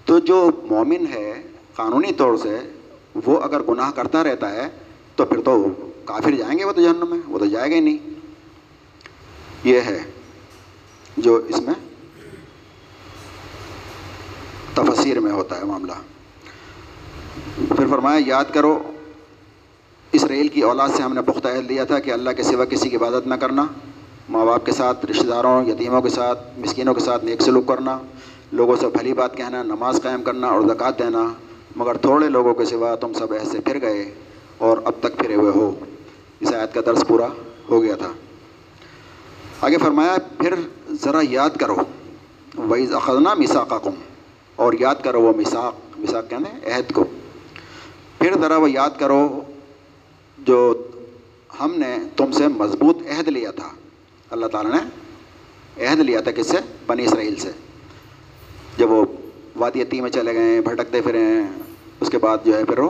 تو 0.05 0.19
جو 0.19 0.51
مومن 0.63 1.05
ہے 1.13 1.43
قانونی 1.75 2.11
طور 2.11 2.37
سے 2.37 2.57
وہ 3.25 3.41
اگر 3.41 3.61
گناہ 3.61 3.91
کرتا 3.91 4.23
رہتا 4.23 4.51
ہے 4.51 4.67
تو 5.15 5.25
پھر 5.25 5.41
تو 5.41 5.65
کافر 6.05 6.31
جائیں 6.31 6.59
گے 6.59 6.65
وہ 6.65 6.71
تو 6.71 6.81
جہنم 6.81 7.09
میں، 7.09 7.19
وہ 7.27 7.39
تو 7.39 7.45
جائے 7.45 7.69
گا 7.69 7.75
ہی 7.75 7.79
نہیں۔ 7.79 7.97
یہ 9.63 9.81
ہے 9.81 10.11
جو 11.17 11.35
اس 11.35 11.61
میں 11.61 11.73
تفسیر 14.73 15.19
میں 15.19 15.31
ہوتا 15.31 15.57
ہے 15.57 15.65
معاملہ۔ 15.65 15.91
پھر 17.75 17.87
فرمایا، 17.89 18.21
یاد 18.25 18.45
کرو 18.53 18.91
اس 20.11 20.23
ریل 20.23 20.47
کی 20.47 20.61
اولاد 20.61 20.89
سے 20.95 21.03
ہم 21.03 21.13
نے 21.13 21.21
پختہ 21.21 21.47
عہد 21.47 21.71
لیا 21.71 21.83
تھا 21.83 21.99
کہ 21.99 22.11
اللہ 22.11 22.29
کے 22.29 22.43
سوا 22.43 22.65
کسی 22.65 22.89
کی 22.89 22.95
عبادت 22.95 23.27
نہ 23.27 23.35
کرنا۔ 23.35 23.65
ماں 24.30 24.45
باپ 24.45 24.65
کے 24.65 24.71
ساتھ، 24.71 25.05
رشتہ 25.05 25.27
داروں، 25.27 25.69
یتیموں 25.69 26.01
کے 26.01 26.09
ساتھ، 26.09 26.59
مسکینوں 26.59 26.93
کے 26.93 26.99
ساتھ 26.99 27.25
نیک 27.25 27.41
سلوک 27.41 27.67
کرنا، 27.67 27.99
لوگوں 28.51 28.75
سے 28.75 28.88
بھلی 28.88 29.13
بات 29.13 29.38
کہنا، 29.38 29.63
نماز 29.63 29.99
قائم 30.03 30.23
کرنا 30.23 30.47
اور 30.47 30.61
زکوٰۃ 30.61 30.99
دینا، 30.99 31.34
مگر 31.75 31.97
تھوڑے 31.97 32.30
لوگوں 32.30 32.53
کے 32.53 32.65
سوا 32.65 32.95
تم 32.95 33.13
سب 33.13 33.34
ایسے 33.34 33.59
پھر 33.59 33.82
گئے 33.82 34.13
اور 34.57 34.77
اب 34.84 34.93
تک 34.99 35.17
پھرے 35.17 35.36
ہوئے 35.36 35.51
ہو۔ 35.55 35.75
اس 36.39 36.53
آیت 36.53 36.73
کا 36.73 36.82
درس 36.86 37.03
پورا 37.07 37.27
ہو 37.69 37.84
گیا 37.84 37.95
تھا۔ 37.95 38.11
آگے 39.61 39.77
فرمایا، 39.77 40.15
پھر 40.38 40.53
ذرا 40.91 41.19
یاد 41.30 41.49
کرو 41.49 41.75
وعیز 42.69 42.93
اخذنا 42.93 43.34
مساقہ 43.34 43.75
کم 43.84 43.91
اور 44.55 44.73
یاد 44.80 44.95
کرو 45.03 45.21
وہ 45.21 45.34
مساق 45.38 45.99
مساق 45.99 46.30
کہنے 46.30 46.71
عہد 46.71 46.93
کو۔ 46.93 47.03
پھر 48.17 48.34
ذرا 48.41 48.57
وہ 48.57 48.71
یاد 48.71 48.89
کرو 48.99 49.41
جو 50.38 50.73
ہم 51.59 51.71
نے 51.75 51.97
تم 52.17 52.32
سے 52.32 52.47
مضبوط 52.47 52.97
عہد 52.97 53.27
لیا 53.27 53.51
تھا۔ 53.51 53.69
اللہ 54.32 54.47
تعالیٰ 54.47 54.71
نے 54.71 55.88
عہد 55.88 55.99
لیا 55.99 56.19
تھا 56.19 56.32
کس 56.32 56.47
سے 56.47 56.57
بنی 56.88 57.05
اسرائیل 57.05 57.36
سے۔ 57.36 57.51
جب 58.77 58.91
وہ 58.91 59.05
وادی 59.55 59.84
تی 59.84 60.01
میں 60.01 60.09
چلے 60.09 60.34
گئے، 60.36 60.61
بھٹکتے 60.61 61.01
پھرے 61.01 61.19
ہیں، 61.19 61.47
اس 62.01 62.09
کے 62.09 62.17
بعد 62.17 62.38
جو 62.45 62.57
ہے 62.57 62.63
پھر 62.65 62.80
وہ 62.80 62.89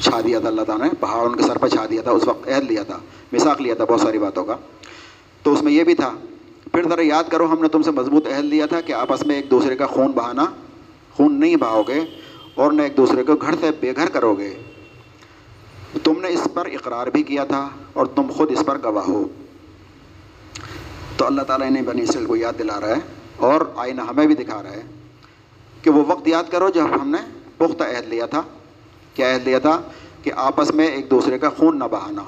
چھا 0.00 0.20
دیا 0.20 0.40
تھا 0.40 0.48
اللہ 0.48 0.62
تعالیٰ 0.62 0.86
نے، 0.86 0.92
پہاڑ 1.00 1.26
ان 1.26 1.36
کے 1.36 1.42
سر 1.42 1.58
پہ 1.58 1.68
چھا 1.68 1.86
دیا 1.90 2.02
تھا، 2.02 2.10
اس 2.10 2.28
وقت 2.28 2.48
عہد 2.48 2.70
لیا 2.70 2.82
تھا 2.82 2.98
مساق 3.32 3.60
لیا 3.60 3.74
تھا، 3.74 3.84
بہت 3.84 4.00
ساری 4.00 4.18
باتوں 4.18 4.44
کا۔ 4.44 4.56
تو 5.42 5.52
اس 5.52 5.62
میں 5.62 5.72
یہ 5.72 5.84
بھی 5.84 5.94
تھا، 5.94 6.12
پھر 6.72 6.88
ذرا 6.88 7.02
یاد 7.04 7.24
کرو، 7.30 7.46
ہم 7.46 7.62
نے 7.62 7.68
تم 7.68 7.82
سے 7.82 7.90
مضبوط 7.90 8.26
عہد 8.26 8.44
لیا 8.44 8.66
تھا 8.66 8.80
کہ 8.80 8.92
آپس 8.92 9.26
میں 9.26 9.36
ایک 9.36 9.50
دوسرے 9.50 9.76
کا 9.76 9.86
خون 9.86 10.12
بہانا، 10.12 10.44
خون 11.16 11.40
نہیں 11.40 11.56
بہاؤ 11.56 11.82
گے 11.82 12.00
اور 12.54 12.72
نہ 12.72 12.82
ایک 12.82 12.96
دوسرے 12.96 13.22
کو 13.22 13.36
گھر 13.36 13.54
سے 13.60 13.70
بے 13.80 13.92
گھر 13.96 14.08
کرو 14.08 14.34
گے 14.34 14.54
تم 16.02 16.20
نے 16.20 16.28
اس 16.28 16.46
پر 16.54 16.66
اقرار 16.66 17.06
بھی 17.06 17.22
کیا 17.22 17.44
تھا 17.44 17.68
اور 17.92 18.06
تم 18.06 18.30
خود 18.30 18.50
اس 18.50 18.62
پر 18.66 18.78
گواہ 18.84 19.04
ہو۔ 19.08 19.24
تو 21.18 21.26
اللہ 21.26 21.42
تعالیٰ 21.42 21.70
نے 21.70 21.82
بنی 21.82 22.02
اسرائیل 22.02 22.26
کو 22.26 22.36
یاد 22.36 22.52
دلا 22.58 22.80
رہا 22.80 22.88
ہے 22.88 23.00
اور 23.36 23.60
آئینہ 23.76 24.00
ہمیں 24.00 24.26
بھی 24.26 24.34
دکھا 24.34 24.62
رہا 24.62 24.70
ہے 24.70 24.82
کہ 25.82 25.90
وہ 25.90 26.04
وقت 26.08 26.28
یاد 26.28 26.44
کرو 26.50 26.68
جب 26.68 26.84
ہم 27.02 27.08
نے 27.08 27.18
پختہ 27.56 27.84
عہد 27.84 28.08
لیا 28.08 28.26
تھا۔ 28.26 28.42
کیا 29.14 29.34
عہد 29.34 29.46
لیا 29.46 29.58
تھا؟ 29.58 29.80
کہ 30.22 30.32
آپس 30.36 30.74
میں 30.74 30.86
ایک 30.86 31.10
دوسرے 31.10 31.38
کا 31.38 31.48
خون 31.48 31.78
نہ 31.78 31.84
بہانا۔ 31.84 32.22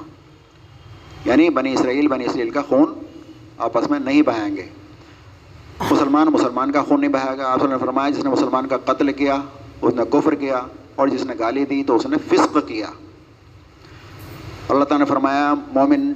یعنی 1.25 1.49
بنی 1.49 1.73
اسرائیل 1.73 2.07
بنی 2.07 2.25
اسرائیل 2.25 2.49
کا 2.49 2.61
خون 2.61 2.93
آپس 3.57 3.91
میں 3.91 3.99
نہیں 3.99 4.21
بہائیں 4.21 4.57
گے۔ 4.57 4.69
مسلمان 5.91 6.27
مسلمان 6.27 6.71
کا 6.71 6.81
خون 6.81 7.01
نہیں 7.01 7.11
بہائے 7.11 7.37
گا۔ 7.37 7.51
آپ 7.51 7.63
نے 7.63 7.77
فرمایا 7.77 8.09
جس 8.09 8.23
نے 8.23 8.29
مسلمان 8.29 8.67
کا 8.67 8.77
قتل 8.77 9.11
کیا، 9.11 9.37
اس 9.81 9.93
نے 9.93 10.03
کفر 10.11 10.35
کیا 10.35 10.61
اور 10.95 11.07
جس 11.07 11.25
نے 11.25 11.33
گالی 11.39 11.65
دی 11.65 11.83
تو 11.83 11.95
اس 11.95 12.05
نے 12.05 12.17
فسق 12.17 12.57
کیا۔ 12.67 12.87
اللہ 14.69 14.83
تعالیٰ 14.83 14.99
نے 14.99 15.05
فرمایا، 15.05 15.53
مومن 15.73 16.13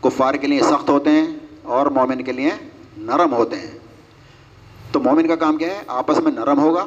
کفار 0.00 0.34
کے 0.34 0.46
لیے 0.46 0.60
سخت 0.60 0.90
ہوتے 0.90 1.10
ہیں 1.10 1.39
اور 1.62 1.86
مومن 1.86 2.22
کے 2.22 2.32
لیے 2.32 2.50
نرم 2.96 3.32
ہوتے 3.32 3.56
ہیں۔ 3.56 3.78
تو 4.92 5.00
مومن 5.00 5.28
کا 5.28 5.36
کام 5.36 5.56
کیا 5.56 5.68
ہے؟ 5.68 5.82
آپس 5.86 6.18
میں 6.18 6.32
نرم 6.32 6.58
ہوگا، 6.58 6.86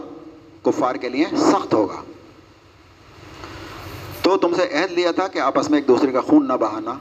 کفار 0.64 0.96
کے 0.96 1.10
لیے 1.10 1.26
سخت 1.38 1.74
ہوگا۔ 1.74 2.04
تو 4.22 4.38
تم 4.38 4.54
سے 4.54 4.64
عہد 4.64 4.92
لیا 4.92 5.12
تھا 5.12 5.28
کہ 5.28 5.40
آپس 5.40 5.70
میں 5.70 5.78
ایک 5.78 5.88
دوسرے 5.88 6.12
کا 6.12 6.22
خون 6.22 6.48
نہ 6.48 6.54
بہانا 6.54 6.94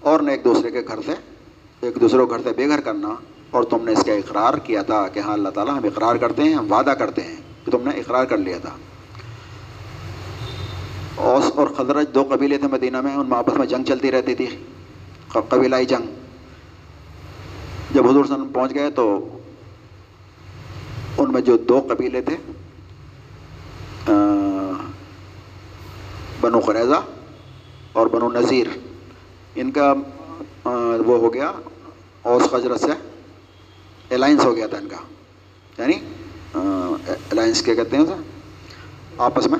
اور 0.00 0.20
نہ 0.20 0.30
ایک 0.30 0.44
دوسرے 0.44 0.70
کے 0.70 0.80
گھر 0.88 0.98
سے، 1.06 1.12
ایک 1.80 2.00
دوسرے 2.00 2.18
کو 2.18 2.26
گھر 2.26 2.38
سے 2.44 2.50
بے 2.56 2.68
گھر 2.68 2.80
کرنا۔ 2.80 3.14
اور 3.50 3.62
تم 3.62 3.84
نے 3.84 3.92
اس 3.92 4.04
کا 4.04 4.12
اقرار 4.12 4.54
کیا 4.54 4.82
تھا 4.82 5.08
کہ 5.08 5.20
ہاں 5.20 5.32
اللہ 5.32 5.48
تعالیٰ 5.48 5.74
ہم 5.74 5.84
اقرار 5.84 6.16
کرتے 6.16 6.42
ہیں، 6.42 6.54
ہم 6.54 6.72
وعدہ 6.72 6.90
کرتے 6.90 7.22
ہیں 7.22 7.36
کہ 7.64 7.70
تم 7.70 7.78
نے 7.82 7.90
اقرار 7.90 8.24
کر 8.24 8.36
لیا 8.36 8.58
تھا۔ 8.58 8.76
اوس 11.16 11.44
اور 11.54 11.68
خزرج 11.68 12.06
دو 12.14 12.24
قبیلے 12.30 12.58
تھے 12.58 12.68
مدینہ 12.68 13.00
میں، 13.00 13.14
ان 13.14 13.28
میں 13.28 13.38
آپس 13.38 13.52
میں 13.52 13.66
جنگ 13.66 13.84
چلتی 13.84 14.10
رہتی 14.10 14.34
تھی 14.34 14.46
قبیلائی 15.28 15.86
جنگ۔ 15.86 16.27
جب 17.90 18.04
حضور 18.04 18.24
صلی 18.24 18.34
اللہ 18.34 18.34
علیہ 18.34 18.34
وسلم 18.34 18.52
پہنچ 18.52 18.74
گئے 18.74 18.90
تو 18.90 19.38
ان 21.18 21.32
میں 21.32 21.40
جو 21.40 21.56
دو 21.56 21.86
قبیلے 21.88 22.20
تھے 22.20 22.36
بنو 26.40 26.58
قریضہ 26.58 27.02
اور 27.92 28.06
بنو 28.06 28.30
نذیر۔ 28.32 28.66
ان 29.54 29.70
کا 29.70 29.94
وہ 31.06 31.18
ہو 31.18 31.34
گیا، 31.34 31.52
اوس 32.22 32.42
خجرت 32.50 32.80
سے 32.80 32.92
الائنس 34.14 34.44
ہو 34.44 34.56
گیا 34.56 34.66
تھا 34.66 34.78
ان 34.78 34.88
کا۔ 34.88 34.96
یعنی 35.78 35.96
الائنس 37.30 37.62
کیا 37.62 37.74
کہتے 37.74 37.96
ہیں 37.96 38.04
اسے؟ 38.04 38.14
آپس 39.18 39.46
میں 39.46 39.58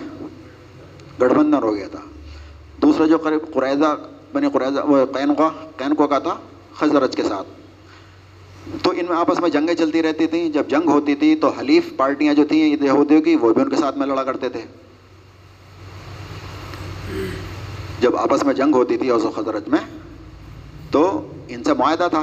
گٹھ 1.22 1.34
بندھن 1.34 1.62
ہو 1.62 1.74
گیا 1.74 1.88
تھا۔ 1.88 1.98
دوسرا 2.82 3.06
جو 3.06 3.18
قریب 3.18 3.54
قریضہ 3.54 3.96
بنی 4.32 4.48
قریضہ 4.52 4.80
وہ 4.80 5.06
قینقا 5.06 5.48
قینقا 5.76 6.06
کا 6.06 6.18
تھا 6.18 6.36
خزرج 6.74 7.16
کے 7.16 7.22
ساتھ۔ 7.22 7.57
تو 8.82 8.90
ان 8.90 9.04
میں 9.08 9.16
آپس 9.16 9.40
میں 9.40 9.50
جنگیں 9.50 9.74
چلتی 9.74 10.02
رہتی 10.02 10.26
تھیں۔ 10.26 10.48
جب 10.48 10.64
جنگ 10.68 10.88
ہوتی 10.88 11.14
تھی 11.14 11.36
تو 11.36 11.48
حلیف 11.48 11.96
پارٹیاں 11.96 12.34
جو 12.34 12.46
تھیں 12.46 12.76
یہودیوں 12.82 13.22
کی 13.22 13.36
وہ 13.36 13.52
بھی 13.54 13.62
ان 13.62 13.70
کے 13.70 13.76
ساتھ 13.76 13.98
میں 13.98 14.06
لڑا 14.06 14.24
کرتے 14.24 14.48
تھے۔ 14.48 14.60
جب 18.00 18.16
آپس 18.16 18.44
میں 18.44 18.54
جنگ 18.54 18.74
ہوتی 18.74 18.96
تھی 18.96 19.08
اوس 19.08 19.24
و 19.24 19.30
خزرج 19.30 19.68
میں 19.68 19.98
تو 20.90 21.32
ان 21.48 21.64
سے 21.64 21.74
معاہدہ 21.74 22.08
تھا۔ 22.10 22.22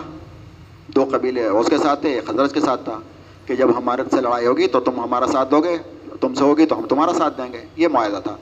دو 0.88 1.06
قبیلے 1.12 1.46
اس 1.46 1.68
کے 1.68 1.78
ساتھ 1.78 2.02
تھے 2.02 2.22
خزرج 2.28 2.54
کے 2.54 2.60
ساتھ 2.60 2.84
تھا 2.84 3.00
کہ 3.46 3.56
جب 3.56 3.78
ہمارے 3.78 4.02
سے 4.12 4.22
لڑائی 4.22 4.46
ہوگی 4.46 4.68
تو 4.68 4.80
تم 4.80 5.00
ہمارا 5.00 5.28
ساتھ 5.28 5.52
دو 5.52 5.62
گے، 5.62 5.78
تم 6.22 6.34
سے 6.34 6.44
ہوگی 6.44 6.66
تو 6.66 6.78
ہم 6.78 6.86
تمہارا 6.86 7.14
ساتھ 7.14 7.38
دیں 7.38 7.54
گے۔ 7.54 7.66
یہ 7.76 7.88
معاہدہ 7.88 8.20
تھا۔ 8.24 8.36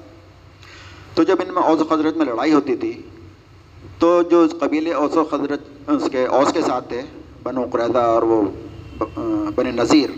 تو 1.14 1.24
جب 1.24 1.36
ان 1.48 1.54
میں 1.54 1.64
اوس 1.64 1.82
و 1.82 1.84
خزرت 1.84 2.18
میں 2.18 2.26
لڑائی 2.26 2.54
ہوتی 2.54 2.76
تھی 2.76 3.02
تو 4.00 4.22
جو 4.22 4.48
قبیلے 4.60 4.94
اوس 4.94 5.18
و 5.18 5.24
خزرت 5.24 5.62
اس 5.88 6.10
کے، 6.12 6.26
اوس 6.26 6.54
کے 6.54 6.62
ساتھ 6.62 6.90
تھے 6.90 7.02
بنو 7.44 7.66
قریضہ 7.72 7.98
اور 7.98 8.24
وہ 8.24 8.42
بن 9.56 9.76
نذیر۔ 9.76 10.10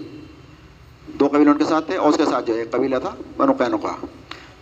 دو 1.20 1.28
قبیلے 1.28 1.50
ان 1.50 1.58
کے 1.58 1.64
ساتھ 1.64 1.86
تھے، 1.86 1.98
اوس 1.98 2.18
کے 2.18 2.26
ساتھ 2.26 2.46
جو 2.46 2.54
ایک 2.54 2.72
قبیلہ 2.72 2.96
تھا، 3.02 3.16
بنو 3.38 3.54
قینقا 3.54 4.06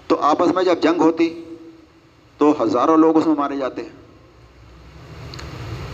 تو 0.07 0.15
آپس 0.21 0.53
میں 0.55 0.63
جب 0.63 0.75
جنگ 0.81 1.01
ہوتی، 1.01 1.43
تو 2.37 2.63
ہزاروں 2.63 2.97
لوگ 2.97 3.17
اس 3.17 3.25
میں 3.25 3.35
مارے 3.35 3.57
جاتے۔ 3.57 3.81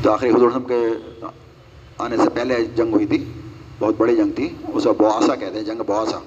تو 0.01 0.11
آخری 0.11 0.29
حضور 0.29 0.51
کے 0.67 0.87
آنے 1.97 2.17
سے 2.17 2.29
پہلے 2.29 2.65
جنگ 2.65 2.93
ہوئی 2.93 3.05
تھی، 3.05 3.23
بہت 3.79 3.95
بڑی 3.97 4.15
جنگ 4.15 4.31
تھی 4.31 4.49
اسے 4.73 4.89
بواسا 4.97 5.35
کہتے 5.35 5.57
ہیں، 5.57 5.65
جنگ 5.65 5.81
بواسا۔ 5.87 6.19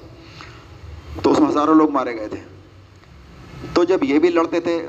تو 1.22 1.30
اس 1.30 1.38
میں 1.38 1.48
ہزاروں 1.48 1.74
لوگ 1.74 1.90
مارے 1.90 2.16
گئے 2.16 2.28
تھے۔ 2.28 2.40
تو 3.74 3.84
جب 3.84 4.04
یہ 4.04 4.18
بھی 4.18 4.28
لڑتے 4.28 4.60
تھے 4.60 4.86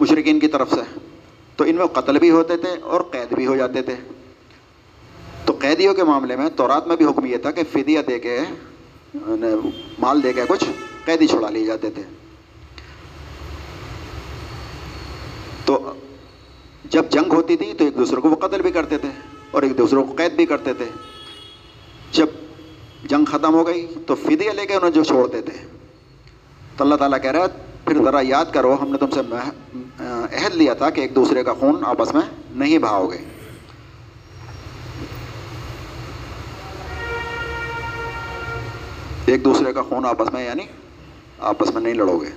مشرقین 0.00 0.40
کی 0.40 0.48
طرف 0.48 0.70
سے، 0.70 0.98
تو 1.56 1.64
ان 1.64 1.74
میں 1.74 1.86
قتل 1.86 2.18
بھی 2.18 2.30
ہوتے 2.30 2.56
تھے 2.56 2.70
اور 2.82 3.00
قید 3.00 3.34
بھی 3.34 3.46
ہو 3.46 3.56
جاتے 3.56 3.82
تھے۔ 3.82 3.94
قیدیوں 5.62 5.94
کے 5.94 6.04
معاملے 6.04 6.36
میں 6.36 6.48
تورات 6.56 6.86
میں 6.86 6.96
بھی 6.96 7.04
حکم 7.04 7.26
یہ 7.26 7.36
تھا 7.36 7.50
کہ 7.50 7.62
فدیہ 7.72 8.00
دے 8.06 8.18
کے 8.18 8.36
یعنی 9.14 9.70
مال 9.98 10.22
دے 10.22 10.32
کے 10.32 10.44
کچھ 10.48 10.64
قیدی 11.04 11.26
چھڑا 11.26 11.50
لیے 11.50 11.64
جاتے 11.66 11.90
تھے۔ 11.90 12.02
تو 15.64 15.92
جب 16.84 17.10
جنگ 17.10 17.32
ہوتی 17.32 17.56
تھی 17.56 17.72
تو 17.72 17.84
ایک 17.84 17.96
دوسرے 17.96 18.20
کو 18.20 18.30
وہ 18.30 18.36
قتل 18.36 18.62
بھی 18.62 18.70
کرتے 18.70 18.98
تھے 18.98 19.08
اور 19.50 19.62
ایک 19.62 19.76
دوسرے 19.78 20.02
کو 20.02 20.14
قید 20.16 20.32
بھی 20.32 20.46
کرتے 20.46 20.74
تھے۔ 20.74 20.84
جب 22.12 22.26
جنگ 23.10 23.24
ختم 23.24 23.54
ہو 23.54 23.66
گئی 23.66 23.86
تو 24.06 24.14
فدیہ 24.14 24.50
لے 24.50 24.66
کے 24.66 24.74
انہیں 24.74 24.90
جو 24.90 25.04
چھوڑتے 25.04 25.42
تھے۔ 25.42 25.56
تو 26.76 26.84
اللہ 26.84 26.94
تعالیٰ 26.94 27.20
کہہ 27.22 27.30
رہا 27.30 27.40
ہے، 27.40 27.46
پھر 27.84 28.02
ذرا 28.04 28.20
یاد 28.22 28.52
کرو، 28.52 28.74
ہم 28.82 28.90
نے 28.92 28.98
تم 28.98 29.10
سے 29.10 29.20
عہد 30.00 30.54
لیا 30.54 30.74
تھا 30.74 30.90
کہ 30.90 31.00
ایک 31.00 31.14
دوسرے 31.14 31.44
کا 31.44 31.54
خون 31.60 31.84
آپس 31.86 32.14
میں 32.14 32.22
نہیں 32.50 32.78
بہاؤ 32.78 33.06
گے۔ 33.06 33.18
ایک 39.26 39.44
دوسرے 39.44 39.72
کا 39.72 39.82
خون 39.82 40.06
آپس 40.06 40.32
میں 40.32 40.44
یعنی 40.44 40.62
آپس 41.38 41.74
میں 41.74 41.82
نہیں 41.82 41.94
لڑو 41.94 42.18
گے 42.18 42.30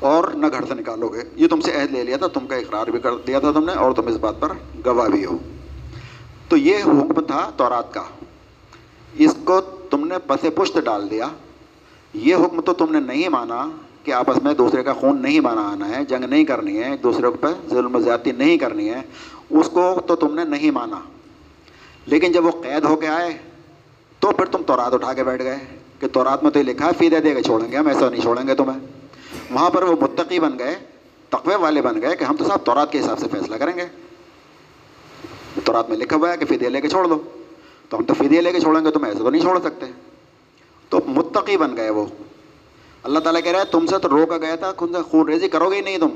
اور 0.00 0.28
نہ 0.28 0.46
گھر 0.46 0.64
سے 0.68 0.74
نکالو 0.74 1.08
گے۔ 1.08 1.20
یہ 1.36 1.48
تم 1.48 1.60
سے 1.60 1.72
عہد 1.72 1.92
لے 1.92 2.04
لیا 2.04 2.16
تھا، 2.16 2.26
تم 2.26 2.46
کا 2.46 2.56
اقرار 2.56 2.86
بھی 2.86 2.98
کر 2.98 3.16
دیا 3.16 3.38
تھا 3.38 3.52
تم 3.52 3.64
نے 3.64 3.72
اور 3.72 3.92
تم 3.92 4.06
اس 4.06 4.16
بات 4.16 4.40
پر 4.40 4.52
گواہ 4.86 5.08
بھی 5.08 5.24
ہو۔ 5.24 5.38
تو 6.48 6.56
یہ 6.56 6.76
حکم 6.76 7.20
تھا 7.20 7.50
تورات 7.56 7.94
کا۔ 7.94 8.02
اس 9.18 9.34
کو 9.44 9.60
تم 9.60 10.06
نے 10.06 10.14
پس 10.26 10.46
پشت 10.54 10.78
ڈال 10.84 11.10
دیا۔ 11.10 11.28
یہ 12.14 12.34
حکم 12.34 12.60
تو 12.60 12.74
تم 12.74 12.86
نے 12.90 13.00
نہیں 13.00 13.28
مانا 13.28 13.68
کہ 14.04 14.12
آپس 14.12 14.42
میں 14.42 14.54
دوسرے 14.54 14.82
کا 14.82 14.92
خون 14.92 15.22
نہیں 15.22 15.40
بنانا 15.40 15.88
ہے، 15.88 16.04
جنگ 16.04 16.24
نہیں 16.24 16.44
کرنی 16.44 16.78
ہے، 16.78 16.90
ایک 16.90 17.02
دوسرے 17.02 17.30
پہ 17.40 17.46
ظلم 17.70 17.94
و 17.94 18.00
زیادتی 18.00 18.32
نہیں 18.32 18.58
کرنی 18.58 18.90
ہے۔ 18.90 19.00
اس 19.50 19.70
کو 19.72 20.00
تو 20.06 20.16
تم 20.16 20.34
نے 20.34 20.44
نہیں 20.44 20.70
مانا۔ 20.70 21.00
لیکن 22.06 22.32
جب 22.32 22.44
وہ 22.44 22.50
قید 22.50 22.84
ہو 22.84 22.96
کے 22.96 23.08
آئے 23.08 23.38
تو 24.24 24.32
پھر 24.32 24.44
تم 24.44 24.62
تورات 24.62 24.94
اٹھا 24.94 25.12
کے 25.12 25.24
بیٹھ 25.24 25.42
گئے 25.42 25.56
کہ 26.00 26.08
تورات 26.08 26.42
میں 26.42 26.50
تو 26.50 26.58
یہ 26.58 26.64
لکھا 26.64 26.86
ہے، 26.86 26.90
فیدے 26.98 27.20
دے 27.20 27.34
کے 27.34 27.42
چھوڑیں 27.42 27.72
گے، 27.72 27.76
ہم 27.76 27.86
ایسا 27.86 28.08
نہیں 28.08 28.20
چھوڑیں 28.20 28.48
گے 28.48 28.54
تمہیں۔ 28.54 28.78
وہاں 29.50 29.70
پر 29.70 29.82
وہ 29.82 29.96
متقی 30.00 30.38
بن 30.38 30.58
گئے، 30.58 30.74
تقوی 31.28 31.54
والے 31.54 31.82
بن 31.82 32.02
گئے 32.02 32.16
کہ 32.16 32.24
ہم 32.24 32.36
تو 32.36 32.44
صاحب 32.44 32.58
تورات 32.64 32.92
کے 32.92 33.00
حساب 33.00 33.18
سے 33.18 33.26
فیصلہ 33.30 33.56
کریں 33.56 33.72
گے۔ 33.76 33.86
تورات 35.64 35.88
میں 35.88 35.96
لکھا 35.96 36.16
ہوا 36.16 36.32
ہے 36.32 36.36
کہ 36.36 36.44
فیدے 36.44 36.68
لے 36.68 36.80
کے 36.80 36.88
چھوڑ 36.88 37.08
دو۔ 37.08 37.18
تو 37.88 37.96
ہم 37.96 38.04
تو 38.04 38.14
فیدے 38.14 38.40
لے 38.40 38.52
کے 38.52 38.60
چھوڑیں 38.60 38.84
گے 38.84 38.90
تم 38.90 39.04
ایسے 39.04 39.18
تو 39.18 39.30
نہیں 39.30 39.42
چھوڑ 39.42 39.60
سکتے۔ 39.60 39.86
تو 40.88 41.00
متقی 41.06 41.56
بن 41.56 41.76
گئے 41.76 41.90
وہ۔ 41.90 42.06
اللہ 43.02 43.18
تعالیٰ 43.18 43.42
کہہ 43.42 43.52
رہا 43.52 43.60
ہے، 43.60 43.64
تم 43.64 43.86
سے 43.86 43.98
تو 43.98 44.08
روکا 44.08 44.38
گیا 44.38 44.56
تھا 44.56 44.72
خود 44.76 44.96
خون 45.10 45.28
ریزی 45.28 45.48
کرو 45.48 45.70
گے 45.70 45.76
ہی 45.76 45.80
نہیں 45.80 45.98
تم۔ 45.98 46.08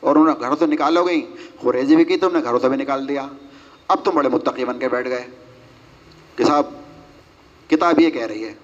اور 0.00 0.16
انہیں 0.16 0.40
گھروں 0.40 0.56
سے 0.58 0.66
نکالو 0.66 1.06
گئی 1.06 1.26
خون 1.58 1.74
ریزی 1.74 1.96
بھی 1.96 2.04
کی 2.04 2.16
تم 2.16 2.28
نے، 2.32 2.42
گھروں 2.42 2.58
سے 2.58 2.68
بھی 2.68 2.76
نکال 2.76 3.08
دیا۔ 3.08 3.26
اب 3.88 4.04
تم 4.04 4.10
بڑے 4.14 4.28
متقی 4.28 4.64
بن 4.64 4.78
کے 4.78 4.88
بیٹھ 4.88 5.08
گئے۔ 5.08 5.24
کہ 6.36 6.44
صاحب 6.44 6.64
کتاب 7.76 8.00
یہ 8.00 8.10
کہہ 8.10 8.26
رہی 8.26 8.44
ہے۔ 8.44 8.54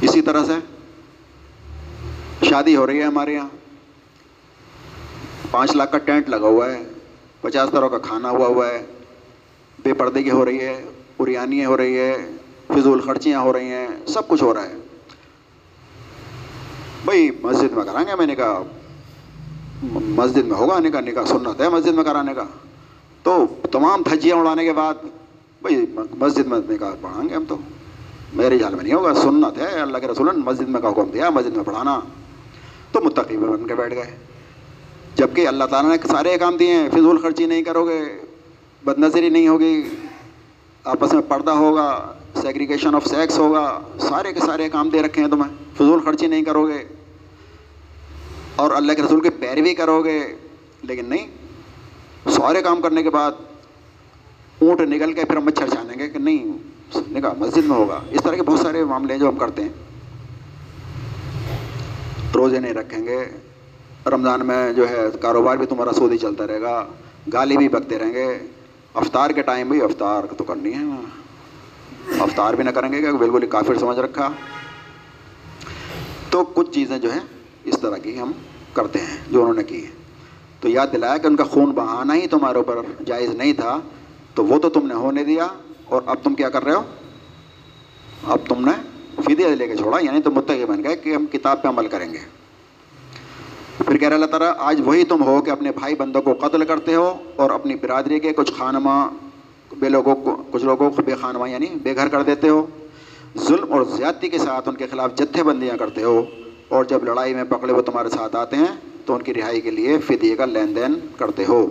اسی 0.00 0.22
طرح 0.22 0.44
سے 0.44 0.52
شادی 2.46 2.76
ہو 2.76 2.86
رہی 2.86 2.98
ہے 2.98 3.02
ہمارے 3.02 3.34
یہاں۔ 3.34 3.48
پانچ 5.50 5.76
لاکھ 5.76 5.92
کا 5.92 5.98
ٹینٹ 5.98 6.28
لگا 6.28 6.46
ہوا 6.46 6.72
ہے، 6.72 6.82
پچاس 7.40 7.70
طرح 7.70 7.88
کا 7.88 7.98
کھانا 7.98 8.30
ہوا 8.30 8.46
ہوا 8.46 8.68
ہے۔ 8.68 8.86
بے 9.82 9.94
پردگی 9.94 10.30
ہو 10.30 10.44
رہی 10.44 10.60
ہے 10.60 10.84
اریانیاں 11.18 11.68
ہو 11.68 11.76
رہی 11.76 11.98
ہے، 11.98 12.30
فضول 12.68 13.00
خرچیاں 13.00 13.40
ہو 13.40 13.52
رہی 13.52 13.70
ہیں، 13.70 13.88
سب 14.06 14.28
کچھ 14.28 14.42
ہو 14.42 14.54
رہا 14.54 14.62
ہے۔ 14.62 14.74
بھائی، 17.04 17.30
مسجد 17.42 17.72
میں 17.72 17.84
کرائیں 17.84 18.08
گے 18.08 18.14
میں 18.14 18.26
نے 18.26 18.34
کہا۔ 18.34 18.62
مسجد 19.92 20.44
میں 20.44 20.56
ہوگا 20.56 20.78
نکاح 20.78 21.00
نکاح 21.00 21.24
سنت 21.24 21.60
ہے 21.60 21.68
مسجد 21.68 21.92
میں 21.92 22.04
کرانے 22.04 22.34
کا۔ 22.34 22.44
تو 23.22 23.46
تمام 23.72 24.02
دھجیاں 24.02 24.36
اڑانے 24.36 24.64
کے 24.64 24.72
بعد 24.72 24.94
بھائی، 25.62 25.86
مسجد 26.16 26.46
میں 26.46 26.58
نکاح 26.68 26.90
پڑھائیں 27.00 27.28
گے 27.28 27.34
ہم 27.34 27.44
تو۔ 27.48 27.56
میرے 28.32 28.58
جال 28.58 28.74
میں 28.74 28.84
نہیں 28.84 28.94
ہوگا، 28.94 29.14
سنت 29.14 29.58
ہے۔ 29.58 29.80
اللہ 29.80 29.98
کے 29.98 30.06
رسول 30.06 30.26
نے 30.26 30.42
مسجد 30.44 30.68
میں 30.68 30.80
کا 30.80 30.88
حکم 30.88 31.10
دیا، 31.10 31.30
مسجد 31.30 31.56
میں 31.56 31.64
پڑھانا۔ 31.64 32.00
تو 32.92 33.00
متقی 33.00 33.36
میں 33.36 33.48
بن 33.48 33.66
کے 33.66 33.74
بیٹھ 33.74 33.94
گئے۔ 33.94 34.16
جبکہ 35.14 35.48
اللہ 35.48 35.64
تعالیٰ 35.64 35.90
نے 35.90 36.08
سارے 36.08 36.38
کام 36.38 36.56
دیے 36.56 36.72
ہیں، 36.72 36.88
فضول 36.90 37.22
خرچی 37.22 37.46
نہیں 37.46 37.62
کرو 37.62 37.88
گے 37.88 38.00
بد 38.84 38.98
نظری 38.98 39.28
نہیں 39.28 39.48
ہوگی، 39.48 39.82
آپس 40.84 41.12
میں 41.12 41.22
پردہ 41.28 41.50
ہوگا 41.50 42.12
سیگریگیشن 42.34 42.94
آف 42.94 43.06
سیکس 43.06 43.38
ہوگا، 43.38 43.80
سارے 44.00 44.32
کے 44.32 44.40
سارے 44.40 44.68
کام 44.68 44.88
دے 44.88 45.02
رکھے 45.02 45.22
ہیں 45.22 45.30
تمہیں۔ 45.30 45.54
فضول 45.74 46.00
خرچی 46.04 46.26
نہیں 46.26 46.44
کرو 46.44 46.68
گے۔ 46.68 46.84
اور 48.56 48.70
اللہ 48.70 48.92
کے 48.92 49.02
رسول 49.02 49.20
کی 49.20 49.30
پیروی 49.30 49.74
کرو 49.74 50.04
گے۔ 50.04 50.36
لیکن 50.82 51.08
نہیں، 51.08 51.26
سارے 52.30 52.62
کام 52.62 52.80
کرنے 52.80 53.02
کے 53.02 53.10
بعد 53.10 53.32
اونٹ 54.60 54.80
نکل 54.80 55.12
کے 55.12 55.24
پھر 55.24 55.36
مچھر 55.36 55.66
چھانیں 55.66 55.98
گے 55.98 56.08
کہ 56.08 56.18
نہیں 56.18 56.44
نکاح 57.08 57.32
مسجد 57.38 57.64
میں 57.64 57.76
ہوگا۔ 57.76 58.00
اس 58.10 58.20
طرح 58.24 58.34
کے 58.34 58.42
بہت 58.42 58.60
سارے 58.60 58.84
معاملے 58.84 59.12
ہیں 59.12 59.20
جو 59.20 59.28
ہم 59.28 59.36
کرتے 59.36 59.62
ہیں۔ 59.62 59.68
روزے 62.34 62.60
نہیں 62.60 62.74
رکھیں 62.74 63.04
گے۔ 63.04 63.24
رمضان 64.06 64.46
میں 64.46 64.72
جو 64.72 64.88
ہے 64.88 65.00
کاروبار 65.20 65.56
بھی 65.56 65.66
تمہارا 65.66 65.92
سودی 65.92 66.18
چلتا 66.18 66.46
رہے 66.46 66.62
گا۔ 66.62 66.86
گالی 67.32 67.56
بھی 67.56 67.68
بکتے 67.68 67.98
رہیں 67.98 68.12
گے۔ 68.12 68.38
افطار 68.94 69.30
کے 69.30 69.42
ٹائم 69.42 69.68
بھی 69.68 69.82
افطار 69.82 70.34
تو 70.34 70.44
کرنی 70.44 70.74
ہے۔ 70.74 70.84
افطار 72.20 72.54
بھی 72.54 72.64
نہ 72.64 72.70
کریں 72.70 72.92
گے 72.92 73.02
کہ 73.02 73.12
بالکل 73.12 73.46
کافر 73.46 73.78
سمجھ 73.78 73.98
رکھا۔ 73.98 74.30
تو 76.30 76.44
کچھ 76.44 76.70
چیزیں 76.70 76.98
جو 76.98 77.12
ہیں 77.12 77.20
اس 77.64 77.78
طرح 77.80 77.96
کی 77.96 78.18
ہم 78.18 78.32
کرتے 78.72 78.98
ہیں 78.98 79.16
جو 79.30 79.40
انہوں 79.40 79.54
نے 79.54 79.62
کی 79.62 79.84
ہے 79.84 79.90
تو 80.60 80.68
یاد 80.68 80.86
دلایا 80.92 81.16
کہ 81.16 81.26
ان 81.26 81.36
کا 81.36 81.44
خون 81.44 81.70
بہانا 81.70 82.14
ہی 82.14 82.26
تمہارے 82.26 82.58
اوپر 82.58 82.78
جائز 83.06 83.30
نہیں 83.30 83.52
تھا۔ 83.52 83.80
تو 84.38 84.44
وہ 84.44 84.58
تو 84.58 84.68
تم 84.68 84.86
نے 84.86 84.94
ہونے 84.94 85.24
دیا 85.24 85.46
اور 85.84 86.02
اب 86.06 86.16
تم 86.22 86.34
کیا 86.34 86.48
کر 86.48 86.64
رہے 86.64 86.74
ہو؟ 86.74 86.82
اب 88.26 88.38
تم 88.48 88.64
نے 88.64 88.72
فدیہ 89.22 89.46
لے 89.46 89.66
کے 89.66 89.76
چھوڑا 89.76 89.98
یعنی 90.04 90.22
تم 90.22 90.34
متقی 90.34 90.64
بن 90.64 90.84
گئے 90.84 90.96
کہ 90.96 91.14
ہم 91.14 91.26
کتاب 91.26 91.62
پہ 91.62 91.68
عمل 91.68 91.86
کریں 91.86 92.12
گے۔ 92.12 92.18
پھر 93.86 93.96
کہہ 93.96 94.08
رہے 94.08 94.14
اللہ 94.14 94.26
تعالیٰ، 94.26 94.52
آج 94.58 94.82
وہی 94.84 95.04
تم 95.04 95.22
ہو 95.22 95.42
کہ 95.42 95.50
اپنے 95.50 95.70
بھائی 95.70 95.94
بندوں 95.94 96.22
کو 96.22 96.34
قتل 96.34 96.64
کرتے 96.64 96.94
ہو 96.94 97.14
اور 97.36 97.50
اپنی 97.50 97.74
برادری 97.74 98.20
کے 98.20 98.32
کچھ 98.32 98.52
خانمہ 98.52 99.08
بے 99.78 99.88
لوگوں 99.88 100.14
کو، 100.14 100.42
کچھ 100.50 100.64
لوگوں 100.64 100.90
کو 100.90 101.02
بے 101.02 101.14
خانمہ 101.20 101.50
یعنی 101.50 101.66
بے 101.82 101.96
گھر 101.96 102.08
کر 102.08 102.22
دیتے 102.22 102.48
ہو۔ 102.48 102.66
ظلم 103.38 103.72
اور 103.72 103.82
زیادتی 103.82 104.28
کے 104.28 104.38
ساتھ 104.38 104.68
ان 104.68 104.74
کے 104.74 104.86
خلاف 104.86 105.14
جتھے 105.14 105.42
بندیاں 105.42 105.76
کرتے 105.76 106.02
ہو 106.02 106.24
اور 106.68 106.84
جب 106.84 107.04
لڑائی 107.04 107.34
میں 107.34 107.44
پکڑے 107.44 107.72
وہ 107.72 107.82
تمہارے 107.82 108.08
ساتھ 108.08 108.36
آتے 108.36 108.56
ہیں 108.56 108.72
تو 109.06 109.14
ان 109.14 109.22
کی 109.22 109.34
رہائی 109.34 109.60
کے 109.60 109.70
لیے 109.70 109.98
فدیے 109.98 110.36
کا 110.36 110.44
لین 110.44 110.76
دین 110.76 110.98
کرتے 111.16 111.44
ہو۔ 111.48 111.68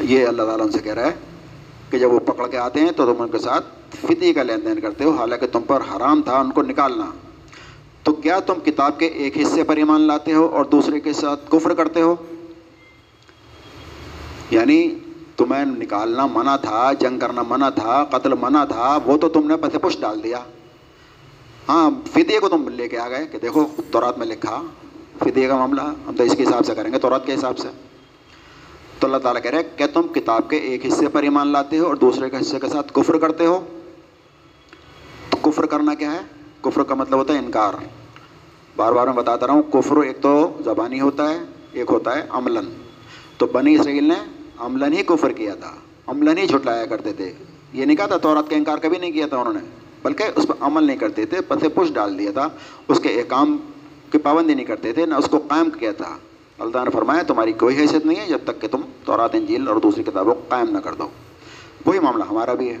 یہ 0.00 0.26
اللہ 0.26 0.42
تعالیٰ 0.42 0.66
ان 0.66 0.72
سے 0.72 0.78
کہہ 0.78 0.94
رہا 0.94 1.06
ہے 1.06 1.14
کہ 1.90 1.98
جب 1.98 2.12
وہ 2.12 2.20
پکڑ 2.20 2.46
کے 2.46 2.58
آتے 2.58 2.80
ہیں 2.80 2.90
تو 2.90 3.14
تم 3.14 3.22
ان 3.22 3.28
کے 3.28 3.38
ساتھ 3.38 3.66
فدیے 4.06 4.32
کا 4.32 4.42
لین 4.42 4.60
دین 4.64 4.80
کرتے 4.80 5.04
ہو، 5.04 5.10
حالانکہ 5.10 5.46
تم 5.46 5.60
پر 5.66 5.80
حرام 5.80 6.22
تھا 6.22 6.40
ان 6.40 6.50
کو 6.50 6.62
نکالنا۔ 6.62 7.06
تو 8.02 8.12
کیا 8.12 8.40
تم 8.40 8.54
کتاب 8.64 8.98
کے 8.98 9.06
ایک 9.06 9.38
حصے 9.38 9.64
پر 9.64 9.76
ایمان 9.76 10.00
لاتے 10.00 10.32
ہو 10.32 10.46
اور 10.46 10.64
دوسرے 10.64 11.00
کے 11.00 11.12
ساتھ 11.12 11.50
کفر 11.50 11.74
کرتے 11.74 12.02
ہو؟ 12.02 12.16
یعنی 14.50 14.94
تمہیں 15.36 15.64
نکالنا 15.64 16.26
منع 16.26 16.56
تھا، 16.56 16.92
جنگ 16.92 17.18
کرنا 17.18 17.42
منع 17.48 17.68
تھا، 17.68 18.04
قتل 18.04 18.34
منع 18.40 18.64
تھا، 18.64 18.98
وہ 19.04 19.18
تو 19.18 19.28
تم 19.28 19.46
نے 19.46 19.56
پتہ 19.56 19.76
پش 19.76 19.96
ڈال 20.00 20.24
دیا۔ 20.24 20.38
ہاں 21.68 21.90
فدیے 22.12 22.38
کو 22.38 22.48
تم 22.48 22.68
لے 22.68 22.88
کے 22.88 22.98
آ 22.98 23.08
گئے 23.08 23.26
کہ 23.26 23.38
دیکھو، 23.38 23.66
تورات 23.90 24.18
میں 24.18 24.26
لکھا 24.26 24.62
فدیے 25.18 25.48
کا 25.48 25.56
معاملہ، 25.56 25.80
ہم 25.80 26.16
تو 26.16 26.22
اس 26.22 26.34
کے 26.36 26.42
حساب 26.42 26.66
سے 26.66 26.74
کریں 26.74 26.92
گے، 26.92 26.98
تورات 26.98 27.26
کے 27.26 27.34
حساب 27.34 27.58
سے۔ 27.58 27.68
تو 28.98 29.06
اللہ 29.06 29.16
تعالیٰ 29.16 29.42
کہہ 29.42 29.50
رہے 29.50 29.62
کہ 29.76 29.86
تم 29.86 30.02
کتاب 30.02 30.50
کے 30.50 30.56
ایک 30.56 30.86
حصے 30.86 31.08
پر 31.08 31.22
ایمان 31.22 31.48
لاتے 31.48 31.78
ہو 31.78 31.86
اور 31.86 31.94
دوسرے 31.94 32.30
کے 32.30 32.36
حصے 32.40 32.58
کے 32.58 32.68
ساتھ 32.68 32.92
کفر 32.92 33.18
کرتے 33.18 33.46
ہو۔ 33.46 33.66
تو 35.30 35.50
کفر 35.50 35.66
کرنا 35.66 35.94
کیا 35.94 36.12
ہے؟ 36.12 36.20
کفر 36.60 36.82
کا 36.82 36.94
مطلب 36.94 37.18
ہوتا 37.18 37.34
ہے 37.34 37.38
انکار۔ 37.38 37.74
بار 38.76 38.92
بار 38.92 39.06
میں 39.06 39.14
بتاتا 39.14 39.46
رہا 39.46 39.54
ہوں، 39.54 39.62
کفر 39.62 39.96
ایک 39.96 40.20
تو 40.20 40.58
زبانی 40.64 41.00
ہوتا 41.00 41.30
ہے، 41.30 41.38
ایک 41.72 41.86
ہوتا 41.90 42.16
ہے 42.16 42.22
عملاً۔ 42.30 42.64
تو 43.38 43.46
بنی 43.46 43.74
اسرائیل 43.74 44.04
نے 44.04 44.48
عملاً 44.58 44.92
ہی 44.92 45.02
کفر 45.02 45.32
کیا 45.32 45.54
تھا، 45.54 45.74
عملاً 46.06 46.36
ہی 46.36 46.46
جھٹلایا 46.46 46.86
کرتے 46.86 47.12
تھے۔ 47.12 47.32
یہ 47.72 47.84
نہیں 47.84 47.96
کہا 47.96 48.06
تھا 48.06 48.16
تورات 48.16 48.50
کا 48.50 48.56
انکار 48.56 48.78
کبھی 48.78 48.98
نہیں 48.98 49.12
کیا 49.12 49.26
تھا 49.26 49.36
انہوں 49.36 49.52
نے، 49.52 49.60
بلکہ 50.02 50.24
اس 50.36 50.46
پر 50.46 50.54
عمل 50.60 50.84
نہیں 50.84 50.96
کرتے 50.96 51.24
تھے 51.24 51.40
پتہ 51.40 51.66
پش 51.74 51.92
ڈال 51.92 52.18
دیا 52.18 52.30
تھا، 52.32 52.48
اس 52.88 53.00
کے 53.00 53.08
احکام 53.08 53.56
کی 54.12 54.18
پابندی 54.18 54.54
نہیں 54.54 54.66
کرتے 54.66 54.92
تھے، 54.92 55.06
نہ 55.06 55.14
اس 55.14 55.28
کو 55.28 55.38
قائم 55.38 55.70
کیا 55.70 55.92
تھا۔ 55.92 56.18
اللہ 56.58 56.78
نے 56.84 56.90
فرمایا، 56.90 57.22
تمہاری 57.22 57.52
کوئی 57.52 57.76
حیثیت 57.76 58.06
نہیں 58.06 58.20
ہے 58.20 58.26
جب 58.26 58.38
تک 58.44 58.60
کہ 58.60 58.68
تم 58.68 58.80
تورات، 59.04 59.34
انجیل 59.34 59.68
اور 59.68 59.76
دوسری 59.76 60.02
کتابوں 60.02 60.34
کو 60.34 60.40
قائم 60.48 60.70
نہ 60.70 60.78
کر 60.78 60.94
دو۔ 60.94 61.08
وہی 61.86 61.98
معاملہ 61.98 62.24
ہمارا 62.30 62.54
بھی 62.54 62.70
ہے۔ 62.70 62.78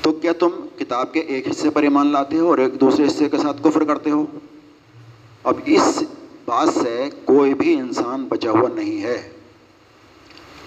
تو 0.00 0.12
کیا 0.12 0.32
تم 0.32 0.48
کتاب 0.78 1.12
کے 1.12 1.20
ایک 1.20 1.48
حصے 1.48 1.70
پر 1.70 1.82
ایمان 1.82 2.06
لاتے 2.06 2.38
ہو 2.38 2.48
اور 2.48 2.58
ایک 2.58 2.80
دوسرے 2.80 3.06
حصے 3.06 3.28
کے 3.28 3.38
ساتھ 3.38 3.62
کفر 3.62 3.84
کرتے 3.84 4.10
ہو؟ 4.10 4.26
اب 5.44 5.54
اس 5.66 6.02
بات 6.44 6.68
سے 6.68 7.08
کوئی 7.24 7.54
بھی 7.54 7.74
انسان 7.74 8.24
بچا 8.24 8.50
ہوا 8.50 8.68
نہیں 8.74 9.02
ہے۔ 9.02 9.30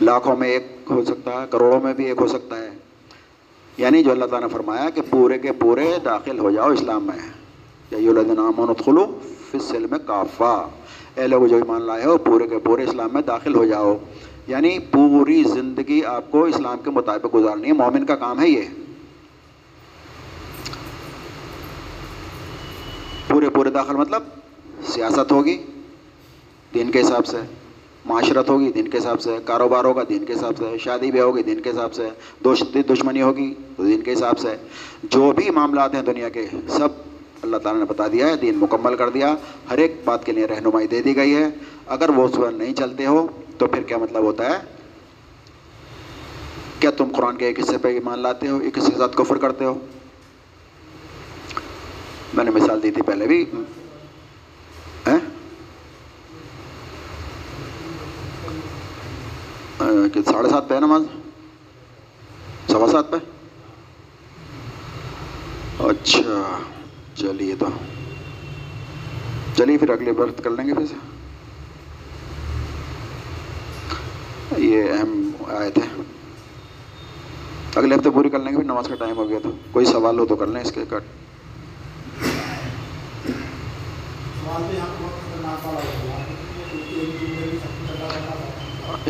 لاکھوں 0.02 0.36
میں 0.36 0.50
ایک 0.50 0.78
ہو 0.90 1.06
سکتا 1.06 1.42
ہے، 1.42 1.48
کروڑوں 1.50 1.82
میں 1.82 1.94
بھی 1.94 2.06
ایک 2.06 2.18
ہو 2.22 2.28
سکتا 2.28 2.58
ہے۔ 2.58 2.72
یعنی 3.78 4.04
جو 4.04 4.12
اللہ 4.12 4.26
تعالیٰ 4.26 4.48
نے 4.48 4.54
فرمایا 4.54 4.90
کہ 4.90 5.02
پورے 5.10 5.40
کے 5.40 5.52
پورے 5.52 5.94
داخل 6.06 6.40
ہو 6.40 6.50
جاؤ 6.52 6.70
اسلام 6.70 7.04
میں۔ 7.04 7.30
یا 7.92 7.98
یہ 7.98 8.10
اللہ 8.10 8.74
خلو 8.86 9.20
فصل 9.52 9.86
میں 9.92 10.00
کافا 10.06 10.68
اے 11.16 11.28
لوگ 11.28 11.46
جو 11.46 11.56
ایمان 11.56 11.82
لائے 11.82 12.06
ہو، 12.06 12.18
پورے 12.18 12.48
کے 12.48 12.60
پورے 12.60 12.84
اسلام 12.84 13.10
میں 13.14 13.22
داخل 13.22 13.56
ہو 13.56 13.66
جاؤ۔ 13.66 13.98
یعنی 14.48 14.80
پوری 14.80 15.44
زندگی 15.44 16.06
آپ 16.06 16.32
کو 16.32 16.44
اسلام 16.44 16.78
کے 16.84 16.90
مطابق 16.90 17.36
گزارنی 17.36 17.68
ہے۔ 17.68 17.74
مومن 17.74 18.06
کا 18.06 18.16
کام 18.16 18.42
ہے 18.42 18.50
یہ۔ 18.50 18.62
پورے 23.28 23.50
پورے 23.50 23.70
داخل 23.70 23.96
مطلب 23.96 24.24
سیاست 24.88 25.32
ہوگی 25.32 25.58
دین 26.74 26.92
کے 26.92 27.02
حساب 27.02 27.26
سے، 27.26 27.38
معاشرت 28.06 28.50
ہوگی 28.50 28.72
دین 28.72 28.88
کے 28.88 28.98
حساب 28.98 29.22
سے، 29.22 29.38
کاروبار 29.46 29.84
ہوگا 29.84 30.02
دین 30.10 30.26
کے 30.26 30.34
حساب 30.34 30.54
سے، 30.58 30.78
شادی 30.78 31.12
بھی 31.12 31.20
ہوگی 31.20 31.44
دین 31.44 31.62
کے 31.62 31.70
حساب 31.70 31.94
سے 31.94 32.10
دوست 32.44 32.78
دشمنی 32.94 33.22
ہوگی 33.22 33.54
تو 33.78 33.84
دین 33.84 34.02
کے 34.02 34.14
حساب 34.14 34.40
سے۔ 34.40 34.56
جو 35.04 35.32
بھی 35.32 35.50
معاملات 35.50 35.94
ہیں 35.94 36.02
دنیا 36.02 36.30
کے، 36.30 36.48
سب 36.68 36.88
اللہ 37.42 37.58
تعالیٰ 37.58 37.82
نے 37.82 37.86
بتا 37.86 38.08
دیا 38.08 38.28
ہے، 38.28 38.36
دین 38.36 38.58
مکمل 38.58 38.96
کر 38.96 39.10
دیا۔ 39.10 39.36
ہر 39.70 39.78
ایک 39.78 40.02
بات 40.06 40.26
کے 40.26 40.32
لیے 40.32 40.46
رہنمائی 40.46 40.88
دے 40.88 41.02
دی 41.02 41.16
گئی 41.16 41.36
ہے۔ 41.36 41.46
اگر 41.88 42.10
وہ 42.10 42.28
اس 42.28 42.32
پر 42.36 42.52
نہیں 42.52 42.74
چلتے 42.74 43.06
ہو، 43.06 43.28
تو 43.58 43.68
پھر 43.68 43.84
کیا 43.84 43.98
مطلب 43.98 44.24
ہوتا 44.24 44.46
ہے؟ 44.46 44.60
کیا 46.80 46.92
تم 46.92 47.06
قرآن 47.16 47.38
کے 47.38 47.46
ایک 47.46 47.60
حصے 47.60 47.78
پہ 47.78 47.88
ایمان 47.88 48.20
لاتے 48.20 48.48
ہو، 48.48 48.58
ایک 48.58 48.78
حصے 48.78 48.92
کے 48.92 48.98
ساتھ 48.98 49.18
کفر 49.18 49.38
کرتے 49.38 49.66
ہو؟ 49.66 49.86
میں 52.34 52.46
نے 52.46 52.52
مثال 52.52 52.84
دی 52.84 52.92
تھی 52.92 53.02
پہلے 53.02 53.28
بھی۔ 53.28 53.46
کہ 60.14 60.32
ساڑھے 60.32 60.50
سات 60.50 60.70
پہ 60.70 60.74
ہے 60.74 60.80
نماز؟ 60.80 61.02
سوا 62.68 62.88
سات 62.88 63.12
پہ؟ 63.12 63.18
اچھا۔ 65.80 66.60
چلیے 67.18 67.56
تو۔ 67.56 67.66
چلیے 69.56 69.78
پھر 69.78 69.90
اگلے 69.90 70.12
برت 70.12 70.44
کر 70.44 70.50
لیں 70.50 70.68
گے 70.68 70.74
پھر 70.74 70.86
سے۔ 70.86 70.96
یہ 74.58 74.84
اہم 74.84 75.30
آئے 75.48 75.72
تھے 75.72 75.82
اگلے 77.76 77.96
ہفتے 77.96 78.10
پوری 78.10 78.30
کر 78.30 78.40
لیں 78.40 78.52
گے 78.52 78.56
پھر 78.56 78.64
نماز 78.64 78.88
کا 78.88 78.96
ٹائم 78.96 79.18
ہو 79.18 79.30
گیا 79.30 79.40
تو۔ 79.44 79.52
کوئی 79.72 79.86
سوال 79.86 80.20
ہو 80.20 80.26
تو 80.26 80.36
کر 80.36 80.48
لیں 80.48 80.62
اس 80.62 80.72
کے 80.72 80.84
کٹ۔ 80.90 81.04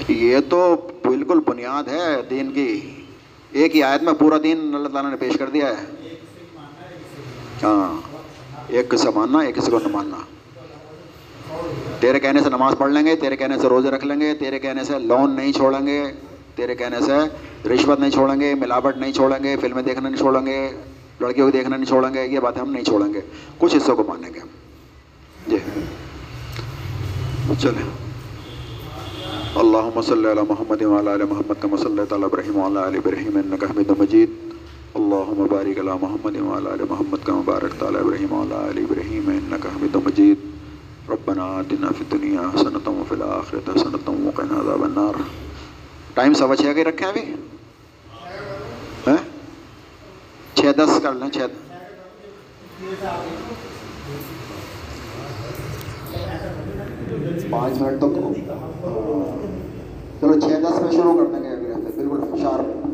یہ 0.08 0.38
تو 0.50 0.88
بالکل 1.04 1.40
بنیاد 1.48 1.84
ہے 1.84 2.22
دین 2.30 2.52
کی۔ 2.52 2.92
ایک 3.52 3.76
ہی 3.76 3.84
آیت 3.84 4.04
میں 4.04 4.14
پورا 4.14 4.36
دین 4.44 4.76
اللہ 4.76 4.88
تعالیٰ 4.88 5.12
نے 5.12 5.18
پیش 5.18 5.34
کر 5.40 5.50
دیا 5.50 5.68
ہے۔ 5.70 5.97
ہاں 7.64 8.02
ایک 8.68 8.90
کسے 8.90 9.10
ماننا، 9.16 9.40
ایک 9.40 9.56
کسی 9.56 9.72
کو 9.72 9.80
نہ 9.80 9.88
ماننا۔ 9.88 10.18
تیرے 12.00 12.20
کہنے 12.20 12.40
سے 12.40 12.50
نماز 12.50 12.74
پڑھ 12.78 12.92
لیں 12.92 13.06
گے، 13.06 13.16
تیرے 13.16 13.36
کہنے 13.36 13.58
سے 13.58 13.68
روزے 13.68 13.92
رکھ 13.92 14.06
لیں 14.06 14.22
گے، 14.22 14.34
تیرے 14.34 14.60
کہنے 14.60 14.84
سے 14.84 15.00
لون 15.00 15.36
نہیں 15.36 15.52
چھوڑیں 15.52 15.88
گے، 15.88 16.04
تیرے 16.56 16.76
کہنے 16.76 16.98
سے 17.02 17.14
رشوت 17.68 18.00
نہیں 18.00 18.12
چھوڑیں 18.12 18.42
گے، 18.42 18.56
ملاوٹ 18.56 18.98
نہیں 18.98 19.12
چھوڑیں 19.12 19.44
گے، 19.44 19.56
فلمیں 19.62 19.84
دیکھنا 19.84 20.10
نہیں 20.10 20.18
چھوڑیں 20.18 20.46
گے، 20.46 20.70
لڑکیوں 21.22 21.48
کو 21.48 21.52
دیکھنا 21.52 21.76
نہیں 21.76 21.86
چھوڑیں 21.86 22.14
گے، 22.14 22.28
یہ 22.28 22.40
باتیں 22.40 22.62
ہم 22.62 22.72
نہیں 22.72 22.84
چھوڑیں 22.84 23.14
گے۔ 23.14 23.22
کچھ 23.58 23.76
حصوں 23.78 23.96
کو 23.96 24.04
مانیں 24.08 24.34
گے 24.34 24.40
جی۔ 25.48 25.58
چلیں۔ 27.60 28.08
اللهم 29.56 30.02
صل 30.02 30.26
محمد 30.50 30.82
وعلى 30.82 31.24
محمد 31.30 31.62
كما 31.62 31.78
صليت 31.78 32.14
على 32.14 32.24
ابراهيم 32.24 32.58
وعلى 32.58 32.80
ال 32.80 32.96
ابراهيم 32.96 33.38
انك 33.38 33.64
حميد 33.64 34.47
اللهم 34.98 35.48
بارك 35.48 35.78
على 35.80 35.94
محمد 36.04 36.36
وعلى 36.38 36.70
ال 36.74 36.82
محمد 36.92 37.20
كما 37.26 37.42
باركت 37.48 37.84
على 37.88 38.00
ابراهيم 38.02 38.32
وعلى 38.34 38.58
ال 38.72 38.78
ابراهيم 38.84 39.30
انك 39.30 39.68
حميد 39.74 39.98
مجيد 40.06 40.38
ربنا 41.10 41.44
آتنا 41.60 41.92
في 41.98 42.02
الدنيا 42.02 42.44
حسنة 42.54 42.88
وفي 43.02 43.14
الآخرة 43.18 43.66
حسنة 43.76 44.08
وقنا 44.26 44.56
عذاب 44.62 44.84
النار. 44.84 45.16
ٹائم 46.14 46.34
سوا 46.40 46.56
چھ 46.56 46.74
کے 46.76 46.84
رکھیں 46.84 47.08
ابھی؟ 47.08 47.22
ہیں؟ 49.08 49.18
چھ 50.56 50.66
دس 50.78 51.00
کر 51.04 51.14
لیں، 51.14 51.30
چھ 51.30 51.40
پانچ 57.50 57.82
منٹ 57.82 58.02
تو 58.02 58.08
چلو 60.22 60.40
چھ 60.40 60.46
دس 60.66 60.82
میں 60.82 60.92
شروع 60.92 61.14
کر 61.18 61.34
دیں 61.34 61.44
گے 61.44 62.87